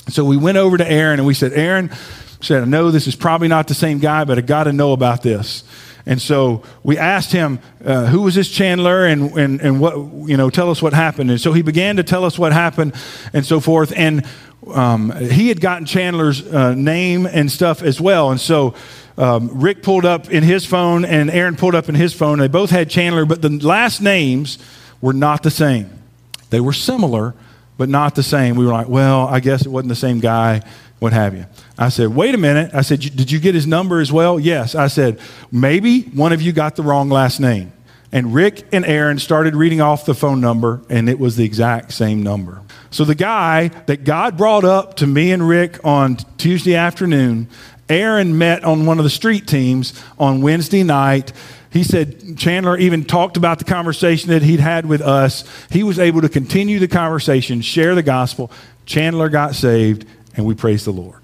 So 0.10 0.26
we 0.26 0.38
went 0.38 0.58
over 0.58 0.78
to 0.78 0.90
Aaron 0.90 1.20
and 1.20 1.26
we 1.26 1.34
said, 1.34 1.54
Aaron, 1.54 1.90
said, 2.42 2.62
I 2.62 2.66
know 2.66 2.92
this 2.92 3.08
is 3.08 3.16
probably 3.16 3.48
not 3.48 3.68
the 3.68 3.74
same 3.74 4.00
guy, 4.00 4.26
but 4.26 4.38
I 4.38 4.42
got 4.42 4.66
to 4.66 4.74
know 4.74 4.92
about 4.92 5.24
this. 5.24 5.64
And 6.06 6.22
so 6.22 6.64
we 6.84 6.98
asked 6.98 7.32
him, 7.32 7.60
uh, 7.86 8.08
who 8.08 8.24
was 8.24 8.36
this 8.36 8.50
Chandler 8.50 9.06
and, 9.06 9.32
and, 9.38 9.62
and 9.62 9.80
what, 9.80 9.96
you 10.28 10.36
know, 10.36 10.50
tell 10.50 10.70
us 10.70 10.82
what 10.82 10.94
happened. 10.94 11.32
And 11.32 11.40
so 11.40 11.54
he 11.54 11.62
began 11.62 11.96
to 11.96 12.04
tell 12.04 12.26
us 12.26 12.38
what 12.38 12.52
happened 12.52 12.94
and 13.32 13.46
so 13.46 13.62
forth. 13.62 13.94
And 13.96 14.26
um, 14.68 15.12
he 15.12 15.50
had 15.50 15.62
gotten 15.62 15.86
Chandler's 15.86 16.46
uh, 16.46 16.74
name 16.74 17.26
and 17.26 17.52
stuff 17.52 17.82
as 17.82 18.00
well. 18.00 18.32
And 18.32 18.40
so 18.40 18.76
um, 19.18 19.50
Rick 19.54 19.84
pulled 19.84 20.06
up 20.06 20.30
in 20.30 20.44
his 20.44 20.66
phone 20.66 21.06
and 21.06 21.30
Aaron 21.30 21.56
pulled 21.56 21.76
up 21.76 21.90
in 21.90 21.96
his 21.96 22.14
phone. 22.14 22.40
They 22.40 22.48
both 22.48 22.70
had 22.70 22.90
Chandler, 22.90 23.26
but 23.26 23.42
the 23.42 23.50
last 23.50 24.02
names 24.02 24.58
were 25.02 25.14
not 25.14 25.44
the 25.44 25.52
same. 25.52 25.90
They 26.50 26.60
were 26.60 26.74
similar, 26.74 27.34
but 27.78 27.90
not 27.90 28.16
the 28.16 28.24
same. 28.24 28.56
We 28.56 28.66
were 28.66 28.72
like, 28.72 28.88
well, 28.88 29.28
I 29.28 29.40
guess 29.40 29.66
it 29.66 29.70
wasn't 29.70 29.90
the 29.90 29.96
same 29.96 30.20
guy. 30.20 30.62
what 31.00 31.14
have 31.14 31.36
you. 31.36 31.46
I 31.78 31.90
said, 31.90 32.10
wait 32.10 32.34
a 32.34 32.38
minute. 32.38 32.74
I 32.74 32.82
said, 32.82 33.02
did 33.02 33.32
you 33.32 33.40
get 33.40 33.56
his 33.56 33.68
number 33.68 34.00
as 34.00 34.12
well? 34.12 34.40
Yes. 34.40 34.76
I 34.76 34.88
said, 34.88 35.20
maybe 35.52 36.04
one 36.04 36.32
of 36.32 36.42
you 36.42 36.52
got 36.54 36.76
the 36.76 36.84
wrong 36.84 37.10
last 37.10 37.40
name. 37.40 37.74
And 38.14 38.32
Rick 38.32 38.68
and 38.72 38.86
Aaron 38.86 39.18
started 39.18 39.56
reading 39.56 39.82
off 39.82 40.06
the 40.06 40.14
phone 40.14 40.40
number, 40.40 40.82
and 40.88 41.10
it 41.10 41.20
was 41.20 41.36
the 41.36 41.44
exact 41.44 41.92
same 41.92 42.22
number. 42.22 42.62
So 42.92 43.06
the 43.06 43.16
guy 43.16 43.70
that 43.88 44.04
God 44.04 44.38
brought 44.38 44.64
up 44.64 44.98
to 44.98 45.08
me 45.08 45.32
and 45.32 45.46
Rick 45.50 45.84
on 45.84 46.18
Tuesday 46.38 46.76
afternoon, 46.76 47.50
Aaron 47.90 48.38
met 48.38 48.64
on 48.64 48.86
one 48.86 49.00
of 49.00 49.04
the 49.04 49.10
street 49.10 49.48
teams 49.48 50.00
on 50.20 50.44
Wednesday 50.44 50.84
night. 50.84 51.34
He 51.72 51.84
said 51.84 52.38
Chandler 52.38 52.78
even 52.78 53.04
talked 53.04 53.36
about 53.36 53.58
the 53.58 53.66
conversation 53.66 54.30
that 54.30 54.44
he'd 54.44 54.60
had 54.60 54.86
with 54.86 55.02
us. 55.02 55.44
He 55.72 55.82
was 55.82 55.98
able 55.98 56.22
to 56.22 56.30
continue 56.30 56.78
the 56.78 56.88
conversation, 56.88 57.62
share 57.62 57.96
the 57.96 58.04
gospel. 58.04 58.52
Chandler 58.86 59.28
got 59.28 59.56
saved, 59.56 60.06
and 60.38 60.46
we 60.46 60.54
praise 60.54 60.86
the 60.86 60.92
Lord. 60.92 61.20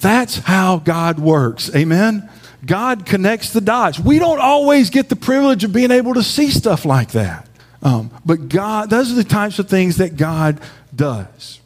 That's 0.00 0.38
how 0.38 0.78
God 0.78 1.18
works. 1.18 1.74
Amen. 1.74 2.30
God 2.64 3.06
connects 3.06 3.52
the 3.52 3.60
dots. 3.60 3.98
We 3.98 4.18
don't 4.18 4.40
always 4.40 4.90
get 4.90 5.08
the 5.08 5.16
privilege 5.16 5.64
of 5.64 5.72
being 5.72 5.90
able 5.90 6.14
to 6.14 6.22
see 6.22 6.50
stuff 6.50 6.84
like 6.84 7.12
that. 7.12 7.48
Um, 7.82 8.10
but 8.24 8.48
God, 8.48 8.90
those 8.90 9.10
are 9.10 9.16
the 9.16 9.24
types 9.24 9.58
of 9.58 9.68
things 9.68 9.96
that 9.96 10.16
God 10.16 10.60
does. 10.94 11.60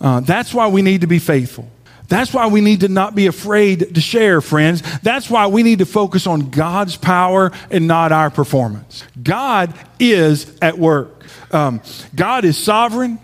Uh, 0.00 0.20
that's 0.20 0.52
why 0.52 0.68
we 0.68 0.82
need 0.82 1.02
to 1.02 1.06
be 1.06 1.18
faithful. 1.18 1.68
That's 2.08 2.32
why 2.32 2.46
we 2.46 2.62
need 2.62 2.80
to 2.80 2.88
not 2.88 3.14
be 3.14 3.26
afraid 3.26 3.94
to 3.94 4.00
share, 4.00 4.40
friends. 4.40 4.82
That's 5.00 5.28
why 5.28 5.46
we 5.48 5.62
need 5.62 5.80
to 5.80 5.86
focus 5.86 6.26
on 6.26 6.50
God's 6.50 6.96
power 6.96 7.52
and 7.70 7.86
not 7.86 8.12
our 8.12 8.30
performance. 8.30 9.04
God 9.22 9.74
is 10.00 10.56
at 10.62 10.78
work. 10.78 11.24
Um, 11.52 11.82
God 12.14 12.44
is 12.44 12.56
sovereign. 12.56 13.18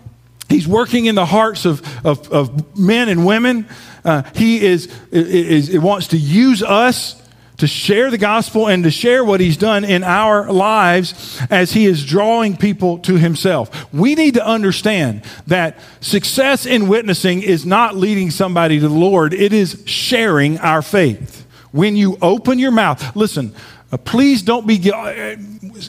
He's 0.49 0.67
working 0.67 1.07
in 1.07 1.15
the 1.15 1.25
hearts 1.25 1.65
of, 1.65 1.81
of, 2.05 2.31
of 2.31 2.77
men 2.77 3.09
and 3.09 3.25
women. 3.25 3.67
Uh, 4.05 4.21
he 4.35 4.63
is, 4.63 4.85
is, 5.11 5.69
is, 5.69 5.79
wants 5.79 6.07
to 6.09 6.17
use 6.17 6.61
us 6.63 7.21
to 7.57 7.67
share 7.67 8.11
the 8.11 8.17
gospel 8.17 8.67
and 8.67 8.83
to 8.83 8.91
share 8.91 9.23
what 9.23 9.39
he's 9.39 9.57
done 9.57 9.83
in 9.83 10.03
our 10.03 10.51
lives 10.51 11.41
as 11.49 11.71
he 11.71 11.85
is 11.85 12.05
drawing 12.05 12.57
people 12.57 12.99
to 12.99 13.15
himself. 13.17 13.91
We 13.93 14.15
need 14.15 14.35
to 14.35 14.45
understand 14.45 15.23
that 15.47 15.79
success 16.01 16.65
in 16.65 16.87
witnessing 16.87 17.41
is 17.41 17.65
not 17.65 17.95
leading 17.95 18.29
somebody 18.29 18.79
to 18.79 18.87
the 18.87 18.93
Lord, 18.93 19.33
it 19.33 19.53
is 19.53 19.83
sharing 19.85 20.59
our 20.59 20.81
faith. 20.81 21.45
When 21.71 21.95
you 21.95 22.17
open 22.21 22.59
your 22.59 22.71
mouth, 22.71 23.15
listen, 23.15 23.53
uh, 23.91 23.97
please 23.97 24.41
don't 24.41 24.65
be, 24.65 24.91
uh, 24.91 25.35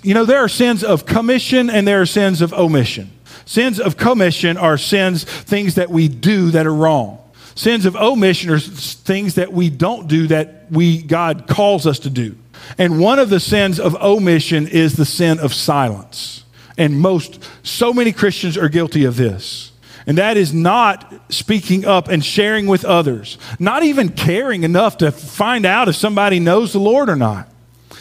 you 0.02 0.14
know, 0.14 0.24
there 0.24 0.38
are 0.38 0.48
sins 0.48 0.82
of 0.82 1.06
commission 1.06 1.70
and 1.70 1.86
there 1.86 2.00
are 2.00 2.06
sins 2.06 2.42
of 2.42 2.52
omission. 2.52 3.10
Sins 3.44 3.78
of 3.78 3.96
commission 3.96 4.56
are 4.56 4.78
sins, 4.78 5.22
things 5.22 5.76
that 5.76 5.90
we 5.90 6.08
do 6.08 6.50
that 6.50 6.66
are 6.66 6.74
wrong. 6.74 7.18
Sins 7.56 7.86
of 7.86 7.96
omission 7.96 8.50
are 8.50 8.60
things 8.60 9.34
that 9.34 9.50
we 9.50 9.70
don't 9.70 10.06
do 10.06 10.26
that 10.28 10.70
we 10.70 11.02
God 11.02 11.46
calls 11.48 11.86
us 11.86 11.98
to 12.00 12.10
do. 12.10 12.36
And 12.76 13.00
one 13.00 13.18
of 13.18 13.30
the 13.30 13.40
sins 13.40 13.80
of 13.80 13.94
omission 13.96 14.68
is 14.68 14.94
the 14.94 15.06
sin 15.06 15.38
of 15.40 15.54
silence. 15.54 16.44
And 16.76 17.00
most 17.00 17.42
so 17.62 17.94
many 17.94 18.12
Christians 18.12 18.58
are 18.58 18.68
guilty 18.68 19.04
of 19.04 19.16
this. 19.16 19.72
And 20.06 20.18
that 20.18 20.36
is 20.36 20.52
not 20.52 21.12
speaking 21.30 21.86
up 21.86 22.08
and 22.08 22.24
sharing 22.24 22.66
with 22.66 22.84
others, 22.84 23.38
not 23.58 23.82
even 23.82 24.10
caring 24.10 24.62
enough 24.62 24.98
to 24.98 25.10
find 25.10 25.64
out 25.64 25.88
if 25.88 25.96
somebody 25.96 26.38
knows 26.38 26.74
the 26.74 26.78
Lord 26.78 27.08
or 27.08 27.16
not. 27.16 27.48
I 27.90 27.96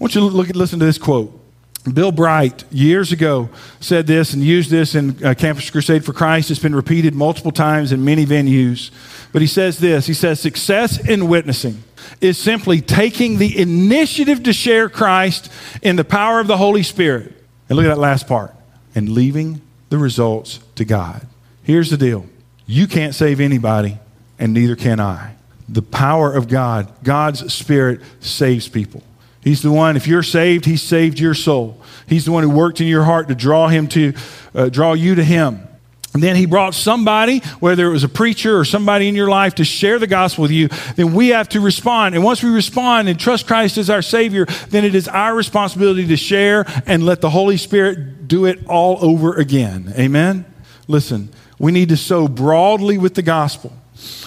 want 0.00 0.16
you 0.16 0.22
to 0.22 0.26
look, 0.26 0.48
listen 0.48 0.80
to 0.80 0.84
this 0.84 0.98
quote. 0.98 1.41
Bill 1.90 2.12
Bright, 2.12 2.64
years 2.70 3.10
ago, 3.10 3.48
said 3.80 4.06
this 4.06 4.34
and 4.34 4.42
used 4.42 4.70
this 4.70 4.94
in 4.94 5.24
uh, 5.24 5.34
Campus 5.34 5.68
Crusade 5.68 6.04
for 6.04 6.12
Christ. 6.12 6.50
It's 6.50 6.60
been 6.60 6.76
repeated 6.76 7.14
multiple 7.14 7.50
times 7.50 7.90
in 7.90 8.04
many 8.04 8.24
venues. 8.24 8.92
But 9.32 9.42
he 9.42 9.48
says 9.48 9.78
this 9.78 10.06
He 10.06 10.14
says, 10.14 10.38
Success 10.38 10.98
in 10.98 11.28
witnessing 11.28 11.82
is 12.20 12.38
simply 12.38 12.80
taking 12.80 13.38
the 13.38 13.58
initiative 13.58 14.44
to 14.44 14.52
share 14.52 14.88
Christ 14.88 15.50
in 15.82 15.96
the 15.96 16.04
power 16.04 16.38
of 16.38 16.46
the 16.46 16.56
Holy 16.56 16.84
Spirit. 16.84 17.34
And 17.68 17.76
look 17.76 17.84
at 17.84 17.88
that 17.88 17.98
last 17.98 18.28
part 18.28 18.54
and 18.94 19.08
leaving 19.08 19.60
the 19.88 19.98
results 19.98 20.60
to 20.76 20.84
God. 20.84 21.26
Here's 21.64 21.90
the 21.90 21.96
deal 21.96 22.26
you 22.66 22.86
can't 22.86 23.14
save 23.14 23.40
anybody, 23.40 23.98
and 24.38 24.54
neither 24.54 24.76
can 24.76 25.00
I. 25.00 25.34
The 25.68 25.82
power 25.82 26.32
of 26.32 26.48
God, 26.48 26.92
God's 27.02 27.52
Spirit, 27.52 28.00
saves 28.20 28.68
people. 28.68 29.02
He's 29.42 29.62
the 29.62 29.72
one, 29.72 29.96
if 29.96 30.06
you're 30.06 30.22
saved, 30.22 30.64
He 30.64 30.76
saved 30.76 31.18
your 31.18 31.34
soul. 31.34 31.80
He's 32.06 32.24
the 32.24 32.32
one 32.32 32.42
who 32.42 32.50
worked 32.50 32.80
in 32.80 32.86
your 32.86 33.04
heart 33.04 33.28
to 33.28 33.34
draw 33.34 33.68
him 33.68 33.88
to, 33.88 34.14
uh, 34.54 34.68
draw 34.68 34.92
you 34.92 35.14
to 35.16 35.24
Him. 35.24 35.66
And 36.14 36.22
then 36.22 36.36
he 36.36 36.44
brought 36.44 36.74
somebody, 36.74 37.38
whether 37.58 37.86
it 37.86 37.90
was 37.90 38.04
a 38.04 38.08
preacher 38.08 38.58
or 38.58 38.66
somebody 38.66 39.08
in 39.08 39.14
your 39.14 39.28
life, 39.28 39.54
to 39.54 39.64
share 39.64 39.98
the 39.98 40.06
gospel 40.06 40.42
with 40.42 40.50
you. 40.50 40.68
Then 40.94 41.14
we 41.14 41.28
have 41.28 41.48
to 41.50 41.60
respond. 41.60 42.14
And 42.14 42.22
once 42.22 42.42
we 42.42 42.50
respond 42.50 43.08
and 43.08 43.18
trust 43.18 43.46
Christ 43.46 43.78
as 43.78 43.88
our 43.88 44.02
Savior, 44.02 44.44
then 44.68 44.84
it 44.84 44.94
is 44.94 45.08
our 45.08 45.34
responsibility 45.34 46.06
to 46.08 46.16
share 46.18 46.66
and 46.86 47.06
let 47.06 47.22
the 47.22 47.30
Holy 47.30 47.56
Spirit 47.56 48.28
do 48.28 48.44
it 48.44 48.66
all 48.66 48.98
over 49.02 49.34
again. 49.36 49.94
Amen? 49.98 50.44
Listen, 50.86 51.30
we 51.58 51.72
need 51.72 51.88
to 51.88 51.96
sow 51.96 52.28
broadly 52.28 52.98
with 52.98 53.14
the 53.14 53.22
gospel. 53.22 53.72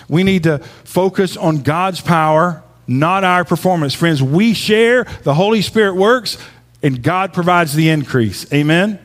We 0.09 0.23
need 0.23 0.43
to 0.43 0.59
focus 0.85 1.37
on 1.37 1.61
God's 1.61 2.01
power 2.01 2.63
not 2.87 3.23
our 3.23 3.45
performance. 3.45 3.93
Friends, 3.93 4.21
we 4.21 4.53
share, 4.53 5.05
the 5.23 5.33
Holy 5.33 5.61
Spirit 5.61 5.95
works, 5.95 6.37
and 6.83 7.01
God 7.01 7.33
provides 7.33 7.73
the 7.73 7.89
increase. 7.89 8.51
Amen? 8.53 8.99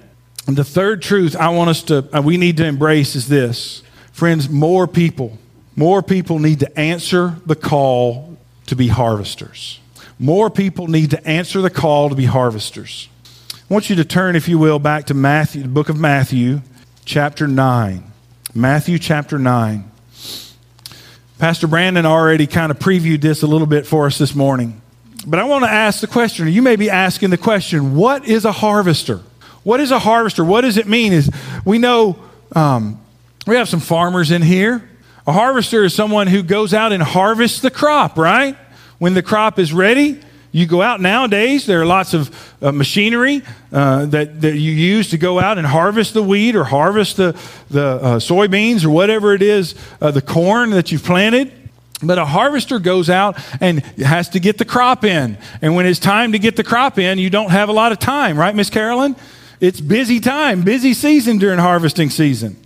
And 0.46 0.56
the 0.56 0.64
third 0.64 1.02
truth 1.02 1.36
I 1.36 1.50
want 1.50 1.70
us 1.70 1.82
to, 1.84 2.08
uh, 2.16 2.22
we 2.22 2.36
need 2.36 2.56
to 2.58 2.66
embrace 2.66 3.14
is 3.14 3.28
this. 3.28 3.82
Friends, 4.12 4.48
more 4.48 4.86
people, 4.86 5.38
more 5.76 6.02
people 6.02 6.38
need 6.38 6.60
to 6.60 6.78
answer 6.78 7.36
the 7.46 7.56
call 7.56 8.36
to 8.66 8.76
be 8.76 8.88
harvesters. 8.88 9.80
More 10.18 10.50
people 10.50 10.86
need 10.86 11.10
to 11.10 11.26
answer 11.26 11.62
the 11.62 11.70
call 11.70 12.10
to 12.10 12.14
be 12.14 12.26
harvesters. 12.26 13.08
I 13.54 13.72
want 13.72 13.88
you 13.88 13.96
to 13.96 14.04
turn, 14.04 14.36
if 14.36 14.48
you 14.48 14.58
will, 14.58 14.78
back 14.78 15.06
to 15.06 15.14
Matthew, 15.14 15.62
the 15.62 15.68
book 15.68 15.88
of 15.88 15.98
Matthew, 15.98 16.60
chapter 17.04 17.46
9. 17.46 18.02
Matthew 18.54 18.98
chapter 18.98 19.38
9. 19.38 19.89
Pastor 21.41 21.66
Brandon 21.66 22.05
already 22.05 22.47
kind 22.47 22.70
of 22.70 22.78
previewed 22.78 23.22
this 23.22 23.43
a 23.43 23.47
little 23.47 23.66
bit 23.66 23.86
for 23.86 24.05
us 24.05 24.18
this 24.18 24.34
morning. 24.34 24.78
But 25.26 25.38
I 25.38 25.45
want 25.45 25.64
to 25.64 25.70
ask 25.70 26.03
the 26.03 26.07
question, 26.07 26.47
you 26.49 26.61
may 26.61 26.76
be 26.76 26.91
asking 26.91 27.30
the 27.30 27.38
question, 27.38 27.97
what 27.97 28.28
is 28.28 28.45
a 28.45 28.53
harvester? 28.53 29.22
What 29.62 29.80
is 29.80 29.91
a 29.91 29.99
harvester? 29.99 30.45
What 30.45 30.61
does 30.61 30.76
it 30.76 30.86
mean? 30.86 31.14
Is 31.14 31.30
we 31.64 31.78
know 31.78 32.18
um, 32.55 33.01
we 33.47 33.57
have 33.57 33.70
some 33.70 33.80
farmers 33.80 34.30
in 34.30 34.43
here. 34.43 34.86
A 35.26 35.32
harvester 35.32 35.82
is 35.82 35.95
someone 35.95 36.26
who 36.26 36.43
goes 36.43 36.74
out 36.74 36.93
and 36.93 37.03
harvests 37.03 37.61
the 37.61 37.70
crop, 37.70 38.18
right? 38.18 38.55
When 38.99 39.14
the 39.14 39.22
crop 39.22 39.59
is 39.59 39.72
ready, 39.72 40.20
you 40.53 40.66
go 40.66 40.82
out 40.82 41.01
nowadays, 41.01 41.66
there 41.66 41.80
are 41.80 41.86
lots 41.86 42.12
of 42.12 42.55
uh, 42.61 42.72
machinery 42.72 43.42
uh, 43.72 44.07
that, 44.07 44.40
that 44.40 44.57
you 44.57 44.72
use 44.72 45.11
to 45.11 45.18
go 45.18 45.38
out 45.38 45.59
and 45.59 45.66
harvest 45.66 46.14
the 46.14 46.22
wheat 46.22 46.57
or 46.57 46.64
harvest 46.64 47.16
the, 47.16 47.38
the 47.70 47.84
uh, 47.86 48.16
soybeans 48.18 48.84
or 48.84 48.90
whatever 48.90 49.32
it 49.32 49.42
is, 49.42 49.74
uh, 50.01 50.11
the 50.11 50.22
corn 50.22 50.70
that 50.70 50.90
you've 50.90 51.05
planted. 51.05 51.53
But 52.03 52.18
a 52.18 52.24
harvester 52.24 52.78
goes 52.78 53.11
out 53.11 53.38
and 53.61 53.80
has 53.98 54.30
to 54.30 54.40
get 54.40 54.59
the 54.59 54.64
crop 54.64 55.05
in. 55.05 55.38
And 55.61 55.76
when 55.76 55.86
it's 55.86 56.01
time 56.01 56.32
to 56.32 56.38
get 56.38 56.57
the 56.57 56.64
crop 56.64 56.98
in, 56.98 57.18
you 57.18 57.30
don't 57.30 57.51
have 57.51 57.68
a 57.68 57.72
lot 57.72 57.92
of 57.92 57.98
time, 57.98 58.38
right, 58.38 58.55
Miss 58.55 58.70
Carolyn? 58.70 59.16
It's 59.61 59.80
busy 59.80 60.18
time, 60.18 60.62
busy 60.62 60.94
season 60.94 61.38
during 61.38 61.59
harvesting 61.59 62.09
season. 62.09 62.57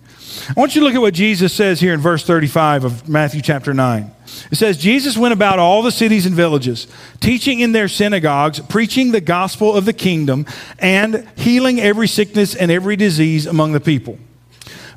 I 0.49 0.53
want 0.57 0.75
you 0.75 0.81
to 0.81 0.87
look 0.87 0.95
at 0.95 1.01
what 1.01 1.15
Jesus 1.15 1.53
says 1.53 1.81
here 1.81 1.95
in 1.95 2.01
verse 2.01 2.25
35 2.25 2.85
of 2.85 3.09
Matthew 3.09 3.41
chapter 3.43 3.75
9. 3.75 4.11
It 4.51 4.57
says, 4.57 4.77
Jesus 4.77 5.17
went 5.17 5.33
about 5.33 5.59
all 5.59 5.83
the 5.83 5.93
cities 5.93 6.27
and 6.27 6.35
villages, 6.35 6.87
teaching 7.21 7.61
in 7.61 7.73
their 7.73 7.89
synagogues, 7.89 8.61
preaching 8.61 9.13
the 9.13 9.21
gospel 9.21 9.75
of 9.75 9.85
the 9.85 9.93
kingdom, 9.93 10.47
and 10.79 11.29
healing 11.37 11.81
every 11.81 12.09
sickness 12.09 12.55
and 12.55 12.71
every 12.71 12.97
disease 12.97 13.47
among 13.47 13.73
the 13.73 13.81
people. 13.81 14.19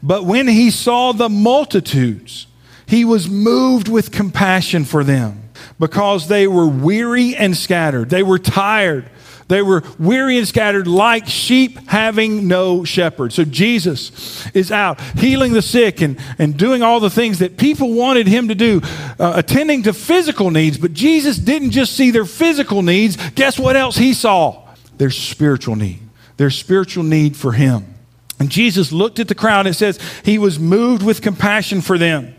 But 0.02 0.26
when 0.26 0.48
he 0.48 0.72
saw 0.72 1.12
the 1.12 1.30
multitudes, 1.30 2.48
he 2.86 3.04
was 3.04 3.30
moved 3.30 3.88
with 3.88 4.12
compassion 4.12 4.86
for 4.86 5.04
them 5.04 5.50
because 5.80 6.28
they 6.28 6.48
were 6.48 6.68
weary 6.68 7.36
and 7.36 7.56
scattered. 7.56 8.10
They 8.10 8.24
were 8.24 8.40
tired 8.40 9.10
they 9.48 9.62
were 9.62 9.84
weary 9.98 10.38
and 10.38 10.48
scattered 10.48 10.88
like 10.88 11.28
sheep 11.28 11.78
having 11.88 12.48
no 12.48 12.84
shepherd. 12.84 13.32
So 13.32 13.45
Jesus 13.45 14.45
is 14.54 14.72
out 14.72 15.00
healing 15.18 15.54
the 15.54 15.62
sick 15.62 16.02
and, 16.02 16.20
and 16.38 16.58
doing 16.58 16.84
all 16.84 17.00
the 17.00 17.10
things 17.10 17.39
that 17.39 17.58
people 17.58 17.93
wanted 17.93 18.28
him 18.28 18.50
to 18.50 18.56
do, 18.56 18.82
uh, 19.20 19.34
attending 19.36 19.84
to 19.84 19.93
physical 19.93 20.52
needs. 20.52 20.78
But 20.78 20.93
Jesus 20.93 21.38
didn't 21.38 21.72
just 21.72 21.93
see 21.93 22.12
their 22.12 22.26
physical 22.26 22.82
needs. 22.82 23.18
Guess 23.32 23.58
what 23.58 23.76
else 23.76 23.95
he 23.95 24.14
saw? 24.14 24.64
Their 24.98 25.12
spiritual 25.12 25.76
need, 25.76 26.00
their 26.38 26.50
spiritual 26.50 27.04
need 27.04 27.38
for 27.38 27.54
him. 27.54 27.93
And 28.39 28.50
Jesus 28.50 28.91
looked 28.91 29.20
at 29.20 29.28
the 29.28 29.36
crowd. 29.36 29.62
and 29.62 29.70
It 29.70 29.78
says 29.78 30.00
he 30.24 30.38
was 30.38 30.60
moved 30.60 31.04
with 31.04 31.22
compassion 31.22 31.82
for 31.82 31.98
them. 31.98 32.36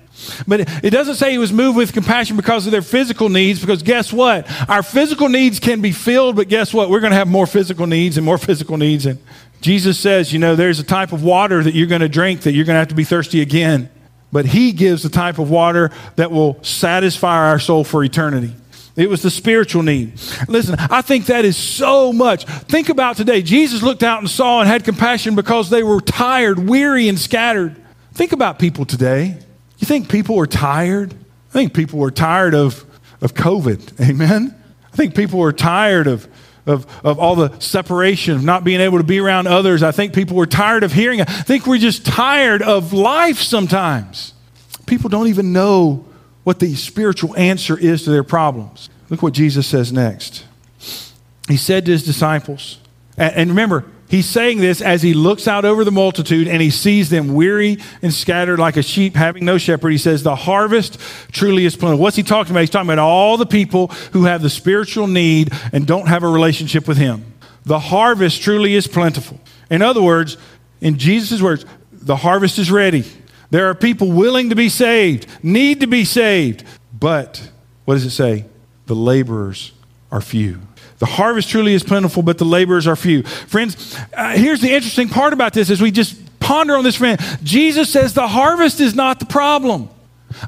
But 0.46 0.60
it 0.84 0.90
doesn't 0.90 1.14
say 1.14 1.30
he 1.30 1.38
was 1.38 1.52
moved 1.52 1.76
with 1.76 1.92
compassion 1.92 2.36
because 2.36 2.66
of 2.66 2.72
their 2.72 2.82
physical 2.82 3.28
needs, 3.28 3.60
because 3.60 3.82
guess 3.82 4.12
what? 4.12 4.46
Our 4.68 4.82
physical 4.82 5.28
needs 5.28 5.60
can 5.60 5.80
be 5.80 5.92
filled, 5.92 6.36
but 6.36 6.48
guess 6.48 6.74
what? 6.74 6.90
We're 6.90 7.00
going 7.00 7.12
to 7.12 7.18
have 7.18 7.28
more 7.28 7.46
physical 7.46 7.86
needs 7.86 8.16
and 8.16 8.26
more 8.26 8.38
physical 8.38 8.76
needs. 8.76 9.06
And 9.06 9.18
Jesus 9.60 9.98
says, 9.98 10.32
you 10.32 10.38
know, 10.38 10.56
there's 10.56 10.80
a 10.80 10.84
type 10.84 11.12
of 11.12 11.22
water 11.22 11.62
that 11.62 11.74
you're 11.74 11.86
going 11.86 12.00
to 12.00 12.08
drink 12.08 12.42
that 12.42 12.52
you're 12.52 12.64
going 12.64 12.74
to 12.74 12.80
have 12.80 12.88
to 12.88 12.94
be 12.94 13.04
thirsty 13.04 13.40
again. 13.40 13.90
but 14.32 14.46
He 14.46 14.72
gives 14.72 15.02
the 15.02 15.08
type 15.08 15.38
of 15.38 15.50
water 15.50 15.90
that 16.16 16.30
will 16.30 16.62
satisfy 16.62 17.48
our 17.48 17.58
soul 17.58 17.84
for 17.84 18.04
eternity. 18.04 18.52
It 18.96 19.08
was 19.08 19.22
the 19.22 19.30
spiritual 19.30 19.84
need. 19.84 20.14
Listen, 20.48 20.74
I 20.78 21.02
think 21.02 21.26
that 21.26 21.44
is 21.44 21.56
so 21.56 22.12
much. 22.12 22.44
Think 22.44 22.88
about 22.88 23.16
today. 23.16 23.42
Jesus 23.42 23.80
looked 23.80 24.02
out 24.02 24.18
and 24.18 24.28
saw 24.28 24.60
and 24.60 24.68
had 24.68 24.82
compassion 24.82 25.36
because 25.36 25.70
they 25.70 25.84
were 25.84 26.00
tired, 26.00 26.58
weary, 26.58 27.08
and 27.08 27.16
scattered. 27.16 27.76
Think 28.14 28.32
about 28.32 28.58
people 28.58 28.84
today. 28.84 29.38
You 29.78 29.86
think 29.86 30.08
people 30.08 30.38
are 30.38 30.46
tired? 30.46 31.14
I 31.50 31.52
think 31.52 31.74
people 31.74 32.04
are 32.04 32.10
tired 32.10 32.54
of, 32.54 32.84
of 33.20 33.34
COVID. 33.34 34.00
Amen? 34.08 34.54
I 34.92 34.96
think 34.96 35.14
people 35.14 35.42
are 35.42 35.52
tired 35.52 36.06
of, 36.06 36.28
of, 36.66 36.86
of 37.04 37.18
all 37.18 37.36
the 37.36 37.58
separation, 37.60 38.34
of 38.34 38.44
not 38.44 38.64
being 38.64 38.80
able 38.80 38.98
to 38.98 39.04
be 39.04 39.20
around 39.20 39.46
others. 39.46 39.82
I 39.82 39.92
think 39.92 40.12
people 40.12 40.40
are 40.40 40.46
tired 40.46 40.82
of 40.82 40.92
hearing. 40.92 41.20
I 41.20 41.24
think 41.24 41.66
we're 41.66 41.78
just 41.78 42.04
tired 42.04 42.62
of 42.62 42.92
life 42.92 43.38
sometimes. 43.38 44.34
People 44.86 45.10
don't 45.10 45.28
even 45.28 45.52
know 45.52 46.04
what 46.44 46.58
the 46.58 46.74
spiritual 46.74 47.36
answer 47.36 47.78
is 47.78 48.04
to 48.04 48.10
their 48.10 48.24
problems. 48.24 48.90
Look 49.10 49.22
what 49.22 49.34
Jesus 49.34 49.66
says 49.66 49.92
next. 49.92 50.44
He 51.46 51.56
said 51.56 51.86
to 51.86 51.92
his 51.92 52.04
disciples, 52.04 52.78
and 53.16 53.50
remember, 53.50 53.84
he's 54.09 54.26
saying 54.26 54.59
this 54.59 54.80
as 54.80 55.02
he 55.02 55.14
looks 55.14 55.46
out 55.46 55.64
over 55.64 55.84
the 55.84 55.90
multitude 55.90 56.48
and 56.48 56.61
he 56.61 56.70
sees 56.70 57.11
them 57.11 57.34
weary 57.34 57.78
and 58.02 58.12
scattered 58.12 58.59
like 58.59 58.76
a 58.76 58.82
sheep 58.82 59.14
having 59.14 59.44
no 59.44 59.59
shepherd. 59.59 59.90
He 59.90 59.98
says, 59.98 60.22
The 60.22 60.36
harvest 60.36 60.98
truly 61.32 61.64
is 61.64 61.76
plentiful. 61.76 62.02
What's 62.02 62.16
he 62.16 62.22
talking 62.22 62.52
about? 62.52 62.61
He's 62.61 62.70
talking 62.70 62.90
about 62.90 62.98
all 62.98 63.36
the 63.36 63.46
people 63.46 63.88
who 64.12 64.24
have 64.24 64.42
the 64.42 64.50
spiritual 64.50 65.06
need 65.06 65.52
and 65.72 65.86
don't 65.86 66.09
have 66.09 66.22
a 66.22 66.28
relationship 66.28 66.88
with 66.88 66.96
him. 66.96 67.24
The 67.64 67.78
harvest 67.78 68.42
truly 68.42 68.74
is 68.74 68.86
plentiful. 68.86 69.40
In 69.70 69.82
other 69.82 70.02
words, 70.02 70.36
in 70.80 70.98
Jesus' 70.98 71.42
words, 71.42 71.64
the 71.92 72.16
harvest 72.16 72.59
is 72.59 72.70
ready. 72.70 73.04
There 73.50 73.68
are 73.68 73.74
people 73.74 74.12
willing 74.12 74.50
to 74.50 74.54
be 74.54 74.68
saved, 74.68 75.26
need 75.42 75.80
to 75.80 75.86
be 75.86 76.04
saved, 76.04 76.64
but 76.98 77.50
what 77.84 77.94
does 77.94 78.04
it 78.04 78.11
say? 78.11 78.44
The 78.86 78.94
laborers 78.94 79.72
are 80.11 80.20
few. 80.20 80.61
The 80.99 81.07
harvest 81.07 81.49
truly 81.49 81.74
is 81.74 81.82
plentiful, 81.82 82.22
but 82.22 82.38
the 82.38 82.44
laborers 82.44 82.86
are 82.86 82.96
few. 82.96 83.22
Friends, 83.22 83.96
uh, 84.16 84.30
here's 84.30 84.61
the 84.61 84.72
interesting 84.72 85.09
part 85.09 85.32
about 85.32 85.53
this 85.53 85.70
as 85.70 85.80
we 85.80 85.90
just 85.90 86.16
ponder 86.40 86.76
on 86.76 86.84
this, 86.84 86.96
friend. 86.96 87.20
Jesus 87.42 87.92
says 87.92 88.14
the 88.14 88.26
harvest 88.26 88.80
is 88.80 88.94
not 88.94 89.20
the 89.20 89.26
problem. 89.26 89.90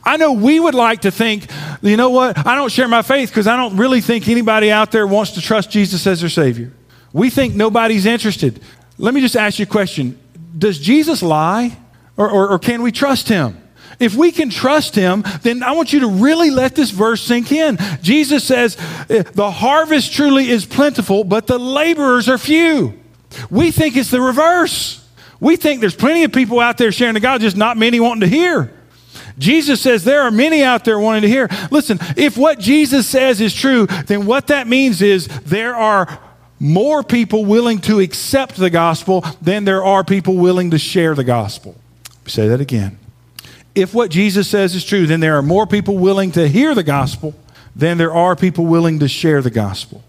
I 0.04 0.16
know 0.16 0.32
we 0.32 0.60
would 0.60 0.74
like 0.74 1.02
to 1.02 1.10
think, 1.10 1.46
you 1.82 1.96
know 1.96 2.10
what? 2.10 2.46
I 2.46 2.54
don't 2.54 2.70
share 2.70 2.88
my 2.88 3.02
faith 3.02 3.30
because 3.30 3.46
I 3.46 3.56
don't 3.56 3.76
really 3.76 4.00
think 4.00 4.28
anybody 4.28 4.70
out 4.70 4.92
there 4.92 5.06
wants 5.06 5.32
to 5.32 5.40
trust 5.40 5.70
Jesus 5.70 6.06
as 6.06 6.20
their 6.20 6.30
Savior. 6.30 6.72
We 7.12 7.30
think 7.30 7.54
nobody's 7.54 8.06
interested. 8.06 8.60
Let 8.98 9.14
me 9.14 9.20
just 9.20 9.36
ask 9.36 9.58
you 9.58 9.64
a 9.64 9.66
question 9.66 10.18
Does 10.56 10.78
Jesus 10.78 11.22
lie? 11.22 11.76
Or, 12.16 12.28
or, 12.28 12.48
or 12.50 12.58
can 12.58 12.82
we 12.82 12.92
trust 12.92 13.28
him? 13.28 13.56
If 14.00 14.14
we 14.16 14.32
can 14.32 14.50
trust 14.50 14.94
him, 14.94 15.22
then 15.42 15.62
I 15.62 15.72
want 15.72 15.92
you 15.92 16.00
to 16.00 16.08
really 16.08 16.50
let 16.50 16.74
this 16.74 16.90
verse 16.90 17.22
sink 17.22 17.52
in. 17.52 17.78
Jesus 18.02 18.42
says, 18.42 18.76
eh, 19.08 19.22
The 19.22 19.50
harvest 19.50 20.12
truly 20.12 20.48
is 20.48 20.64
plentiful, 20.64 21.22
but 21.22 21.46
the 21.46 21.58
laborers 21.58 22.28
are 22.28 22.38
few. 22.38 22.98
We 23.50 23.70
think 23.70 23.96
it's 23.96 24.10
the 24.10 24.20
reverse. 24.20 25.06
We 25.38 25.56
think 25.56 25.80
there's 25.80 25.94
plenty 25.94 26.24
of 26.24 26.32
people 26.32 26.60
out 26.60 26.78
there 26.78 26.92
sharing 26.92 27.14
the 27.14 27.20
God, 27.20 27.40
just 27.40 27.56
not 27.56 27.76
many 27.76 28.00
wanting 28.00 28.22
to 28.22 28.28
hear. 28.28 28.72
Jesus 29.38 29.80
says 29.80 30.04
there 30.04 30.22
are 30.22 30.30
many 30.30 30.62
out 30.62 30.84
there 30.84 30.98
wanting 30.98 31.22
to 31.22 31.28
hear. 31.28 31.48
Listen, 31.70 31.98
if 32.16 32.36
what 32.36 32.58
Jesus 32.58 33.06
says 33.06 33.40
is 33.40 33.54
true, 33.54 33.86
then 34.06 34.26
what 34.26 34.48
that 34.48 34.66
means 34.66 35.00
is 35.02 35.28
there 35.44 35.74
are 35.74 36.18
more 36.58 37.02
people 37.02 37.46
willing 37.46 37.78
to 37.80 38.00
accept 38.00 38.56
the 38.56 38.70
gospel 38.70 39.24
than 39.40 39.64
there 39.64 39.82
are 39.82 40.04
people 40.04 40.36
willing 40.36 40.70
to 40.72 40.78
share 40.78 41.14
the 41.14 41.24
gospel. 41.24 41.74
Say 42.26 42.48
that 42.48 42.60
again. 42.60 42.98
If 43.74 43.94
what 43.94 44.10
Jesus 44.10 44.48
says 44.48 44.74
is 44.74 44.84
true, 44.84 45.06
then 45.06 45.20
there 45.20 45.36
are 45.36 45.42
more 45.42 45.66
people 45.66 45.98
willing 45.98 46.32
to 46.32 46.48
hear 46.48 46.74
the 46.74 46.82
gospel 46.82 47.34
than 47.74 47.98
there 47.98 48.12
are 48.12 48.34
people 48.34 48.66
willing 48.66 48.98
to 48.98 49.08
share 49.08 49.42
the 49.42 49.50
gospel. 49.50 50.02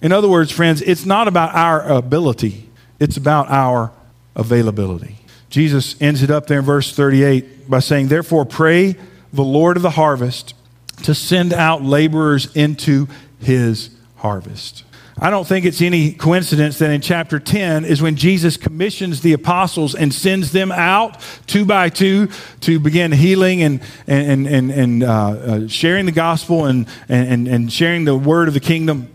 In 0.00 0.12
other 0.12 0.28
words, 0.28 0.50
friends, 0.50 0.80
it's 0.82 1.04
not 1.04 1.28
about 1.28 1.54
our 1.54 1.82
ability, 1.86 2.68
it's 2.98 3.16
about 3.16 3.50
our 3.50 3.92
availability. 4.34 5.16
Jesus 5.50 6.00
ends 6.00 6.22
it 6.22 6.30
up 6.30 6.46
there 6.46 6.60
in 6.60 6.64
verse 6.64 6.94
38 6.94 7.68
by 7.68 7.80
saying, 7.80 8.08
Therefore, 8.08 8.44
pray 8.46 8.96
the 9.32 9.42
Lord 9.42 9.76
of 9.76 9.82
the 9.82 9.90
harvest 9.90 10.54
to 11.02 11.14
send 11.14 11.52
out 11.52 11.82
laborers 11.82 12.54
into 12.54 13.08
his 13.40 13.90
harvest. 14.16 14.84
I 15.22 15.28
don't 15.28 15.46
think 15.46 15.66
it's 15.66 15.82
any 15.82 16.12
coincidence 16.12 16.78
that 16.78 16.90
in 16.90 17.02
chapter 17.02 17.38
10 17.38 17.84
is 17.84 18.00
when 18.00 18.16
Jesus 18.16 18.56
commissions 18.56 19.20
the 19.20 19.34
apostles 19.34 19.94
and 19.94 20.14
sends 20.14 20.50
them 20.50 20.72
out 20.72 21.20
two 21.46 21.66
by 21.66 21.90
two 21.90 22.28
to 22.60 22.80
begin 22.80 23.12
healing 23.12 23.62
and, 23.62 23.82
and, 24.06 24.46
and, 24.46 24.70
and 24.70 25.02
uh, 25.02 25.08
uh, 25.08 25.68
sharing 25.68 26.06
the 26.06 26.12
gospel 26.12 26.64
and, 26.64 26.88
and, 27.10 27.46
and 27.46 27.70
sharing 27.70 28.06
the 28.06 28.16
word 28.16 28.48
of 28.48 28.54
the 28.54 28.60
kingdom 28.60 29.10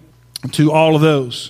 to 0.51 0.71
all 0.71 0.95
of 0.95 1.01
those. 1.01 1.49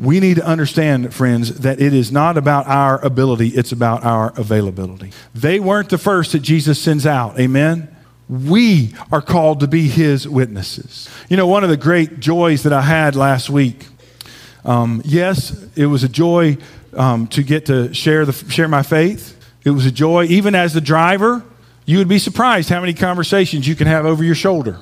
We 0.00 0.18
need 0.18 0.36
to 0.36 0.44
understand, 0.44 1.14
friends, 1.14 1.60
that 1.60 1.80
it 1.80 1.94
is 1.94 2.10
not 2.10 2.36
about 2.36 2.66
our 2.66 3.04
ability, 3.04 3.50
it's 3.50 3.70
about 3.70 4.04
our 4.04 4.32
availability. 4.36 5.12
They 5.32 5.60
weren't 5.60 5.90
the 5.90 5.98
first 5.98 6.32
that 6.32 6.40
Jesus 6.40 6.80
sends 6.80 7.06
out. 7.06 7.38
Amen? 7.38 7.94
We 8.28 8.94
are 9.10 9.22
called 9.22 9.60
to 9.60 9.66
be 9.66 9.88
his 9.88 10.28
witnesses. 10.28 11.08
You 11.28 11.36
know, 11.36 11.46
one 11.46 11.64
of 11.64 11.70
the 11.70 11.76
great 11.76 12.20
joys 12.20 12.62
that 12.64 12.72
I 12.72 12.82
had 12.82 13.16
last 13.16 13.48
week, 13.48 13.86
um, 14.64 15.00
yes, 15.04 15.66
it 15.76 15.86
was 15.86 16.04
a 16.04 16.08
joy 16.08 16.58
um, 16.94 17.26
to 17.28 17.42
get 17.42 17.66
to 17.66 17.92
share, 17.94 18.26
the, 18.26 18.32
share 18.50 18.68
my 18.68 18.82
faith. 18.82 19.34
It 19.64 19.70
was 19.70 19.86
a 19.86 19.90
joy, 19.90 20.24
even 20.24 20.54
as 20.54 20.74
the 20.74 20.80
driver, 20.80 21.42
you 21.86 21.98
would 21.98 22.08
be 22.08 22.18
surprised 22.18 22.68
how 22.68 22.80
many 22.80 22.92
conversations 22.92 23.66
you 23.66 23.74
can 23.74 23.86
have 23.86 24.04
over 24.04 24.22
your 24.22 24.34
shoulder. 24.34 24.78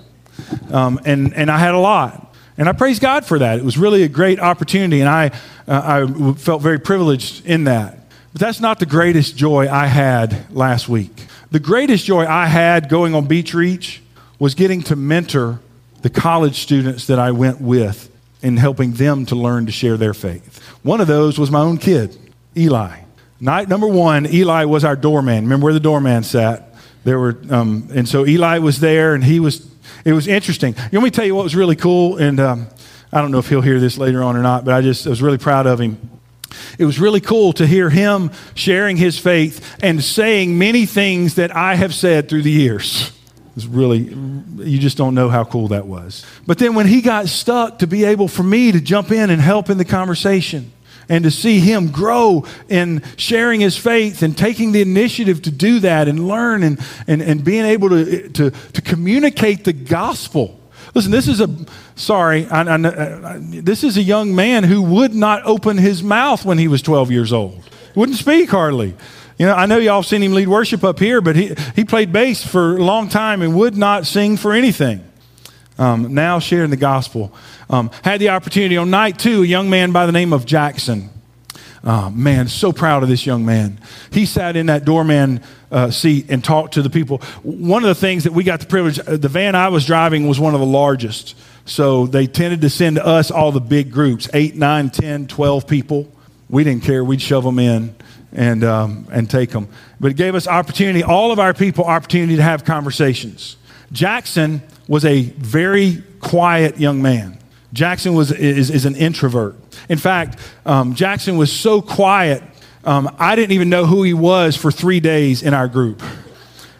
Um, 0.72 1.01
and, 1.05 1.32
and 1.34 1.51
I 1.51 1.59
had 1.59 1.74
a 1.74 1.78
lot. 1.78 2.34
And 2.59 2.68
I 2.68 2.72
praise 2.72 2.99
God 2.99 3.24
for 3.24 3.38
that. 3.38 3.59
It 3.59 3.64
was 3.64 3.78
really 3.78 4.03
a 4.03 4.09
great 4.09 4.40
opportunity, 4.40 5.01
and 5.01 5.09
I, 5.09 5.30
uh, 5.68 6.07
I 6.09 6.32
felt 6.32 6.62
very 6.62 6.80
privileged 6.80 7.47
in 7.47 7.64
that. 7.64 7.99
But 8.32 8.40
that's 8.40 8.61
not 8.61 8.78
the 8.78 8.86
greatest 8.86 9.36
joy 9.36 9.68
I 9.70 9.86
had 9.86 10.53
last 10.55 10.88
week. 10.88 11.26
The 11.51 11.61
greatest 11.61 12.05
joy 12.05 12.26
I 12.26 12.47
had 12.47 12.88
going 12.88 13.14
on 13.14 13.26
Beach 13.26 13.55
Reach 13.55 14.03
was 14.38 14.55
getting 14.55 14.82
to 14.82 14.97
mentor 14.97 15.61
the 16.03 16.11
college 16.11 16.61
students 16.61 17.07
that 17.07 17.18
I 17.18 17.30
went 17.30 17.61
with 17.61 18.11
and 18.42 18.59
helping 18.59 18.92
them 18.92 19.26
to 19.26 19.36
learn 19.36 19.66
to 19.66 19.72
share 19.72 19.97
their 19.97 20.14
faith. 20.14 20.59
One 20.82 21.01
of 21.01 21.07
those 21.07 21.38
was 21.38 21.51
my 21.51 21.61
own 21.61 21.78
kid, 21.78 22.16
Eli. 22.57 23.01
Night 23.40 23.68
number 23.68 23.86
one, 23.86 24.26
Eli 24.26 24.64
was 24.64 24.84
our 24.84 24.97
doorman. 24.97 25.44
Remember 25.44 25.64
where 25.64 25.72
the 25.72 25.80
doorman 25.80 26.22
sat? 26.22 26.74
There 27.05 27.18
were, 27.18 27.38
um, 27.51 27.88
and 27.94 28.09
so 28.09 28.26
Eli 28.26 28.59
was 28.59 28.80
there, 28.80 29.14
and 29.14 29.22
he 29.22 29.40
was. 29.40 29.68
It 30.05 30.12
was 30.12 30.26
interesting. 30.28 30.74
Let 30.92 31.03
me 31.03 31.11
tell 31.11 31.24
you 31.24 31.34
what 31.34 31.44
was 31.44 31.55
really 31.55 31.76
cool, 31.76 32.16
and 32.16 32.40
um, 32.40 32.66
I 33.12 33.20
don't 33.20 33.30
know 33.30 33.38
if 33.38 33.49
he'll 33.49 33.61
hear 33.61 33.78
this 33.78 33.99
later 33.99 34.22
on 34.22 34.36
or 34.36 34.42
not, 34.42 34.64
but 34.64 34.74
I 34.74 34.80
just 34.80 35.07
I 35.07 35.11
was 35.11 35.22
really 35.22 35.38
proud 35.38 35.66
of 35.66 35.80
him. 35.80 35.99
It 36.78 36.84
was 36.84 36.98
really 36.98 37.20
cool 37.20 37.52
to 37.54 37.66
hear 37.66 37.90
him 37.90 38.30
sharing 38.54 38.96
his 38.96 39.18
faith 39.18 39.76
and 39.82 40.02
saying 40.02 40.59
many 40.59 40.86
things 40.86 41.34
that 41.34 41.54
I 41.54 41.74
have 41.74 41.94
said 41.94 42.28
through 42.28 42.42
the 42.42 42.50
years. 42.50 43.12
It's 43.57 43.64
really, 43.64 43.98
you 43.98 44.78
just 44.78 44.98
don't 44.98 45.14
know 45.14 45.30
how 45.30 45.44
cool 45.44 45.68
that 45.68 45.86
was. 45.86 46.26
But 46.46 46.59
then 46.59 46.74
when 46.74 46.86
he 46.86 47.00
got 47.00 47.28
stuck, 47.28 47.78
to 47.78 47.86
be 47.86 48.04
able 48.04 48.28
for 48.28 48.42
me 48.42 48.70
to 48.70 48.80
jump 48.80 49.11
in 49.11 49.30
and 49.30 49.40
help 49.40 49.70
in 49.70 49.78
the 49.78 49.84
conversation 49.84 50.72
and 51.09 51.24
to 51.24 51.30
see 51.30 51.61
him 51.61 51.90
grow 51.90 52.44
in 52.68 53.02
sharing 53.16 53.61
his 53.61 53.76
faith 53.76 54.22
and 54.22 54.36
taking 54.36 54.72
the 54.72 54.82
initiative 54.82 55.42
to 55.42 55.50
do 55.50 55.80
that 55.80 56.09
and 56.09 56.26
learn 56.26 56.62
and, 56.62 56.80
and, 57.07 57.22
and 57.22 57.44
being 57.44 57.64
able 57.64 57.88
to, 57.90 58.28
to, 58.30 58.50
to 58.50 58.82
communicate 58.82 59.64
the 59.64 59.72
gospel 59.72 60.55
Listen, 60.97 61.12
this 61.12 61.28
is 61.28 61.42
a, 61.42 61.51
sorry, 61.94 62.47
I, 62.47 62.62
I, 62.62 63.34
I, 63.34 63.38
this 63.38 63.84
is 63.84 63.99
a 63.99 64.03
young 64.03 64.34
man 64.34 64.64
who 64.64 64.80
would 64.80 65.14
not 65.14 65.44
open 65.44 65.76
his 65.76 66.03
mouth 66.03 66.42
when 66.42 66.57
he 66.57 66.68
was 66.68 66.80
12 66.80 67.11
years 67.11 67.34
old. 67.34 67.62
Wouldn't 67.94 68.16
speak 68.16 68.49
hardly. 68.49 68.94
You 69.36 69.44
know, 69.44 69.53
I 69.53 69.66
know 69.66 69.76
y'all 69.76 70.03
seen 70.03 70.22
him 70.22 70.32
lead 70.32 70.49
worship 70.49 70.84
up 70.84 70.99
here, 70.99 71.20
but 71.20 71.36
he, 71.36 71.55
he 71.74 71.84
played 71.84 72.14
bass 72.14 72.42
for 72.42 72.78
a 72.78 72.82
long 72.82 73.11
time 73.11 73.42
and 73.42 73.55
would 73.55 73.76
not 73.76 74.07
sing 74.07 74.38
for 74.38 74.55
anything. 74.55 75.05
Um, 75.76 76.14
now 76.14 76.38
sharing 76.38 76.70
the 76.70 76.78
gospel. 76.78 77.30
Um, 77.68 77.90
had 78.03 78.18
the 78.18 78.30
opportunity 78.30 78.78
on 78.78 78.88
night 78.88 79.18
two, 79.18 79.42
a 79.42 79.47
young 79.47 79.68
man 79.68 79.92
by 79.92 80.07
the 80.07 80.12
name 80.12 80.32
of 80.32 80.47
Jackson. 80.47 81.11
Oh, 81.89 82.11
man, 82.11 82.49
so 82.49 82.72
proud 82.72 83.05
of 83.05 83.09
this 83.09 83.24
young 83.24 83.47
man. 83.47 83.78
He 84.11 84.26
sat 84.26 84.57
in 84.57 84.66
that 84.66 84.84
doorman 84.84 85.41
uh, 85.70 85.93
seat 85.93 86.26
and 86.28 86.43
talked 86.43 86.74
to 86.74 86.82
the 86.82 86.91
people. 86.91 87.18
One 87.45 87.84
of 87.84 87.89
the 87.89 87.95
things 87.95 88.24
that 88.24 88.32
we 88.32 88.43
got 88.43 88.59
the 88.59 88.66
privilege, 88.66 88.99
uh, 88.99 89.16
the 89.16 89.28
van 89.28 89.55
I 89.55 89.68
was 89.68 89.87
driving 89.87 90.26
was 90.26 90.41
one 90.41 90.55
of 90.55 90.59
the 90.59 90.66
largest. 90.66 91.37
So 91.64 92.09
they 92.09 92.26
tended 92.26 92.61
to 92.62 92.70
send 92.70 92.99
us 92.99 93.30
all 93.30 93.53
the 93.53 93.61
big 93.61 93.93
groups, 93.93 94.28
8, 94.34 94.57
9, 94.57 94.91
10, 94.91 95.26
12 95.28 95.68
people. 95.68 96.11
We 96.51 96.64
didn't 96.64 96.82
care. 96.82 97.05
We'd 97.05 97.22
shove 97.22 97.45
them 97.45 97.61
in 97.61 97.95
and, 98.32 98.64
um, 98.64 99.07
and 99.12 99.30
take 99.30 99.51
them. 99.51 99.68
But 100.01 100.11
it 100.11 100.16
gave 100.16 100.34
us 100.34 100.49
opportunity, 100.49 101.05
all 101.05 101.30
of 101.30 101.39
our 101.39 101.55
people, 101.55 101.84
opportunity 101.84 102.34
to 102.34 102.43
have 102.43 102.64
conversations. 102.64 103.59
Jackson 103.93 104.61
was 104.89 105.05
a 105.05 105.22
very 105.22 106.03
quiet 106.18 106.80
young 106.80 107.01
man. 107.01 107.39
Jackson 107.76 108.14
was, 108.14 108.32
is, 108.32 108.70
is 108.70 108.84
an 108.86 108.96
introvert. 108.96 109.56
In 109.88 109.98
fact, 109.98 110.40
um, 110.64 110.94
Jackson 110.94 111.36
was 111.36 111.52
so 111.52 111.80
quiet 111.80 112.42
um, 112.86 113.14
I 113.18 113.34
didn't 113.34 113.50
even 113.50 113.68
know 113.68 113.84
who 113.84 114.04
he 114.04 114.14
was 114.14 114.56
for 114.56 114.70
three 114.70 115.00
days 115.00 115.42
in 115.42 115.52
our 115.54 115.66
group. 115.66 116.00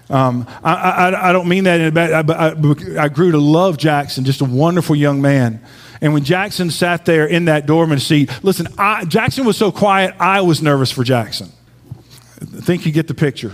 Um, 0.09 0.47
I, 0.63 0.73
I, 0.73 1.31
I, 1.31 1.33
don't 1.33 1.49
mean 1.49 1.65
that 1.65 1.81
in 1.81 1.89
a 1.89 1.91
bad, 1.91 2.31
I, 2.31 3.03
I, 3.03 3.09
grew 3.09 3.33
to 3.33 3.39
love 3.39 3.77
Jackson, 3.77 4.25
just 4.25 4.41
a 4.41 4.45
wonderful 4.45 4.95
young 4.95 5.21
man. 5.21 5.61
And 6.01 6.15
when 6.15 6.23
Jackson 6.23 6.71
sat 6.71 7.07
there 7.07 7.27
in 7.27 7.47
that 7.47 7.67
doorman 7.67 7.99
seat, 7.99 8.31
listen, 8.45 8.69
Jackson 9.09 9.45
was 9.45 9.57
so 9.57 9.73
quiet, 9.73 10.15
I 10.21 10.43
was 10.43 10.63
nervous 10.63 10.93
for 10.93 11.03
Jackson. 11.03 11.51
I 12.41 12.45
think 12.45 12.87
you 12.87 12.93
get 12.93 13.09
the 13.09 13.15
picture. 13.15 13.53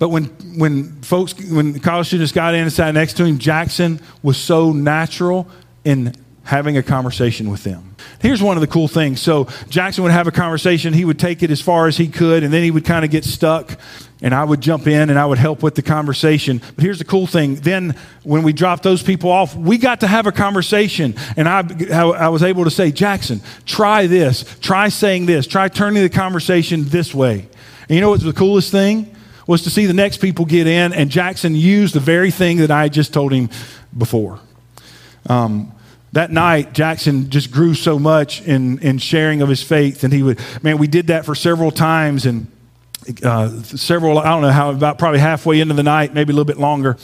But 0.00 0.08
when, 0.08 0.24
when 0.58 1.00
folks, 1.02 1.34
when 1.48 1.78
college 1.78 2.08
students 2.08 2.32
got 2.32 2.54
in 2.54 2.62
and 2.62 2.72
sat 2.72 2.92
next 2.92 3.16
to 3.18 3.24
him, 3.24 3.38
Jackson 3.38 4.00
was 4.20 4.36
so 4.36 4.72
natural 4.72 5.48
in 5.84 6.12
having 6.48 6.78
a 6.78 6.82
conversation 6.82 7.50
with 7.50 7.62
them. 7.62 7.94
Here's 8.20 8.42
one 8.42 8.56
of 8.56 8.62
the 8.62 8.66
cool 8.66 8.88
things. 8.88 9.20
So 9.20 9.48
Jackson 9.68 10.02
would 10.04 10.12
have 10.12 10.26
a 10.26 10.32
conversation. 10.32 10.94
He 10.94 11.04
would 11.04 11.18
take 11.18 11.42
it 11.42 11.50
as 11.50 11.60
far 11.60 11.88
as 11.88 11.98
he 11.98 12.08
could, 12.08 12.42
and 12.42 12.50
then 12.50 12.62
he 12.62 12.70
would 12.70 12.86
kind 12.86 13.04
of 13.04 13.10
get 13.10 13.24
stuck. 13.24 13.78
And 14.22 14.34
I 14.34 14.44
would 14.44 14.62
jump 14.62 14.86
in 14.86 15.10
and 15.10 15.18
I 15.18 15.26
would 15.26 15.36
help 15.36 15.62
with 15.62 15.74
the 15.74 15.82
conversation. 15.82 16.62
But 16.74 16.82
here's 16.82 16.98
the 16.98 17.04
cool 17.04 17.26
thing. 17.26 17.56
Then, 17.56 17.94
when 18.22 18.44
we 18.44 18.54
dropped 18.54 18.82
those 18.82 19.02
people 19.02 19.30
off, 19.30 19.54
we 19.54 19.76
got 19.76 20.00
to 20.00 20.06
have 20.06 20.26
a 20.26 20.32
conversation. 20.32 21.16
And 21.36 21.46
I, 21.46 21.60
I 22.16 22.28
was 22.30 22.42
able 22.42 22.64
to 22.64 22.70
say, 22.70 22.92
Jackson, 22.92 23.42
try 23.66 24.06
this. 24.06 24.58
Try 24.60 24.88
saying 24.88 25.26
this. 25.26 25.46
Try 25.46 25.68
turning 25.68 26.02
the 26.02 26.08
conversation 26.08 26.84
this 26.84 27.14
way. 27.14 27.46
And 27.88 27.90
you 27.90 28.00
know 28.00 28.08
what's 28.08 28.24
the 28.24 28.32
coolest 28.32 28.72
thing? 28.72 29.14
Was 29.46 29.64
to 29.64 29.70
see 29.70 29.84
the 29.84 29.92
next 29.92 30.16
people 30.16 30.46
get 30.46 30.66
in, 30.66 30.94
and 30.94 31.10
Jackson 31.10 31.54
used 31.54 31.94
the 31.94 32.00
very 32.00 32.30
thing 32.30 32.56
that 32.58 32.70
I 32.70 32.88
just 32.88 33.12
told 33.12 33.32
him 33.32 33.50
before. 33.96 34.40
Um, 35.26 35.72
that 36.12 36.30
night, 36.30 36.72
Jackson 36.72 37.30
just 37.30 37.50
grew 37.50 37.74
so 37.74 37.98
much 37.98 38.40
in, 38.42 38.78
in 38.78 38.98
sharing 38.98 39.42
of 39.42 39.48
his 39.48 39.62
faith. 39.62 40.04
And 40.04 40.12
he 40.12 40.22
would, 40.22 40.40
man, 40.62 40.78
we 40.78 40.86
did 40.86 41.08
that 41.08 41.24
for 41.24 41.34
several 41.34 41.70
times. 41.70 42.24
And 42.24 42.46
uh, 43.22 43.62
several, 43.62 44.18
I 44.18 44.26
don't 44.30 44.42
know 44.42 44.50
how, 44.50 44.70
about 44.70 44.98
probably 44.98 45.20
halfway 45.20 45.60
into 45.60 45.74
the 45.74 45.82
night, 45.82 46.14
maybe 46.14 46.32
a 46.32 46.34
little 46.34 46.44
bit 46.44 46.58
longer. 46.58 46.96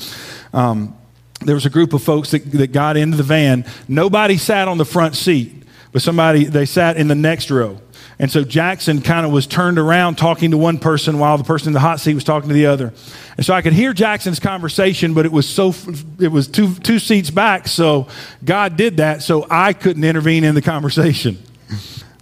Um, 0.52 0.96
there 1.44 1.54
was 1.54 1.66
a 1.66 1.70
group 1.70 1.92
of 1.92 2.02
folks 2.02 2.30
that, 2.30 2.50
that 2.52 2.72
got 2.72 2.96
into 2.96 3.16
the 3.16 3.22
van. 3.22 3.66
Nobody 3.88 4.38
sat 4.38 4.68
on 4.68 4.78
the 4.78 4.84
front 4.84 5.16
seat, 5.16 5.64
but 5.92 6.00
somebody, 6.00 6.44
they 6.44 6.64
sat 6.64 6.96
in 6.96 7.08
the 7.08 7.14
next 7.14 7.50
row. 7.50 7.80
And 8.18 8.30
so 8.30 8.44
Jackson 8.44 9.00
kind 9.00 9.26
of 9.26 9.32
was 9.32 9.46
turned 9.46 9.78
around 9.78 10.16
talking 10.16 10.52
to 10.52 10.56
one 10.58 10.78
person 10.78 11.18
while 11.18 11.36
the 11.36 11.44
person 11.44 11.68
in 11.68 11.72
the 11.72 11.80
hot 11.80 12.00
seat 12.00 12.14
was 12.14 12.24
talking 12.24 12.48
to 12.48 12.54
the 12.54 12.66
other. 12.66 12.92
And 13.36 13.44
so 13.44 13.52
I 13.52 13.62
could 13.62 13.72
hear 13.72 13.92
Jackson's 13.92 14.38
conversation, 14.38 15.14
but 15.14 15.26
it 15.26 15.32
was 15.32 15.48
so 15.48 15.74
it 16.20 16.28
was 16.28 16.46
two 16.46 16.74
two 16.74 16.98
seats 17.00 17.30
back, 17.30 17.66
so 17.66 18.06
God 18.44 18.76
did 18.76 18.98
that 18.98 19.22
so 19.22 19.46
I 19.50 19.72
couldn't 19.72 20.04
intervene 20.04 20.44
in 20.44 20.54
the 20.54 20.62
conversation. 20.62 21.38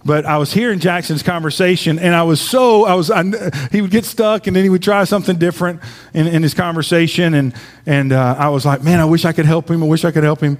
But 0.05 0.25
I 0.25 0.37
was 0.37 0.51
hearing 0.51 0.79
Jackson's 0.79 1.23
conversation, 1.23 1.97
and 1.97 2.13
I 2.13 2.23
was 2.23 2.41
so 2.41 2.85
I 2.85 2.95
was 2.95 3.11
I, 3.11 3.23
he 3.71 3.81
would 3.81 3.91
get 3.91 4.03
stuck, 4.03 4.47
and 4.47 4.55
then 4.55 4.63
he 4.63 4.69
would 4.69 4.83
try 4.83 5.03
something 5.05 5.37
different 5.37 5.81
in, 6.13 6.27
in 6.27 6.43
his 6.43 6.55
conversation, 6.55 7.35
and 7.35 7.53
and 7.85 8.11
uh, 8.11 8.35
I 8.37 8.49
was 8.49 8.65
like, 8.65 8.81
man, 8.81 8.99
I 8.99 9.05
wish 9.05 9.23
I 9.23 9.31
could 9.31 9.45
help 9.45 9.69
him. 9.69 9.83
I 9.83 9.85
wish 9.85 10.03
I 10.03 10.11
could 10.11 10.23
help 10.23 10.41
him, 10.41 10.57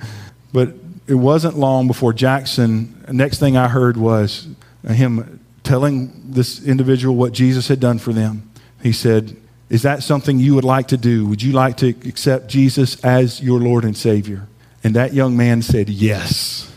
but 0.54 0.74
it 1.08 1.16
wasn't 1.16 1.58
long 1.58 1.88
before 1.88 2.14
Jackson. 2.14 3.04
Next 3.12 3.40
thing 3.40 3.58
I 3.58 3.68
heard 3.68 3.98
was 3.98 4.48
him 4.84 5.40
telling 5.64 6.32
this 6.32 6.64
individual 6.64 7.16
what 7.16 7.32
Jesus 7.32 7.68
had 7.68 7.80
done 7.80 8.00
for 8.00 8.14
them. 8.14 8.50
He 8.82 8.92
said, 8.92 9.36
Is 9.70 9.84
that 9.84 10.04
something 10.04 10.40
you 10.40 10.56
would 10.56 10.64
like 10.64 10.90
to 10.90 10.98
do? 10.98 11.26
Would 11.28 11.42
you 11.42 11.54
like 11.54 11.78
to 11.78 11.90
accept 11.90 12.48
Jesus 12.48 13.04
as 13.04 13.42
your 13.42 13.60
Lord 13.60 13.86
and 13.86 13.96
Savior? 13.96 14.48
And 14.84 14.96
that 14.96 15.14
young 15.14 15.38
man 15.38 15.62
said, 15.62 15.90
Yes. 15.90 16.70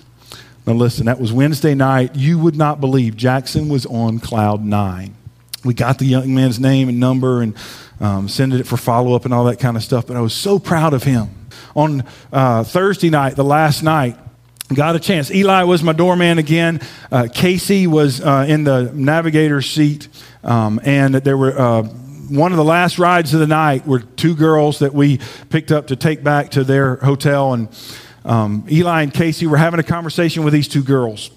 Now, 0.66 0.72
listen, 0.72 1.07
that 1.07 1.20
was 1.20 1.32
Wednesday 1.32 1.74
night. 1.74 2.16
You 2.16 2.38
would 2.38 2.57
not 2.57 2.80
believe 2.80 3.16
Jackson 3.16 3.68
was 3.68 3.86
on 3.86 4.18
cloud 4.18 4.64
nine. 4.64 5.14
We 5.64 5.74
got 5.74 5.98
the 5.98 6.04
young 6.04 6.34
man's 6.34 6.59
name 6.59 6.88
and 6.88 6.98
number 6.98 7.42
and 7.42 7.57
um, 8.00 8.28
sent 8.28 8.52
it 8.52 8.66
for 8.66 8.76
follow 8.76 9.14
up 9.14 9.24
and 9.24 9.32
all 9.32 9.44
that 9.44 9.59
kind 9.59 9.76
of 9.76 9.82
stuff, 9.82 10.07
but 10.07 10.16
I 10.16 10.20
was 10.20 10.34
so 10.34 10.59
proud 10.59 10.94
of 10.94 11.02
him. 11.02 11.28
On 11.74 12.04
uh, 12.32 12.64
Thursday 12.64 13.11
night, 13.11 13.36
the 13.36 13.44
last 13.44 13.82
night, 13.82 14.16
got 14.75 14.97
a 14.97 15.01
chance. 15.01 15.31
Eli 15.31 15.62
was 15.62 15.83
my 15.83 15.93
doorman 15.93 16.39
again. 16.39 16.81
Uh, 17.11 17.29
Casey 17.33 17.87
was 17.87 18.21
uh, 18.21 18.47
in 18.49 18.64
the 18.64 18.91
navigator 18.95 19.62
seat. 19.62 20.09
Um, 20.43 20.81
and 20.85 21.14
there 21.14 21.37
were 21.37 21.59
uh, 21.59 21.83
one 21.83 22.53
of 22.53 22.59
the 22.59 22.64
last 22.64 22.99
rides 22.99 23.33
of 23.35 23.41
the 23.41 23.47
night 23.47 23.87
were 23.87 24.01
two 24.01 24.35
girls 24.35 24.81
that 24.81 24.93
we 24.93 25.21
picked 25.51 25.71
up 25.71 25.89
to 25.89 25.97
take 25.97 26.25
back 26.25 26.51
to 26.53 26.64
their 26.64 26.97
hotel. 26.97 27.53
And 27.53 27.69
um, 28.25 28.67
Eli 28.71 29.03
and 29.03 29.14
Casey 29.14 29.47
were 29.47 29.57
having 29.57 29.81
a 29.81 29.85
conversation 29.85 30.45
with 30.45 30.53
these 30.53 30.69
two 30.69 30.83
girls. 30.83 31.31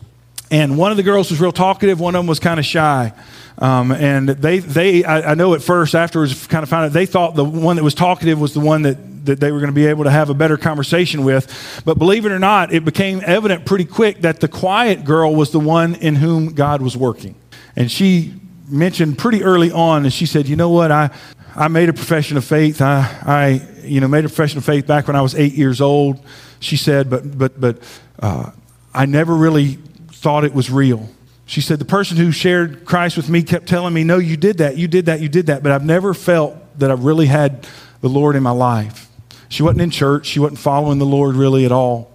And 0.51 0.77
one 0.77 0.89
of 0.89 0.97
the 0.97 1.03
girls 1.03 1.29
was 1.29 1.39
real 1.39 1.51
talkative, 1.51 1.99
one 1.99 2.15
of 2.15 2.19
them 2.19 2.27
was 2.27 2.39
kind 2.39 2.59
of 2.59 2.65
shy. 2.65 3.13
Um, 3.59 3.91
and 3.91 4.29
they, 4.29 4.59
they 4.59 5.03
I, 5.03 5.31
I, 5.31 5.33
know 5.35 5.53
at 5.53 5.61
first, 5.61 5.93
afterwards, 5.93 6.47
kind 6.47 6.63
of 6.63 6.69
found 6.69 6.85
out 6.85 6.93
they 6.93 7.05
thought 7.05 7.35
the 7.35 7.45
one 7.45 7.75
that 7.75 7.83
was 7.83 7.93
talkative 7.93 8.39
was 8.39 8.53
the 8.53 8.61
one 8.61 8.83
that 8.83 9.18
that 9.29 9.39
they 9.39 9.51
were 9.51 9.59
going 9.59 9.71
to 9.71 9.75
be 9.75 9.87
able 9.87 10.03
to 10.03 10.11
have 10.11 10.29
a 10.29 10.33
better 10.33 10.57
conversation 10.57 11.23
with. 11.23 11.81
But 11.85 11.97
believe 11.97 12.25
it 12.25 12.31
or 12.31 12.39
not, 12.39 12.73
it 12.73 12.83
became 12.83 13.21
evident 13.25 13.65
pretty 13.65 13.85
quick 13.85 14.21
that 14.21 14.39
the 14.39 14.47
quiet 14.47 15.05
girl 15.05 15.33
was 15.33 15.51
the 15.51 15.59
one 15.59 15.95
in 15.95 16.15
whom 16.15 16.53
God 16.53 16.81
was 16.81 16.95
working. 16.95 17.35
And 17.75 17.91
she 17.91 18.33
mentioned 18.67 19.17
pretty 19.17 19.43
early 19.43 19.71
on, 19.71 20.03
and 20.03 20.13
she 20.13 20.25
said, 20.25 20.47
You 20.47 20.55
know 20.55 20.69
what? 20.69 20.91
I, 20.91 21.09
I 21.55 21.67
made 21.67 21.89
a 21.89 21.93
profession 21.93 22.37
of 22.37 22.45
faith. 22.45 22.81
I, 22.81 22.99
I 23.25 23.61
you 23.83 23.99
know, 23.99 24.07
made 24.07 24.25
a 24.25 24.29
profession 24.29 24.57
of 24.57 24.65
faith 24.65 24.85
back 24.85 25.07
when 25.07 25.15
I 25.15 25.21
was 25.21 25.35
eight 25.35 25.53
years 25.53 25.81
old. 25.81 26.23
She 26.59 26.77
said, 26.77 27.09
but, 27.09 27.37
but, 27.37 27.59
but 27.59 28.01
uh, 28.19 28.51
I 28.93 29.05
never 29.05 29.33
really 29.33 29.77
thought 30.11 30.43
it 30.43 30.53
was 30.53 30.69
real. 30.69 31.09
She 31.45 31.61
said, 31.61 31.79
the 31.79 31.85
person 31.85 32.17
who 32.17 32.31
shared 32.31 32.85
Christ 32.85 33.17
with 33.17 33.29
me 33.29 33.41
kept 33.41 33.67
telling 33.67 33.93
me, 33.93 34.03
no, 34.03 34.17
you 34.17 34.37
did 34.37 34.59
that, 34.59 34.77
you 34.77 34.87
did 34.87 35.07
that, 35.07 35.19
you 35.19 35.29
did 35.29 35.47
that, 35.47 35.63
but 35.63 35.71
I've 35.71 35.83
never 35.83 36.13
felt 36.13 36.55
that 36.79 36.91
I 36.91 36.93
really 36.93 37.25
had 37.25 37.67
the 38.01 38.09
Lord 38.09 38.35
in 38.35 38.43
my 38.43 38.51
life. 38.51 39.08
She 39.49 39.63
wasn't 39.63 39.81
in 39.81 39.89
church. 39.89 40.27
She 40.27 40.39
wasn't 40.39 40.59
following 40.59 40.99
the 40.99 41.05
Lord 41.05 41.35
really 41.35 41.65
at 41.65 41.71
all. 41.71 42.09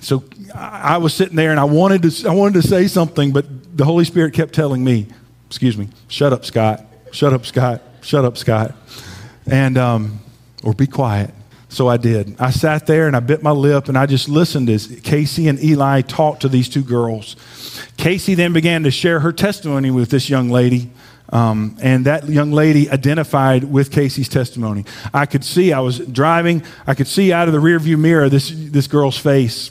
So 0.00 0.24
I 0.54 0.98
was 0.98 1.14
sitting 1.14 1.36
there 1.36 1.50
and 1.50 1.60
I 1.60 1.64
wanted 1.64 2.02
to, 2.02 2.28
I 2.28 2.34
wanted 2.34 2.60
to 2.62 2.68
say 2.68 2.86
something, 2.86 3.32
but 3.32 3.76
the 3.76 3.84
Holy 3.84 4.04
Spirit 4.04 4.34
kept 4.34 4.54
telling 4.54 4.84
me, 4.84 5.06
excuse 5.46 5.76
me, 5.76 5.88
shut 6.08 6.32
up, 6.32 6.44
Scott. 6.44 6.84
Shut 7.12 7.32
up, 7.32 7.46
Scott. 7.46 7.82
Shut 8.02 8.24
up, 8.24 8.36
Scott. 8.36 8.74
And, 9.46 9.78
um, 9.78 10.20
or 10.62 10.72
be 10.74 10.86
quiet. 10.86 11.32
So 11.68 11.88
I 11.88 11.96
did. 11.96 12.36
I 12.38 12.50
sat 12.50 12.86
there 12.86 13.06
and 13.06 13.16
I 13.16 13.20
bit 13.20 13.42
my 13.42 13.50
lip 13.50 13.88
and 13.88 13.96
I 13.96 14.04
just 14.04 14.28
listened 14.28 14.68
as 14.68 14.88
Casey 15.02 15.48
and 15.48 15.62
Eli 15.62 16.02
talked 16.02 16.42
to 16.42 16.48
these 16.48 16.68
two 16.68 16.82
girls. 16.82 17.36
Casey 17.96 18.34
then 18.34 18.52
began 18.52 18.82
to 18.82 18.90
share 18.90 19.20
her 19.20 19.32
testimony 19.32 19.90
with 19.90 20.10
this 20.10 20.28
young 20.28 20.50
lady 20.50 20.90
um, 21.32 21.76
and 21.82 22.04
that 22.04 22.28
young 22.28 22.52
lady 22.52 22.90
identified 22.90 23.64
with 23.64 23.90
Casey's 23.90 24.28
testimony. 24.28 24.84
I 25.14 25.24
could 25.26 25.44
see, 25.44 25.72
I 25.72 25.80
was 25.80 25.98
driving, 25.98 26.62
I 26.86 26.94
could 26.94 27.08
see 27.08 27.32
out 27.32 27.48
of 27.48 27.54
the 27.54 27.60
rearview 27.60 27.98
mirror 27.98 28.28
this, 28.28 28.52
this 28.54 28.86
girl's 28.86 29.16
face. 29.16 29.70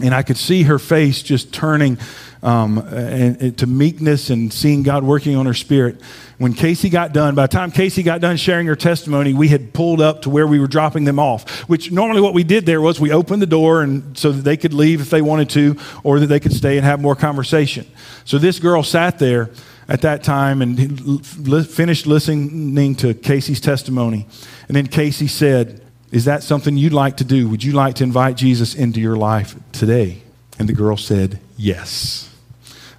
And 0.00 0.14
I 0.14 0.22
could 0.22 0.36
see 0.36 0.62
her 0.62 0.78
face 0.78 1.22
just 1.22 1.52
turning 1.52 1.98
um, 2.40 2.78
and, 2.78 3.42
and 3.42 3.58
to 3.58 3.66
meekness 3.66 4.30
and 4.30 4.52
seeing 4.52 4.84
God 4.84 5.02
working 5.02 5.34
on 5.34 5.46
her 5.46 5.54
spirit. 5.54 6.00
When 6.36 6.52
Casey 6.52 6.88
got 6.88 7.12
done, 7.12 7.34
by 7.34 7.46
the 7.46 7.52
time 7.52 7.72
Casey 7.72 8.04
got 8.04 8.20
done 8.20 8.36
sharing 8.36 8.68
her 8.68 8.76
testimony, 8.76 9.34
we 9.34 9.48
had 9.48 9.72
pulled 9.72 10.00
up 10.00 10.22
to 10.22 10.30
where 10.30 10.46
we 10.46 10.60
were 10.60 10.68
dropping 10.68 11.02
them 11.02 11.18
off. 11.18 11.68
Which 11.68 11.90
normally 11.90 12.20
what 12.20 12.32
we 12.32 12.44
did 12.44 12.64
there 12.64 12.80
was 12.80 13.00
we 13.00 13.10
opened 13.10 13.42
the 13.42 13.46
door 13.46 13.82
and 13.82 14.16
so 14.16 14.30
that 14.30 14.42
they 14.42 14.56
could 14.56 14.72
leave 14.72 15.00
if 15.00 15.10
they 15.10 15.22
wanted 15.22 15.50
to, 15.50 15.76
or 16.04 16.20
that 16.20 16.26
they 16.26 16.38
could 16.38 16.52
stay 16.52 16.76
and 16.76 16.84
have 16.84 17.00
more 17.00 17.16
conversation. 17.16 17.84
So 18.24 18.38
this 18.38 18.60
girl 18.60 18.84
sat 18.84 19.18
there 19.18 19.50
at 19.88 20.02
that 20.02 20.22
time 20.22 20.60
and 20.60 21.24
finished 21.66 22.06
listening 22.06 22.94
to 22.96 23.14
Casey's 23.14 23.60
testimony. 23.60 24.26
And 24.68 24.76
then 24.76 24.86
Casey 24.86 25.26
said, 25.26 25.80
Is 26.12 26.26
that 26.26 26.42
something 26.42 26.76
you'd 26.76 26.92
like 26.92 27.16
to 27.18 27.24
do? 27.24 27.48
Would 27.48 27.64
you 27.64 27.72
like 27.72 27.94
to 27.96 28.04
invite 28.04 28.36
Jesus 28.36 28.74
into 28.74 29.00
your 29.00 29.16
life 29.16 29.56
today? 29.72 30.22
And 30.58 30.68
the 30.68 30.74
girl 30.74 30.96
said, 30.96 31.40
Yes. 31.56 32.30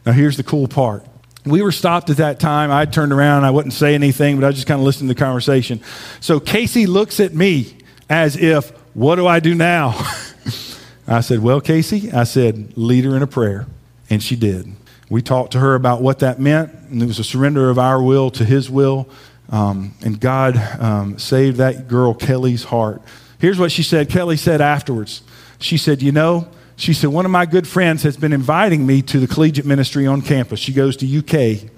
Now, 0.05 0.13
here's 0.13 0.37
the 0.37 0.43
cool 0.43 0.67
part. 0.67 1.05
We 1.45 1.61
were 1.61 1.71
stopped 1.71 2.09
at 2.09 2.17
that 2.17 2.39
time. 2.39 2.71
I 2.71 2.85
turned 2.85 3.13
around. 3.13 3.43
I 3.43 3.51
wouldn't 3.51 3.73
say 3.73 3.93
anything, 3.93 4.39
but 4.39 4.47
I 4.47 4.51
just 4.51 4.67
kind 4.67 4.79
of 4.79 4.85
listened 4.85 5.09
to 5.09 5.13
the 5.13 5.19
conversation. 5.19 5.81
So 6.19 6.39
Casey 6.39 6.87
looks 6.87 7.19
at 7.19 7.33
me 7.33 7.77
as 8.09 8.35
if, 8.35 8.71
What 8.95 9.15
do 9.15 9.27
I 9.27 9.39
do 9.39 9.53
now? 9.53 9.89
I 11.07 11.21
said, 11.21 11.39
Well, 11.39 11.61
Casey, 11.61 12.11
I 12.11 12.23
said, 12.23 12.75
lead 12.75 13.05
her 13.05 13.15
in 13.15 13.21
a 13.21 13.27
prayer. 13.27 13.67
And 14.09 14.23
she 14.23 14.35
did. 14.35 14.75
We 15.09 15.21
talked 15.21 15.53
to 15.53 15.59
her 15.59 15.75
about 15.75 16.01
what 16.01 16.19
that 16.19 16.39
meant, 16.39 16.71
and 16.89 17.01
it 17.01 17.05
was 17.05 17.19
a 17.19 17.23
surrender 17.23 17.69
of 17.69 17.79
our 17.79 18.01
will 18.01 18.29
to 18.31 18.45
His 18.45 18.69
will. 18.69 19.09
Um, 19.51 19.95
and 20.03 20.19
God 20.19 20.57
um, 20.79 21.17
saved 21.17 21.57
that 21.57 21.87
girl, 21.87 22.13
Kelly's 22.13 22.65
heart. 22.65 23.01
Here's 23.39 23.57
what 23.57 23.71
she 23.71 23.83
said 23.83 24.09
Kelly 24.09 24.37
said 24.37 24.61
afterwards. 24.61 25.23
She 25.59 25.77
said, 25.77 26.01
You 26.01 26.11
know, 26.11 26.47
she 26.79 26.93
said, 26.93 27.09
one 27.09 27.25
of 27.25 27.31
my 27.31 27.45
good 27.45 27.67
friends 27.67 28.03
has 28.03 28.15
been 28.15 28.31
inviting 28.31 28.85
me 28.85 29.01
to 29.01 29.19
the 29.19 29.27
collegiate 29.27 29.65
ministry 29.65 30.07
on 30.07 30.21
campus. 30.21 30.61
She 30.61 30.71
goes 30.71 30.95
to 30.97 31.17
UK. 31.17 31.69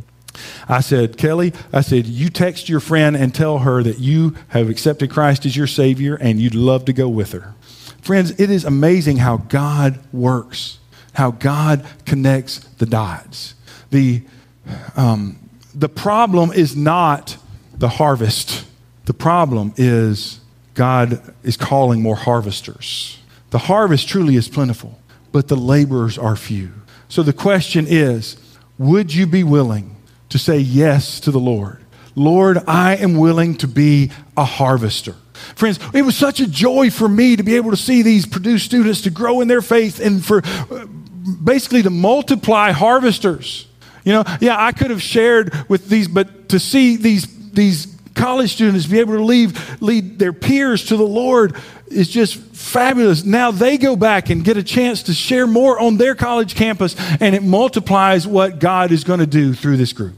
I 0.70 0.80
said, 0.82 1.18
Kelly, 1.18 1.54
I 1.74 1.82
said, 1.82 2.06
you 2.06 2.30
text 2.30 2.70
your 2.70 2.80
friend 2.80 3.18
and 3.18 3.34
tell 3.34 3.60
her 3.60 3.82
that 3.82 3.98
you 3.98 4.36
have 4.50 4.70
accepted 4.70 5.10
Christ 5.10 5.46
as 5.48 5.58
your 5.58 5.66
Savior 5.66 6.16
and 6.16 6.40
you'd 6.40 6.56
love 6.56 6.86
to 6.86 6.94
go 6.94 7.10
with 7.10 7.32
her. 7.32 7.56
Friends, 8.02 8.40
it 8.40 8.52
is 8.52 8.64
amazing 8.64 9.18
how 9.18 9.38
God 9.38 10.00
works 10.14 10.78
how 11.14 11.32
God 11.32 11.86
connects 12.06 12.60
the 12.60 12.86
dots. 12.86 13.56
The, 13.90 14.24
um, 14.96 15.38
the 15.74 15.90
problem 15.90 16.52
is 16.52 16.76
not 16.76 17.38
the 17.78 17.90
harvest. 17.90 18.66
The 19.06 19.14
problem 19.14 19.74
is 19.78 20.40
God 20.74 21.22
is 21.44 21.58
calling 21.58 22.02
more 22.02 22.16
harvesters. 22.16 23.20
The 23.50 23.58
harvest 23.58 24.08
truly 24.08 24.36
is 24.36 24.48
plentiful, 24.48 25.00
but 25.32 25.48
the 25.48 25.58
laborers 25.58 26.18
are 26.18 26.36
few. 26.36 26.72
So 27.10 27.24
the 27.24 27.34
question 27.34 27.86
is 27.88 28.38
would 28.78 29.14
you 29.14 29.28
be 29.28 29.44
willing 29.44 29.96
to 30.30 30.40
say 30.40 30.58
yes 30.58 31.20
to 31.22 31.32
the 31.32 31.40
Lord? 31.40 31.84
Lord, 32.16 32.60
I 32.68 32.96
am 32.96 33.18
willing 33.18 33.56
to 33.58 33.68
be 33.68 34.12
a 34.36 34.46
harvester. 34.46 35.16
Friends, 35.56 35.80
it 35.94 36.04
was 36.04 36.16
such 36.16 36.40
a 36.40 36.48
joy 36.48 36.90
for 36.90 37.08
me 37.08 37.36
to 37.36 37.44
be 37.44 37.56
able 37.56 37.72
to 37.72 37.78
see 37.78 38.02
these 38.02 38.26
Purdue 38.26 38.58
students 38.58 39.02
to 39.02 39.10
grow 39.10 39.42
in 39.42 39.48
their 39.48 39.62
faith 39.62 40.00
and 40.00 40.24
for 40.24 40.42
basically 41.44 41.84
to 41.84 41.90
multiply 41.90 42.72
harvesters. 42.72 43.68
You 44.04 44.14
know, 44.14 44.24
yeah, 44.40 44.64
I 44.64 44.72
could 44.72 44.90
have 44.90 45.02
shared 45.02 45.54
with 45.70 45.88
these, 45.88 46.08
but 46.08 46.50
to 46.50 46.60
see 46.60 46.96
these, 46.98 47.52
these 47.52 47.96
college 48.16 48.54
students 48.54 48.86
be 48.86 49.00
able 49.00 49.16
to 49.16 49.24
leave, 49.24 49.82
lead 49.82 50.20
their 50.20 50.34
peers 50.34 50.86
to 50.86 50.98
the 50.98 51.04
Lord 51.04 51.56
is 51.88 52.10
just 52.10 52.38
fabulous. 52.38 53.24
Now 53.24 53.52
they 53.52 53.78
go 53.78 53.96
back 53.96 54.30
and 54.30 54.44
get 54.44 54.58
a 54.58 54.64
chance 54.64 55.04
to 55.04 55.14
share 55.14 55.46
more 55.46 55.80
on 55.80 55.98
their 55.98 56.16
college 56.16 56.56
campus, 56.56 56.96
and 57.20 57.36
it 57.36 57.44
multiplies 57.44 58.26
what 58.26 58.60
God 58.60 58.92
is 58.92 59.04
going 59.04 59.20
to 59.20 59.28
do 59.28 59.54
through 59.54 59.78
this 59.78 59.94
group. 59.94 60.16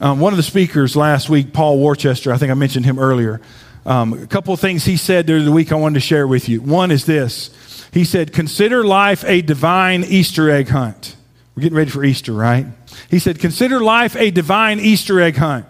Um, 0.00 0.18
one 0.18 0.32
of 0.32 0.36
the 0.36 0.42
speakers 0.42 0.96
last 0.96 1.30
week, 1.30 1.52
Paul 1.52 1.78
Worcester, 1.78 2.32
I 2.32 2.36
think 2.36 2.50
I 2.50 2.54
mentioned 2.54 2.84
him 2.84 2.98
earlier. 2.98 3.40
Um, 3.84 4.12
a 4.12 4.26
couple 4.26 4.54
of 4.54 4.60
things 4.60 4.84
he 4.84 4.96
said 4.96 5.26
during 5.26 5.44
the 5.44 5.52
week 5.52 5.72
I 5.72 5.74
wanted 5.74 5.94
to 5.94 6.00
share 6.00 6.26
with 6.26 6.48
you. 6.48 6.60
One 6.60 6.90
is 6.90 7.04
this 7.04 7.50
He 7.92 8.04
said, 8.04 8.32
Consider 8.32 8.84
life 8.84 9.24
a 9.24 9.42
divine 9.42 10.04
Easter 10.04 10.50
egg 10.50 10.68
hunt. 10.68 11.16
We're 11.54 11.62
getting 11.62 11.76
ready 11.76 11.90
for 11.90 12.04
Easter, 12.04 12.32
right? 12.32 12.66
He 13.10 13.18
said, 13.18 13.38
Consider 13.38 13.80
life 13.80 14.16
a 14.16 14.30
divine 14.30 14.80
Easter 14.80 15.20
egg 15.20 15.36
hunt. 15.36 15.66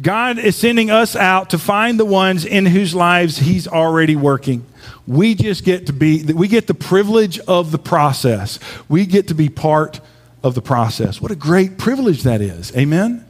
God 0.00 0.38
is 0.38 0.56
sending 0.56 0.90
us 0.90 1.16
out 1.16 1.50
to 1.50 1.58
find 1.58 2.00
the 2.00 2.04
ones 2.04 2.44
in 2.44 2.66
whose 2.66 2.94
lives 2.94 3.38
He's 3.38 3.66
already 3.66 4.16
working. 4.16 4.64
We 5.06 5.34
just 5.34 5.64
get 5.64 5.86
to 5.86 5.92
be, 5.92 6.22
we 6.24 6.48
get 6.48 6.66
the 6.66 6.74
privilege 6.74 7.38
of 7.40 7.72
the 7.72 7.78
process. 7.78 8.58
We 8.88 9.06
get 9.06 9.28
to 9.28 9.34
be 9.34 9.48
part 9.48 10.00
of 10.42 10.54
the 10.54 10.62
process. 10.62 11.20
What 11.20 11.32
a 11.32 11.36
great 11.36 11.76
privilege 11.78 12.22
that 12.22 12.40
is. 12.40 12.74
Amen? 12.76 13.25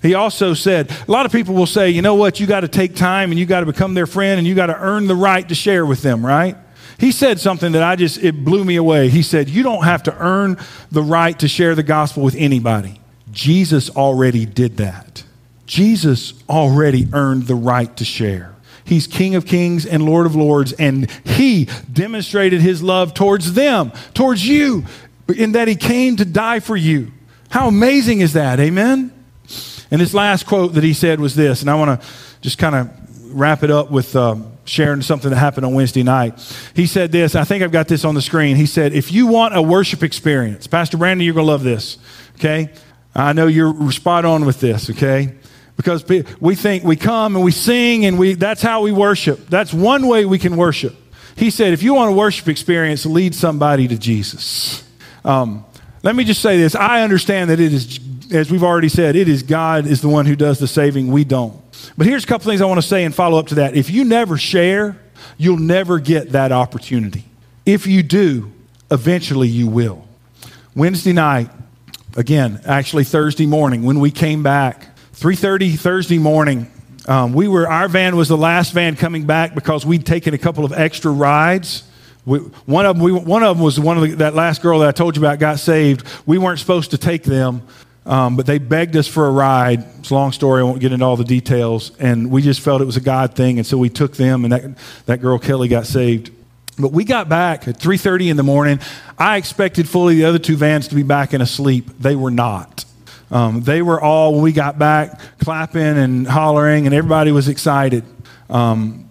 He 0.00 0.14
also 0.14 0.54
said, 0.54 0.90
a 0.90 1.10
lot 1.10 1.26
of 1.26 1.32
people 1.32 1.54
will 1.54 1.66
say, 1.66 1.90
you 1.90 2.00
know 2.00 2.14
what, 2.14 2.40
you 2.40 2.46
got 2.46 2.60
to 2.60 2.68
take 2.68 2.96
time 2.96 3.30
and 3.30 3.38
you 3.38 3.46
got 3.46 3.60
to 3.60 3.66
become 3.66 3.94
their 3.94 4.06
friend 4.06 4.38
and 4.38 4.46
you 4.46 4.54
got 4.54 4.66
to 4.66 4.78
earn 4.78 5.06
the 5.06 5.14
right 5.14 5.46
to 5.48 5.54
share 5.54 5.84
with 5.84 6.02
them, 6.02 6.24
right? 6.24 6.56
He 6.98 7.12
said 7.12 7.38
something 7.38 7.72
that 7.72 7.82
I 7.82 7.94
just, 7.96 8.22
it 8.22 8.44
blew 8.44 8.64
me 8.64 8.76
away. 8.76 9.08
He 9.08 9.22
said, 9.22 9.48
You 9.48 9.62
don't 9.62 9.84
have 9.84 10.02
to 10.04 10.16
earn 10.16 10.58
the 10.90 11.02
right 11.02 11.38
to 11.38 11.48
share 11.48 11.74
the 11.74 11.82
gospel 11.82 12.22
with 12.22 12.34
anybody. 12.34 13.00
Jesus 13.30 13.88
already 13.90 14.46
did 14.46 14.78
that. 14.78 15.22
Jesus 15.66 16.32
already 16.48 17.06
earned 17.12 17.44
the 17.44 17.54
right 17.54 17.94
to 17.98 18.04
share. 18.04 18.54
He's 18.84 19.06
King 19.06 19.34
of 19.34 19.44
Kings 19.44 19.84
and 19.84 20.02
Lord 20.02 20.24
of 20.24 20.34
Lords, 20.34 20.72
and 20.72 21.10
He 21.24 21.68
demonstrated 21.92 22.62
His 22.62 22.82
love 22.82 23.12
towards 23.12 23.52
them, 23.52 23.92
towards 24.14 24.46
you, 24.46 24.84
in 25.36 25.52
that 25.52 25.68
He 25.68 25.76
came 25.76 26.16
to 26.16 26.24
die 26.24 26.60
for 26.60 26.76
you. 26.76 27.12
How 27.50 27.68
amazing 27.68 28.20
is 28.20 28.32
that? 28.32 28.58
Amen? 28.58 29.12
And 29.90 30.00
his 30.00 30.14
last 30.14 30.46
quote 30.46 30.74
that 30.74 30.84
he 30.84 30.92
said 30.92 31.20
was 31.20 31.34
this, 31.34 31.60
and 31.62 31.70
I 31.70 31.74
want 31.74 32.00
to 32.00 32.06
just 32.40 32.58
kind 32.58 32.74
of 32.74 32.90
wrap 33.34 33.62
it 33.62 33.70
up 33.70 33.90
with 33.90 34.14
um, 34.16 34.52
sharing 34.64 35.02
something 35.02 35.30
that 35.30 35.36
happened 35.36 35.66
on 35.66 35.74
Wednesday 35.74 36.02
night. 36.02 36.38
He 36.74 36.86
said 36.86 37.12
this, 37.12 37.34
I 37.34 37.44
think 37.44 37.62
I've 37.62 37.72
got 37.72 37.88
this 37.88 38.04
on 38.04 38.14
the 38.14 38.22
screen. 38.22 38.56
He 38.56 38.66
said, 38.66 38.92
If 38.92 39.12
you 39.12 39.26
want 39.26 39.56
a 39.56 39.62
worship 39.62 40.02
experience, 40.02 40.66
Pastor 40.66 40.96
Brandon, 40.96 41.24
you're 41.24 41.34
going 41.34 41.46
to 41.46 41.50
love 41.50 41.62
this, 41.62 41.98
okay? 42.36 42.70
I 43.14 43.32
know 43.32 43.46
you're 43.46 43.90
spot 43.92 44.24
on 44.24 44.44
with 44.44 44.60
this, 44.60 44.90
okay? 44.90 45.34
Because 45.76 46.04
we 46.40 46.54
think 46.54 46.84
we 46.84 46.96
come 46.96 47.36
and 47.36 47.44
we 47.44 47.52
sing 47.52 48.04
and 48.04 48.18
we, 48.18 48.34
that's 48.34 48.62
how 48.62 48.82
we 48.82 48.92
worship. 48.92 49.46
That's 49.48 49.72
one 49.72 50.06
way 50.06 50.24
we 50.24 50.38
can 50.38 50.56
worship. 50.56 50.96
He 51.36 51.50
said, 51.50 51.72
if 51.72 51.82
you 51.82 51.94
want 51.94 52.10
a 52.10 52.14
worship 52.14 52.48
experience, 52.48 53.06
lead 53.06 53.34
somebody 53.34 53.86
to 53.88 53.96
Jesus. 53.96 54.84
Um, 55.24 55.64
let 56.02 56.16
me 56.16 56.24
just 56.24 56.42
say 56.42 56.58
this. 56.58 56.74
I 56.74 57.02
understand 57.02 57.50
that 57.50 57.60
it 57.60 57.72
is, 57.72 57.98
as 58.32 58.50
we've 58.50 58.62
already 58.62 58.88
said, 58.88 59.16
it 59.16 59.28
is 59.28 59.42
God 59.42 59.86
is 59.86 60.00
the 60.00 60.08
one 60.08 60.26
who 60.26 60.36
does 60.36 60.58
the 60.58 60.68
saving. 60.68 61.10
We 61.10 61.24
don't. 61.24 61.60
But 61.96 62.06
here's 62.06 62.24
a 62.24 62.26
couple 62.26 62.50
things 62.50 62.60
I 62.60 62.66
want 62.66 62.80
to 62.80 62.86
say 62.86 63.04
and 63.04 63.14
follow 63.14 63.38
up 63.38 63.48
to 63.48 63.56
that. 63.56 63.76
If 63.76 63.90
you 63.90 64.04
never 64.04 64.36
share, 64.36 65.00
you'll 65.36 65.58
never 65.58 65.98
get 65.98 66.30
that 66.32 66.52
opportunity. 66.52 67.24
If 67.64 67.86
you 67.86 68.02
do, 68.02 68.52
eventually 68.90 69.48
you 69.48 69.68
will. 69.68 70.06
Wednesday 70.74 71.12
night, 71.12 71.50
again, 72.16 72.60
actually 72.64 73.04
Thursday 73.04 73.46
morning, 73.46 73.82
when 73.82 74.00
we 74.00 74.10
came 74.10 74.42
back, 74.42 74.96
3:30 75.14 75.76
Thursday 75.76 76.18
morning, 76.18 76.70
um, 77.06 77.32
we 77.32 77.48
were 77.48 77.68
our 77.68 77.88
van 77.88 78.16
was 78.16 78.28
the 78.28 78.36
last 78.36 78.72
van 78.72 78.96
coming 78.96 79.24
back 79.24 79.54
because 79.54 79.84
we'd 79.84 80.06
taken 80.06 80.34
a 80.34 80.38
couple 80.38 80.64
of 80.64 80.72
extra 80.72 81.10
rides. 81.10 81.84
We, 82.24 82.38
one 82.38 82.84
of 82.84 82.96
them, 82.96 83.04
we, 83.04 83.12
one 83.12 83.42
of 83.42 83.56
them 83.56 83.64
was 83.64 83.80
one 83.80 83.96
of 83.96 84.02
the, 84.02 84.16
that 84.16 84.34
last 84.34 84.60
girl 84.60 84.80
that 84.80 84.88
I 84.88 84.92
told 84.92 85.16
you 85.16 85.22
about 85.22 85.38
got 85.38 85.58
saved. 85.58 86.06
We 86.26 86.36
weren't 86.36 86.58
supposed 86.58 86.90
to 86.90 86.98
take 86.98 87.22
them. 87.22 87.62
Um, 88.08 88.36
but 88.36 88.46
they 88.46 88.56
begged 88.56 88.96
us 88.96 89.06
for 89.06 89.26
a 89.26 89.30
ride. 89.30 89.84
It's 89.98 90.08
a 90.08 90.14
long 90.14 90.32
story. 90.32 90.62
I 90.62 90.64
won't 90.64 90.80
get 90.80 90.92
into 90.92 91.04
all 91.04 91.18
the 91.18 91.24
details. 91.24 91.92
And 91.98 92.30
we 92.30 92.40
just 92.40 92.60
felt 92.60 92.80
it 92.80 92.86
was 92.86 92.96
a 92.96 93.02
God 93.02 93.34
thing, 93.34 93.58
and 93.58 93.66
so 93.66 93.76
we 93.76 93.90
took 93.90 94.16
them. 94.16 94.44
And 94.44 94.52
that 94.52 94.78
that 95.06 95.20
girl 95.20 95.38
Kelly 95.38 95.68
got 95.68 95.86
saved. 95.86 96.32
But 96.78 96.92
we 96.92 97.04
got 97.04 97.28
back 97.28 97.68
at 97.68 97.78
3:30 97.78 98.30
in 98.30 98.38
the 98.38 98.42
morning. 98.42 98.80
I 99.18 99.36
expected 99.36 99.88
fully 99.88 100.16
the 100.16 100.24
other 100.24 100.38
two 100.38 100.56
vans 100.56 100.88
to 100.88 100.94
be 100.94 101.02
back 101.02 101.34
and 101.34 101.42
asleep. 101.42 101.90
They 102.00 102.16
were 102.16 102.30
not. 102.30 102.86
Um, 103.30 103.60
they 103.60 103.82
were 103.82 104.00
all 104.00 104.32
when 104.32 104.42
we 104.42 104.52
got 104.52 104.78
back 104.78 105.20
clapping 105.40 105.82
and 105.82 106.26
hollering, 106.26 106.86
and 106.86 106.94
everybody 106.94 107.30
was 107.30 107.48
excited. 107.48 108.04
Um, 108.48 109.10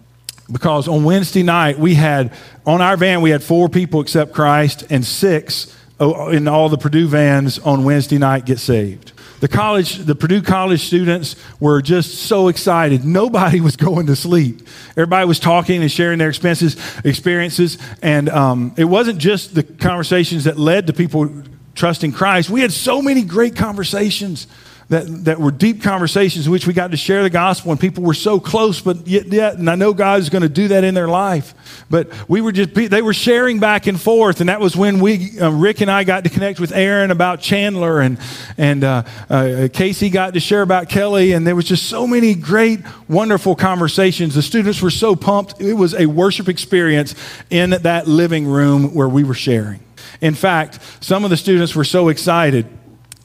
because 0.52 0.88
on 0.88 1.04
Wednesday 1.04 1.44
night 1.44 1.78
we 1.78 1.94
had 1.94 2.34
on 2.66 2.82
our 2.82 2.98
van 2.98 3.22
we 3.22 3.30
had 3.30 3.44
four 3.44 3.70
people 3.70 4.02
except 4.02 4.34
Christ 4.34 4.86
and 4.90 5.06
six 5.06 5.77
in 6.00 6.48
all 6.48 6.70
the 6.70 6.78
Purdue 6.78 7.08
vans 7.08 7.60
on 7.60 7.84
Wednesday 7.84 8.18
night 8.18 8.46
get 8.46 8.60
saved. 8.60 9.14
The 9.40 9.48
college, 9.48 9.98
the 9.98 10.16
Purdue 10.16 10.42
college 10.42 10.82
students 10.82 11.36
were 11.60 11.82
just 11.82 12.16
so 12.16 12.48
excited. 12.48 13.06
Nobody 13.06 13.62
was 13.68 13.76
going 13.76 14.08
to 14.08 14.16
sleep. 14.16 14.68
Everybody 14.92 15.28
was 15.28 15.40
talking 15.40 15.82
and 15.82 15.92
sharing 15.92 16.18
their 16.18 16.30
expenses, 16.30 16.76
experiences, 17.04 17.78
and 18.02 18.30
um, 18.30 18.74
it 18.78 18.86
wasn't 18.86 19.20
just 19.20 19.54
the 19.54 19.64
conversations 19.64 20.46
that 20.46 20.58
led 20.58 20.88
to 20.88 20.94
people 20.94 21.44
trusting 21.76 22.12
Christ. 22.12 22.50
We 22.50 22.62
had 22.62 22.72
so 22.72 23.02
many 23.02 23.22
great 23.22 23.56
conversations 23.56 24.48
that, 24.90 25.26
that 25.26 25.40
were 25.40 25.52
deep 25.52 25.84
conversations 25.84 26.46
in 26.46 26.52
which 26.52 26.66
we 26.66 26.72
got 26.72 26.92
to 26.92 26.98
share 26.98 27.22
the 27.22 27.30
gospel 27.30 27.72
and 27.72 27.80
people 27.80 28.04
were 28.04 28.14
so 28.14 28.40
close, 28.40 28.80
but 28.80 29.06
yet, 29.06 29.26
yet 29.28 29.58
and 29.58 29.70
I 29.70 29.76
know 29.76 29.94
God 29.94 30.22
is 30.22 30.30
going 30.30 30.44
to 30.44 30.50
do 30.50 30.70
that 30.70 30.86
in 30.86 30.94
their 30.94 31.10
life. 31.10 31.54
But 31.90 32.10
we 32.30 32.40
were 32.40 32.54
just, 32.54 32.74
they 32.74 33.02
were 33.02 33.14
sharing 33.14 33.60
back 33.60 33.88
and 33.88 34.00
forth. 34.00 34.40
And 34.40 34.48
that 34.48 34.62
was 34.62 34.78
when 34.78 35.02
we, 35.02 35.40
uh, 35.40 35.50
Rick 35.52 35.82
and 35.82 35.92
I 35.92 36.06
got 36.06 36.24
to 36.24 36.30
connect 36.30 36.62
with 36.62 36.72
Aaron 36.72 37.12
about 37.12 37.42
Chandler 37.42 38.00
and, 38.00 38.18
and 38.58 38.84
uh, 38.86 39.04
uh, 39.30 39.68
Casey 39.74 40.10
got 40.10 40.34
to 40.36 40.40
share 40.40 40.62
about 40.62 40.88
Kelly. 40.88 41.34
And 41.34 41.46
there 41.46 41.56
was 41.56 41.66
just 41.66 41.90
so 41.90 42.08
many 42.08 42.34
great, 42.34 42.80
wonderful 43.10 43.58
conversations. 43.58 44.36
The 44.36 44.42
students 44.42 44.82
were 44.82 44.90
so 44.90 45.18
pumped. 45.18 45.60
It 45.60 45.74
was 45.74 45.96
a 45.96 46.06
worship 46.06 46.48
experience 46.48 47.14
in 47.50 47.72
that 47.72 48.08
living 48.08 48.48
room 48.48 48.94
where 48.94 49.10
we 49.10 49.26
were 49.26 49.34
sharing. 49.34 49.82
In 50.22 50.34
fact, 50.34 50.80
some 51.02 51.26
of 51.26 51.30
the 51.30 51.38
students 51.38 51.76
were 51.76 51.84
so 51.84 52.08
excited 52.08 52.68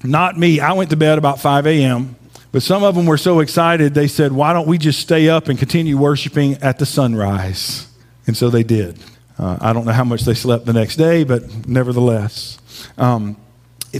not 0.04 0.38
me. 0.38 0.60
I 0.60 0.72
went 0.72 0.90
to 0.90 0.96
bed 0.96 1.18
about 1.18 1.40
5 1.40 1.66
a.m., 1.66 2.16
but 2.50 2.62
some 2.62 2.82
of 2.84 2.94
them 2.94 3.06
were 3.06 3.16
so 3.16 3.40
excited, 3.40 3.94
they 3.94 4.08
said, 4.08 4.30
Why 4.30 4.52
don't 4.52 4.68
we 4.68 4.76
just 4.76 5.00
stay 5.00 5.28
up 5.28 5.48
and 5.48 5.58
continue 5.58 5.96
worshiping 5.96 6.54
at 6.62 6.78
the 6.78 6.84
sunrise? 6.84 7.86
And 8.26 8.36
so 8.36 8.50
they 8.50 8.62
did. 8.62 8.98
Uh, 9.38 9.56
I 9.60 9.72
don't 9.72 9.86
know 9.86 9.92
how 9.92 10.04
much 10.04 10.22
they 10.22 10.34
slept 10.34 10.66
the 10.66 10.74
next 10.74 10.96
day, 10.96 11.24
but 11.24 11.66
nevertheless. 11.66 12.58
Um, 12.98 13.36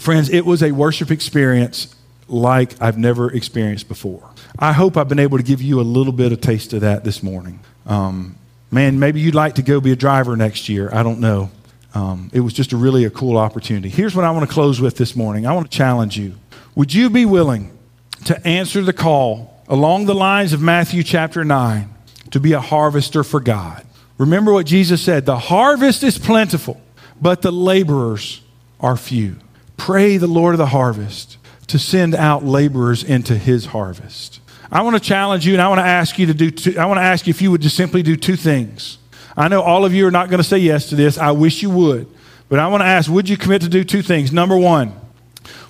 friends, 0.00 0.28
it 0.28 0.44
was 0.44 0.62
a 0.62 0.70
worship 0.72 1.10
experience 1.10 1.94
like 2.28 2.80
I've 2.80 2.98
never 2.98 3.32
experienced 3.32 3.88
before. 3.88 4.28
I 4.58 4.72
hope 4.72 4.96
I've 4.98 5.08
been 5.08 5.18
able 5.18 5.38
to 5.38 5.44
give 5.44 5.62
you 5.62 5.80
a 5.80 5.82
little 5.82 6.12
bit 6.12 6.32
of 6.32 6.40
taste 6.40 6.74
of 6.74 6.82
that 6.82 7.04
this 7.04 7.22
morning. 7.22 7.60
Um, 7.86 8.36
man, 8.70 8.98
maybe 8.98 9.20
you'd 9.20 9.34
like 9.34 9.54
to 9.54 9.62
go 9.62 9.80
be 9.80 9.92
a 9.92 9.96
driver 9.96 10.36
next 10.36 10.68
year. 10.68 10.90
I 10.92 11.02
don't 11.02 11.20
know 11.20 11.50
um, 11.94 12.30
it 12.32 12.40
was 12.40 12.52
just 12.52 12.72
a 12.72 12.76
really 12.76 13.04
a 13.04 13.10
cool 13.10 13.36
opportunity. 13.36 13.88
Here's 13.88 14.14
what 14.14 14.24
I 14.24 14.30
want 14.30 14.48
to 14.48 14.52
close 14.52 14.80
with 14.80 14.96
this 14.96 15.14
morning. 15.14 15.46
I 15.46 15.52
want 15.52 15.70
to 15.70 15.76
challenge 15.76 16.18
you. 16.18 16.34
Would 16.74 16.94
you 16.94 17.10
be 17.10 17.26
willing 17.26 17.76
to 18.24 18.46
answer 18.46 18.82
the 18.82 18.92
call 18.92 19.62
along 19.68 20.06
the 20.06 20.14
lines 20.14 20.52
of 20.52 20.60
Matthew 20.62 21.02
chapter 21.02 21.44
9 21.44 21.92
to 22.30 22.40
be 22.40 22.52
a 22.52 22.60
harvester 22.60 23.22
for 23.22 23.40
God? 23.40 23.84
Remember 24.16 24.52
what 24.52 24.66
Jesus 24.66 25.02
said 25.02 25.26
the 25.26 25.38
harvest 25.38 26.02
is 26.02 26.18
plentiful, 26.18 26.80
but 27.20 27.42
the 27.42 27.52
laborers 27.52 28.40
are 28.80 28.96
few. 28.96 29.36
Pray 29.76 30.16
the 30.16 30.26
Lord 30.26 30.54
of 30.54 30.58
the 30.58 30.66
harvest 30.66 31.38
to 31.66 31.78
send 31.78 32.14
out 32.14 32.44
laborers 32.44 33.02
into 33.04 33.36
his 33.36 33.66
harvest. 33.66 34.40
I 34.70 34.80
want 34.82 34.96
to 34.96 35.00
challenge 35.00 35.46
you 35.46 35.52
and 35.52 35.60
I 35.60 35.68
want 35.68 35.80
to 35.80 35.86
ask 35.86 36.18
you 36.18 36.26
to 36.26 36.34
do 36.34 36.50
two, 36.50 36.78
I 36.78 36.86
want 36.86 36.98
to 36.98 37.02
ask 37.02 37.26
you 37.26 37.30
if 37.30 37.42
you 37.42 37.50
would 37.50 37.60
just 37.60 37.76
simply 37.76 38.02
do 38.02 38.16
two 38.16 38.36
things. 38.36 38.98
I 39.36 39.48
know 39.48 39.62
all 39.62 39.84
of 39.84 39.94
you 39.94 40.06
are 40.06 40.10
not 40.10 40.28
going 40.28 40.38
to 40.38 40.48
say 40.48 40.58
yes 40.58 40.88
to 40.90 40.96
this. 40.96 41.18
I 41.18 41.30
wish 41.30 41.62
you 41.62 41.70
would. 41.70 42.06
But 42.48 42.58
I 42.58 42.68
want 42.68 42.82
to 42.82 42.86
ask 42.86 43.10
would 43.10 43.28
you 43.28 43.36
commit 43.36 43.62
to 43.62 43.68
do 43.68 43.82
two 43.82 44.02
things? 44.02 44.32
Number 44.32 44.56
one, 44.56 44.92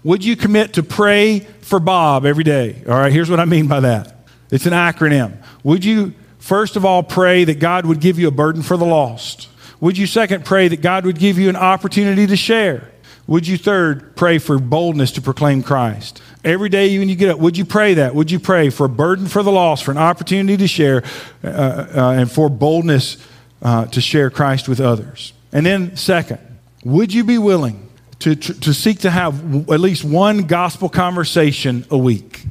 Would 0.05 0.25
you 0.25 0.37
commit 0.37 0.73
to 0.75 0.83
pray 0.83 1.41
for 1.61 1.79
Bob 1.79 2.27
every 2.27 2.45
day? 2.45 2.83
All 2.89 2.95
right, 2.95 3.13
here's 3.13 3.31
what 3.31 3.41
I 3.41 3.45
mean 3.45 3.69
by 3.69 3.81
that 3.81 4.15
it's 4.51 4.67
an 4.67 4.73
acronym. 4.73 5.37
Would 5.63 5.85
you, 5.85 6.15
first 6.39 6.77
of 6.77 6.85
all, 6.85 7.03
pray 7.03 7.45
that 7.45 7.61
God 7.61 7.87
would 7.87 8.01
give 8.01 8.19
you 8.19 8.29
a 8.29 8.33
burden 8.33 8.63
for 8.63 8.77
the 8.77 8.85
lost? 8.85 9.49
Would 9.81 9.97
you, 9.97 10.07
second, 10.07 10.45
pray 10.45 10.69
that 10.69 10.81
God 10.81 11.05
would 11.07 11.19
give 11.19 11.39
you 11.39 11.49
an 11.49 11.57
opportunity 11.57 12.27
to 12.27 12.37
share? 12.37 12.91
Would 13.27 13.47
you, 13.47 13.57
third, 13.57 14.17
pray 14.17 14.39
for 14.39 14.59
boldness 14.59 15.13
to 15.13 15.23
proclaim 15.23 15.63
Christ? 15.63 16.21
Every 16.45 16.69
day 16.69 16.99
when 16.99 17.09
you 17.09 17.15
get 17.15 17.31
up, 17.31 17.39
would 17.39 17.57
you 17.57 17.65
pray 17.65 17.95
that? 17.95 18.15
Would 18.15 18.31
you 18.31 18.41
pray 18.41 18.71
for 18.71 18.87
a 18.87 18.89
burden 18.89 19.27
for 19.27 19.45
the 19.45 19.53
lost, 19.53 19.85
for 19.85 19.93
an 19.93 19.99
opportunity 19.99 20.57
to 20.57 20.67
share, 20.67 21.05
uh, 21.45 21.47
uh, 21.49 22.15
and 22.17 22.31
for 22.31 22.49
boldness 22.49 23.17
uh, 23.63 23.87
to 23.87 24.01
share 24.01 24.31
Christ 24.31 24.69
with 24.69 24.81
others? 24.81 25.33
And 25.53 25.65
then, 25.65 25.97
second, 25.97 26.39
would 26.85 27.13
you 27.15 27.25
be 27.25 27.39
willing 27.39 27.89
to, 28.21 28.35
to 28.37 28.75
seek 28.75 29.01
to 29.01 29.11
have 29.11 29.71
at 29.71 29.81
least 29.81 30.05
one 30.05 30.43
gospel 30.43 30.89
conversation 30.89 31.85
a 31.91 31.99
week? 31.99 32.45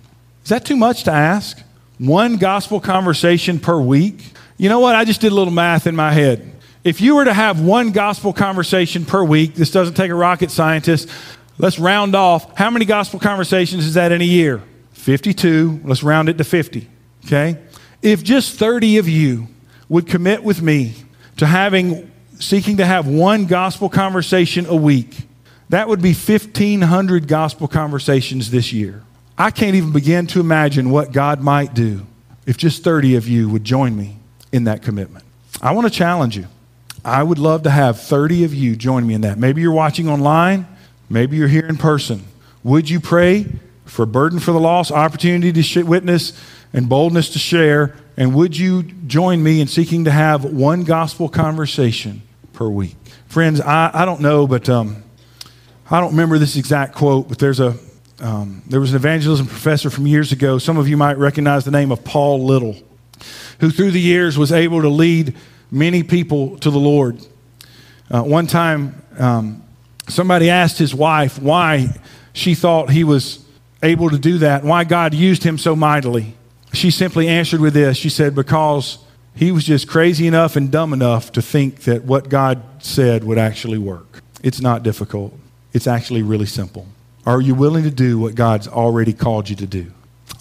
Is 0.44 0.50
that 0.50 0.66
too 0.66 0.76
much 0.76 1.04
to 1.04 1.12
ask? 1.12 1.62
One 1.98 2.38
gospel 2.38 2.80
conversation 2.80 3.60
per 3.60 3.80
week? 3.80 4.24
You 4.58 4.70
know 4.70 4.80
what? 4.80 4.96
I 4.96 5.06
just 5.06 5.22
did 5.22 5.32
a 5.32 5.36
little 5.36 5.54
math 5.54 5.88
in 5.88 5.96
my 5.96 6.12
head. 6.12 6.52
If 6.84 7.00
you 7.00 7.16
were 7.16 7.26
to 7.26 7.34
have 7.34 7.62
one 7.62 7.92
gospel 7.92 8.34
conversation 8.34 9.06
per 9.06 9.24
week, 9.24 9.54
this 9.54 9.72
doesn't 9.72 9.94
take 9.94 10.10
a 10.10 10.16
rocket 10.16 10.50
scientist. 10.50 11.10
Let's 11.58 11.78
round 11.78 12.16
off. 12.16 12.58
How 12.58 12.72
many 12.72 12.86
gospel 12.86 13.20
conversations 13.20 13.86
is 13.86 13.94
that 13.94 14.12
in 14.12 14.22
a 14.22 14.26
year? 14.26 14.64
52. 14.94 15.82
Let's 15.84 16.02
round 16.02 16.28
it 16.28 16.38
to 16.40 16.44
50. 16.44 16.88
Okay? 17.26 17.60
If 18.02 18.24
just 18.24 18.58
30 18.58 18.98
of 18.98 19.08
you 19.08 19.48
would 19.92 20.08
commit 20.08 20.42
with 20.42 20.62
me 20.62 20.94
to 21.36 21.46
having 21.46 22.10
seeking 22.40 22.78
to 22.78 22.86
have 22.86 23.10
one 23.10 23.46
gospel 23.46 23.90
conversation 23.90 24.66
a 24.68 24.76
week, 24.76 25.28
that 25.68 25.90
would 25.90 26.02
be 26.02 26.14
1500 26.14 27.28
gospel 27.28 27.68
conversations 27.68 28.52
this 28.52 28.72
year. 28.72 29.04
I 29.38 29.52
can't 29.52 29.76
even 29.76 29.92
begin 29.92 30.28
to 30.28 30.40
imagine 30.40 30.92
what 30.92 31.12
God 31.12 31.42
might 31.42 31.74
do 31.74 32.08
if 32.46 32.56
just 32.56 32.86
30 32.86 33.18
of 33.18 33.28
you 33.28 33.50
would 33.50 33.66
join 33.66 33.98
me 33.98 34.16
in 34.54 34.64
that 34.64 34.82
commitment. 34.82 35.26
I 35.62 35.74
want 35.74 35.88
to 35.88 35.94
challenge 35.94 36.38
you. 36.38 36.48
I 37.04 37.22
would 37.22 37.38
love 37.38 37.64
to 37.64 37.70
have 37.70 38.00
30 38.00 38.46
of 38.46 38.56
you 38.56 38.78
join 38.78 39.06
me 39.06 39.14
in 39.14 39.22
that. 39.22 39.38
Maybe 39.38 39.60
you're 39.60 39.74
watching 39.74 40.08
online, 40.08 40.68
maybe 41.10 41.36
you're 41.36 41.50
here 41.50 41.68
in 41.68 41.76
person. 41.76 42.24
Would 42.64 42.90
you 42.90 43.02
pray 43.02 43.46
for 43.84 44.06
burden 44.06 44.40
for 44.40 44.54
the 44.54 44.60
lost, 44.60 44.90
opportunity 44.94 45.52
to 45.52 45.84
witness, 45.84 46.32
and 46.72 46.88
boldness 46.88 47.32
to 47.32 47.40
share? 47.40 47.98
And 48.22 48.36
would 48.36 48.56
you 48.56 48.84
join 48.84 49.42
me 49.42 49.62
in 49.62 49.68
seeking 49.68 50.06
to 50.06 50.12
have 50.12 50.44
one 50.46 50.84
gospel 50.84 51.28
conversation 51.28 52.22
per 52.54 52.70
week? 52.70 52.96
Friends, 53.28 53.60
I, 53.60 53.90
I 53.92 54.06
don't 54.06 54.22
know, 54.22 54.46
but 54.46 54.70
um, 54.70 55.02
I 55.90 56.00
don't 56.00 56.12
remember 56.12 56.38
this 56.38 56.56
exact 56.56 56.94
quote, 56.94 57.28
but 57.30 57.40
there's 57.40 57.60
a, 57.60 57.76
um, 58.20 58.62
there 58.68 58.80
was 58.80 58.92
an 58.92 58.98
evangelism 58.98 59.48
professor 59.48 59.90
from 59.90 60.06
years 60.06 60.32
ago. 60.32 60.60
Some 60.60 60.78
of 60.78 60.88
you 60.88 60.98
might 60.98 61.18
recognize 61.18 61.66
the 61.66 61.72
name 61.72 61.92
of 61.92 62.04
Paul 62.04 62.46
Little, 62.46 62.76
who 63.60 63.72
through 63.72 63.90
the 63.90 64.00
years 64.00 64.38
was 64.38 64.52
able 64.52 64.84
to 64.84 64.90
lead 64.90 65.36
many 65.72 66.04
people 66.04 66.60
to 66.60 66.70
the 66.70 66.78
Lord. 66.78 67.26
Uh, 68.12 68.22
one 68.22 68.46
time, 68.46 69.02
um, 69.18 69.64
somebody 70.08 70.52
asked 70.52 70.78
his 70.78 70.94
wife 70.94 71.42
why 71.42 72.00
she 72.34 72.54
thought 72.54 72.92
he 72.92 73.04
was 73.04 73.44
able 73.82 74.12
to 74.12 74.20
do 74.20 74.38
that, 74.38 74.64
why 74.64 74.84
God 74.84 75.16
used 75.16 75.42
him 75.42 75.58
so 75.58 75.76
mightily. 75.76 76.36
She 76.74 76.92
simply 76.92 77.28
answered 77.28 77.60
with 77.60 77.74
this 77.74 77.98
She 77.98 78.10
said, 78.10 78.36
Because 78.36 79.00
he 79.36 79.52
was 79.52 79.64
just 79.64 79.88
crazy 79.88 80.28
enough 80.28 80.56
and 80.56 80.72
dumb 80.72 80.94
enough 80.94 81.32
to 81.34 81.42
think 81.42 81.82
that 81.82 82.04
what 82.04 82.30
God 82.30 82.62
said 82.80 83.24
would 83.24 83.38
actually 83.38 83.78
work. 83.78 84.22
It's 84.44 84.62
not 84.62 84.84
difficult, 84.84 85.34
it's 85.74 85.88
actually 85.88 86.22
really 86.24 86.46
simple. 86.46 86.88
Are 87.26 87.40
you 87.40 87.54
willing 87.54 87.84
to 87.84 87.92
do 87.92 88.18
what 88.18 88.36
God's 88.36 88.68
already 88.68 89.14
called 89.14 89.50
you 89.50 89.56
to 89.58 89.68
do? 89.68 89.92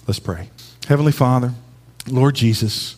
Let's 0.07 0.19
pray. 0.19 0.49
Heavenly 0.87 1.11
Father, 1.11 1.53
Lord 2.07 2.35
Jesus, 2.35 2.95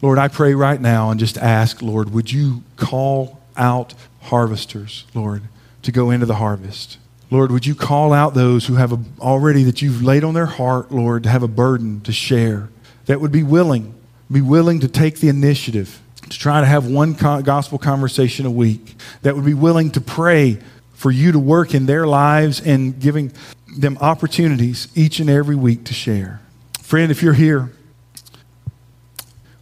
Lord, 0.00 0.18
I 0.18 0.28
pray 0.28 0.54
right 0.54 0.80
now 0.80 1.10
and 1.10 1.20
just 1.20 1.36
ask, 1.36 1.82
Lord, 1.82 2.12
would 2.12 2.32
you 2.32 2.62
call 2.76 3.40
out 3.56 3.94
harvesters, 4.22 5.04
Lord, 5.14 5.42
to 5.82 5.92
go 5.92 6.10
into 6.10 6.26
the 6.26 6.36
harvest? 6.36 6.98
Lord, 7.30 7.50
would 7.50 7.66
you 7.66 7.74
call 7.74 8.12
out 8.12 8.34
those 8.34 8.66
who 8.66 8.74
have 8.74 8.92
a, 8.92 8.98
already 9.20 9.64
that 9.64 9.82
you've 9.82 10.02
laid 10.02 10.22
on 10.22 10.34
their 10.34 10.46
heart, 10.46 10.92
Lord, 10.92 11.24
to 11.24 11.28
have 11.28 11.42
a 11.42 11.48
burden 11.48 12.00
to 12.02 12.12
share, 12.12 12.68
that 13.06 13.20
would 13.20 13.32
be 13.32 13.42
willing, 13.42 13.94
be 14.30 14.40
willing 14.40 14.80
to 14.80 14.88
take 14.88 15.18
the 15.18 15.28
initiative 15.28 16.00
to 16.30 16.38
try 16.38 16.60
to 16.60 16.66
have 16.66 16.86
one 16.86 17.12
gospel 17.12 17.78
conversation 17.78 18.46
a 18.46 18.50
week, 18.50 18.96
that 19.22 19.36
would 19.36 19.44
be 19.44 19.54
willing 19.54 19.90
to 19.92 20.00
pray 20.00 20.58
for 20.94 21.10
you 21.10 21.30
to 21.32 21.38
work 21.38 21.74
in 21.74 21.86
their 21.86 22.06
lives 22.06 22.60
and 22.60 22.98
giving 22.98 23.32
them 23.78 23.96
opportunities 24.00 24.88
each 24.94 25.20
and 25.20 25.30
every 25.30 25.54
week 25.54 25.84
to 25.84 25.94
share. 25.94 26.40
Friend, 26.80 27.10
if 27.10 27.22
you're 27.22 27.34
here, 27.34 27.70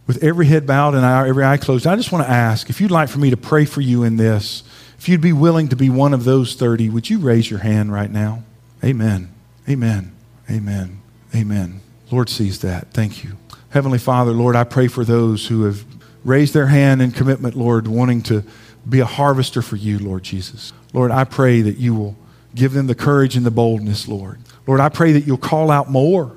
with 0.07 0.23
every 0.23 0.45
head 0.45 0.67
bowed 0.67 0.93
and 0.93 1.03
every 1.03 1.43
eye 1.43 1.57
closed, 1.57 1.87
I 1.87 1.95
just 1.95 2.11
want 2.11 2.25
to 2.25 2.31
ask 2.31 2.69
if 2.69 2.79
you'd 2.79 2.91
like 2.91 3.09
for 3.09 3.19
me 3.19 3.31
to 3.31 3.37
pray 3.37 3.65
for 3.65 3.81
you 3.81 4.03
in 4.03 4.17
this, 4.17 4.63
if 5.05 5.09
you'd 5.09 5.21
be 5.21 5.33
willing 5.33 5.67
to 5.67 5.75
be 5.75 5.87
one 5.87 6.15
of 6.15 6.23
those 6.23 6.55
30, 6.55 6.89
would 6.89 7.11
you 7.11 7.19
raise 7.19 7.47
your 7.47 7.59
hand 7.59 7.93
right 7.93 8.09
now? 8.09 8.41
Amen. 8.83 9.31
Amen. 9.69 10.11
Amen. 10.49 10.99
Amen. 11.35 11.81
Lord 12.09 12.27
sees 12.27 12.61
that. 12.61 12.91
Thank 12.91 13.23
you. 13.23 13.37
Heavenly 13.69 13.99
Father, 13.99 14.31
Lord, 14.31 14.55
I 14.55 14.63
pray 14.63 14.87
for 14.87 15.05
those 15.05 15.45
who 15.45 15.65
have 15.65 15.85
raised 16.23 16.55
their 16.55 16.65
hand 16.65 17.03
in 17.03 17.11
commitment, 17.11 17.53
Lord, 17.55 17.85
wanting 17.85 18.23
to 18.23 18.43
be 18.89 18.99
a 18.99 19.05
harvester 19.05 19.61
for 19.61 19.75
you, 19.75 19.99
Lord 19.99 20.23
Jesus. 20.23 20.73
Lord, 20.91 21.11
I 21.11 21.23
pray 21.23 21.61
that 21.61 21.77
you 21.77 21.93
will 21.93 22.15
give 22.55 22.73
them 22.73 22.87
the 22.87 22.95
courage 22.95 23.37
and 23.37 23.45
the 23.45 23.51
boldness, 23.51 24.07
Lord. 24.07 24.39
Lord, 24.65 24.79
I 24.79 24.89
pray 24.89 25.11
that 25.11 25.27
you'll 25.27 25.37
call 25.37 25.69
out 25.69 25.87
more 25.87 26.35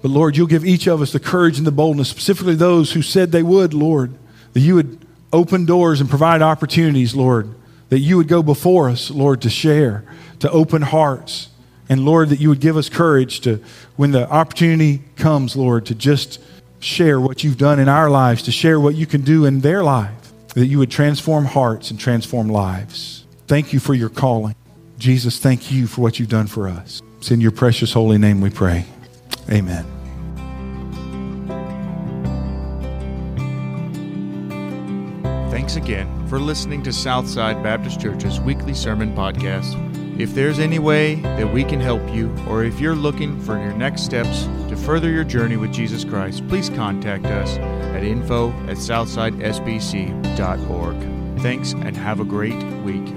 but 0.00 0.10
Lord, 0.10 0.38
you'll 0.38 0.46
give 0.46 0.64
each 0.64 0.86
of 0.86 1.02
us 1.02 1.12
the 1.12 1.20
courage 1.20 1.58
and 1.58 1.66
the 1.66 1.70
boldness, 1.70 2.08
specifically 2.08 2.54
those 2.54 2.92
who 2.92 3.02
said 3.02 3.30
they 3.30 3.42
would, 3.42 3.74
Lord, 3.74 4.14
that 4.54 4.60
you 4.60 4.74
would 4.76 5.06
open 5.32 5.66
doors 5.66 6.00
and 6.00 6.08
provide 6.08 6.40
opportunities, 6.40 7.14
Lord, 7.14 7.54
that 7.90 7.98
you 7.98 8.16
would 8.16 8.28
go 8.28 8.42
before 8.42 8.88
us, 8.88 9.10
Lord, 9.10 9.42
to 9.42 9.50
share, 9.50 10.04
to 10.38 10.50
open 10.50 10.82
hearts. 10.82 11.48
And 11.88 12.04
Lord, 12.04 12.30
that 12.30 12.40
you 12.40 12.48
would 12.48 12.60
give 12.60 12.76
us 12.76 12.88
courage 12.88 13.40
to, 13.40 13.62
when 13.96 14.12
the 14.12 14.30
opportunity 14.30 15.02
comes, 15.16 15.56
Lord, 15.56 15.86
to 15.86 15.94
just 15.94 16.40
share 16.78 17.20
what 17.20 17.44
you've 17.44 17.58
done 17.58 17.78
in 17.78 17.88
our 17.88 18.08
lives, 18.08 18.42
to 18.44 18.52
share 18.52 18.80
what 18.80 18.94
you 18.94 19.06
can 19.06 19.22
do 19.22 19.44
in 19.44 19.60
their 19.60 19.82
life, 19.82 20.32
that 20.54 20.66
you 20.66 20.78
would 20.78 20.90
transform 20.90 21.44
hearts 21.44 21.90
and 21.90 21.98
transform 21.98 22.48
lives. 22.48 23.24
Thank 23.48 23.72
you 23.72 23.80
for 23.80 23.94
your 23.94 24.08
calling. 24.08 24.54
Jesus, 24.98 25.38
thank 25.38 25.72
you 25.72 25.86
for 25.86 26.00
what 26.00 26.18
you've 26.18 26.28
done 26.28 26.46
for 26.46 26.68
us. 26.68 27.02
It's 27.18 27.32
in 27.32 27.40
your 27.40 27.50
precious 27.50 27.92
holy 27.92 28.18
name 28.18 28.40
we 28.40 28.50
pray. 28.50 28.86
Amen. 29.50 29.84
Thanks 35.50 35.74
again 35.74 36.19
for 36.30 36.38
listening 36.38 36.82
to 36.84 36.92
Southside 36.92 37.60
Baptist 37.60 38.00
Church's 38.00 38.38
weekly 38.38 38.72
sermon 38.72 39.12
podcast. 39.16 39.74
If 40.20 40.32
there's 40.32 40.60
any 40.60 40.78
way 40.78 41.16
that 41.16 41.52
we 41.52 41.64
can 41.64 41.80
help 41.80 42.08
you, 42.14 42.32
or 42.46 42.62
if 42.62 42.78
you're 42.78 42.94
looking 42.94 43.40
for 43.40 43.58
your 43.58 43.72
next 43.72 44.02
steps 44.02 44.44
to 44.68 44.76
further 44.76 45.10
your 45.10 45.24
journey 45.24 45.56
with 45.56 45.72
Jesus 45.72 46.04
Christ, 46.04 46.46
please 46.46 46.68
contact 46.68 47.26
us 47.26 47.58
at 47.58 48.04
info 48.04 48.50
at 48.68 48.76
southsidesbc.org. 48.76 51.40
Thanks 51.40 51.72
and 51.72 51.96
have 51.96 52.20
a 52.20 52.24
great 52.24 52.62
week. 52.84 53.08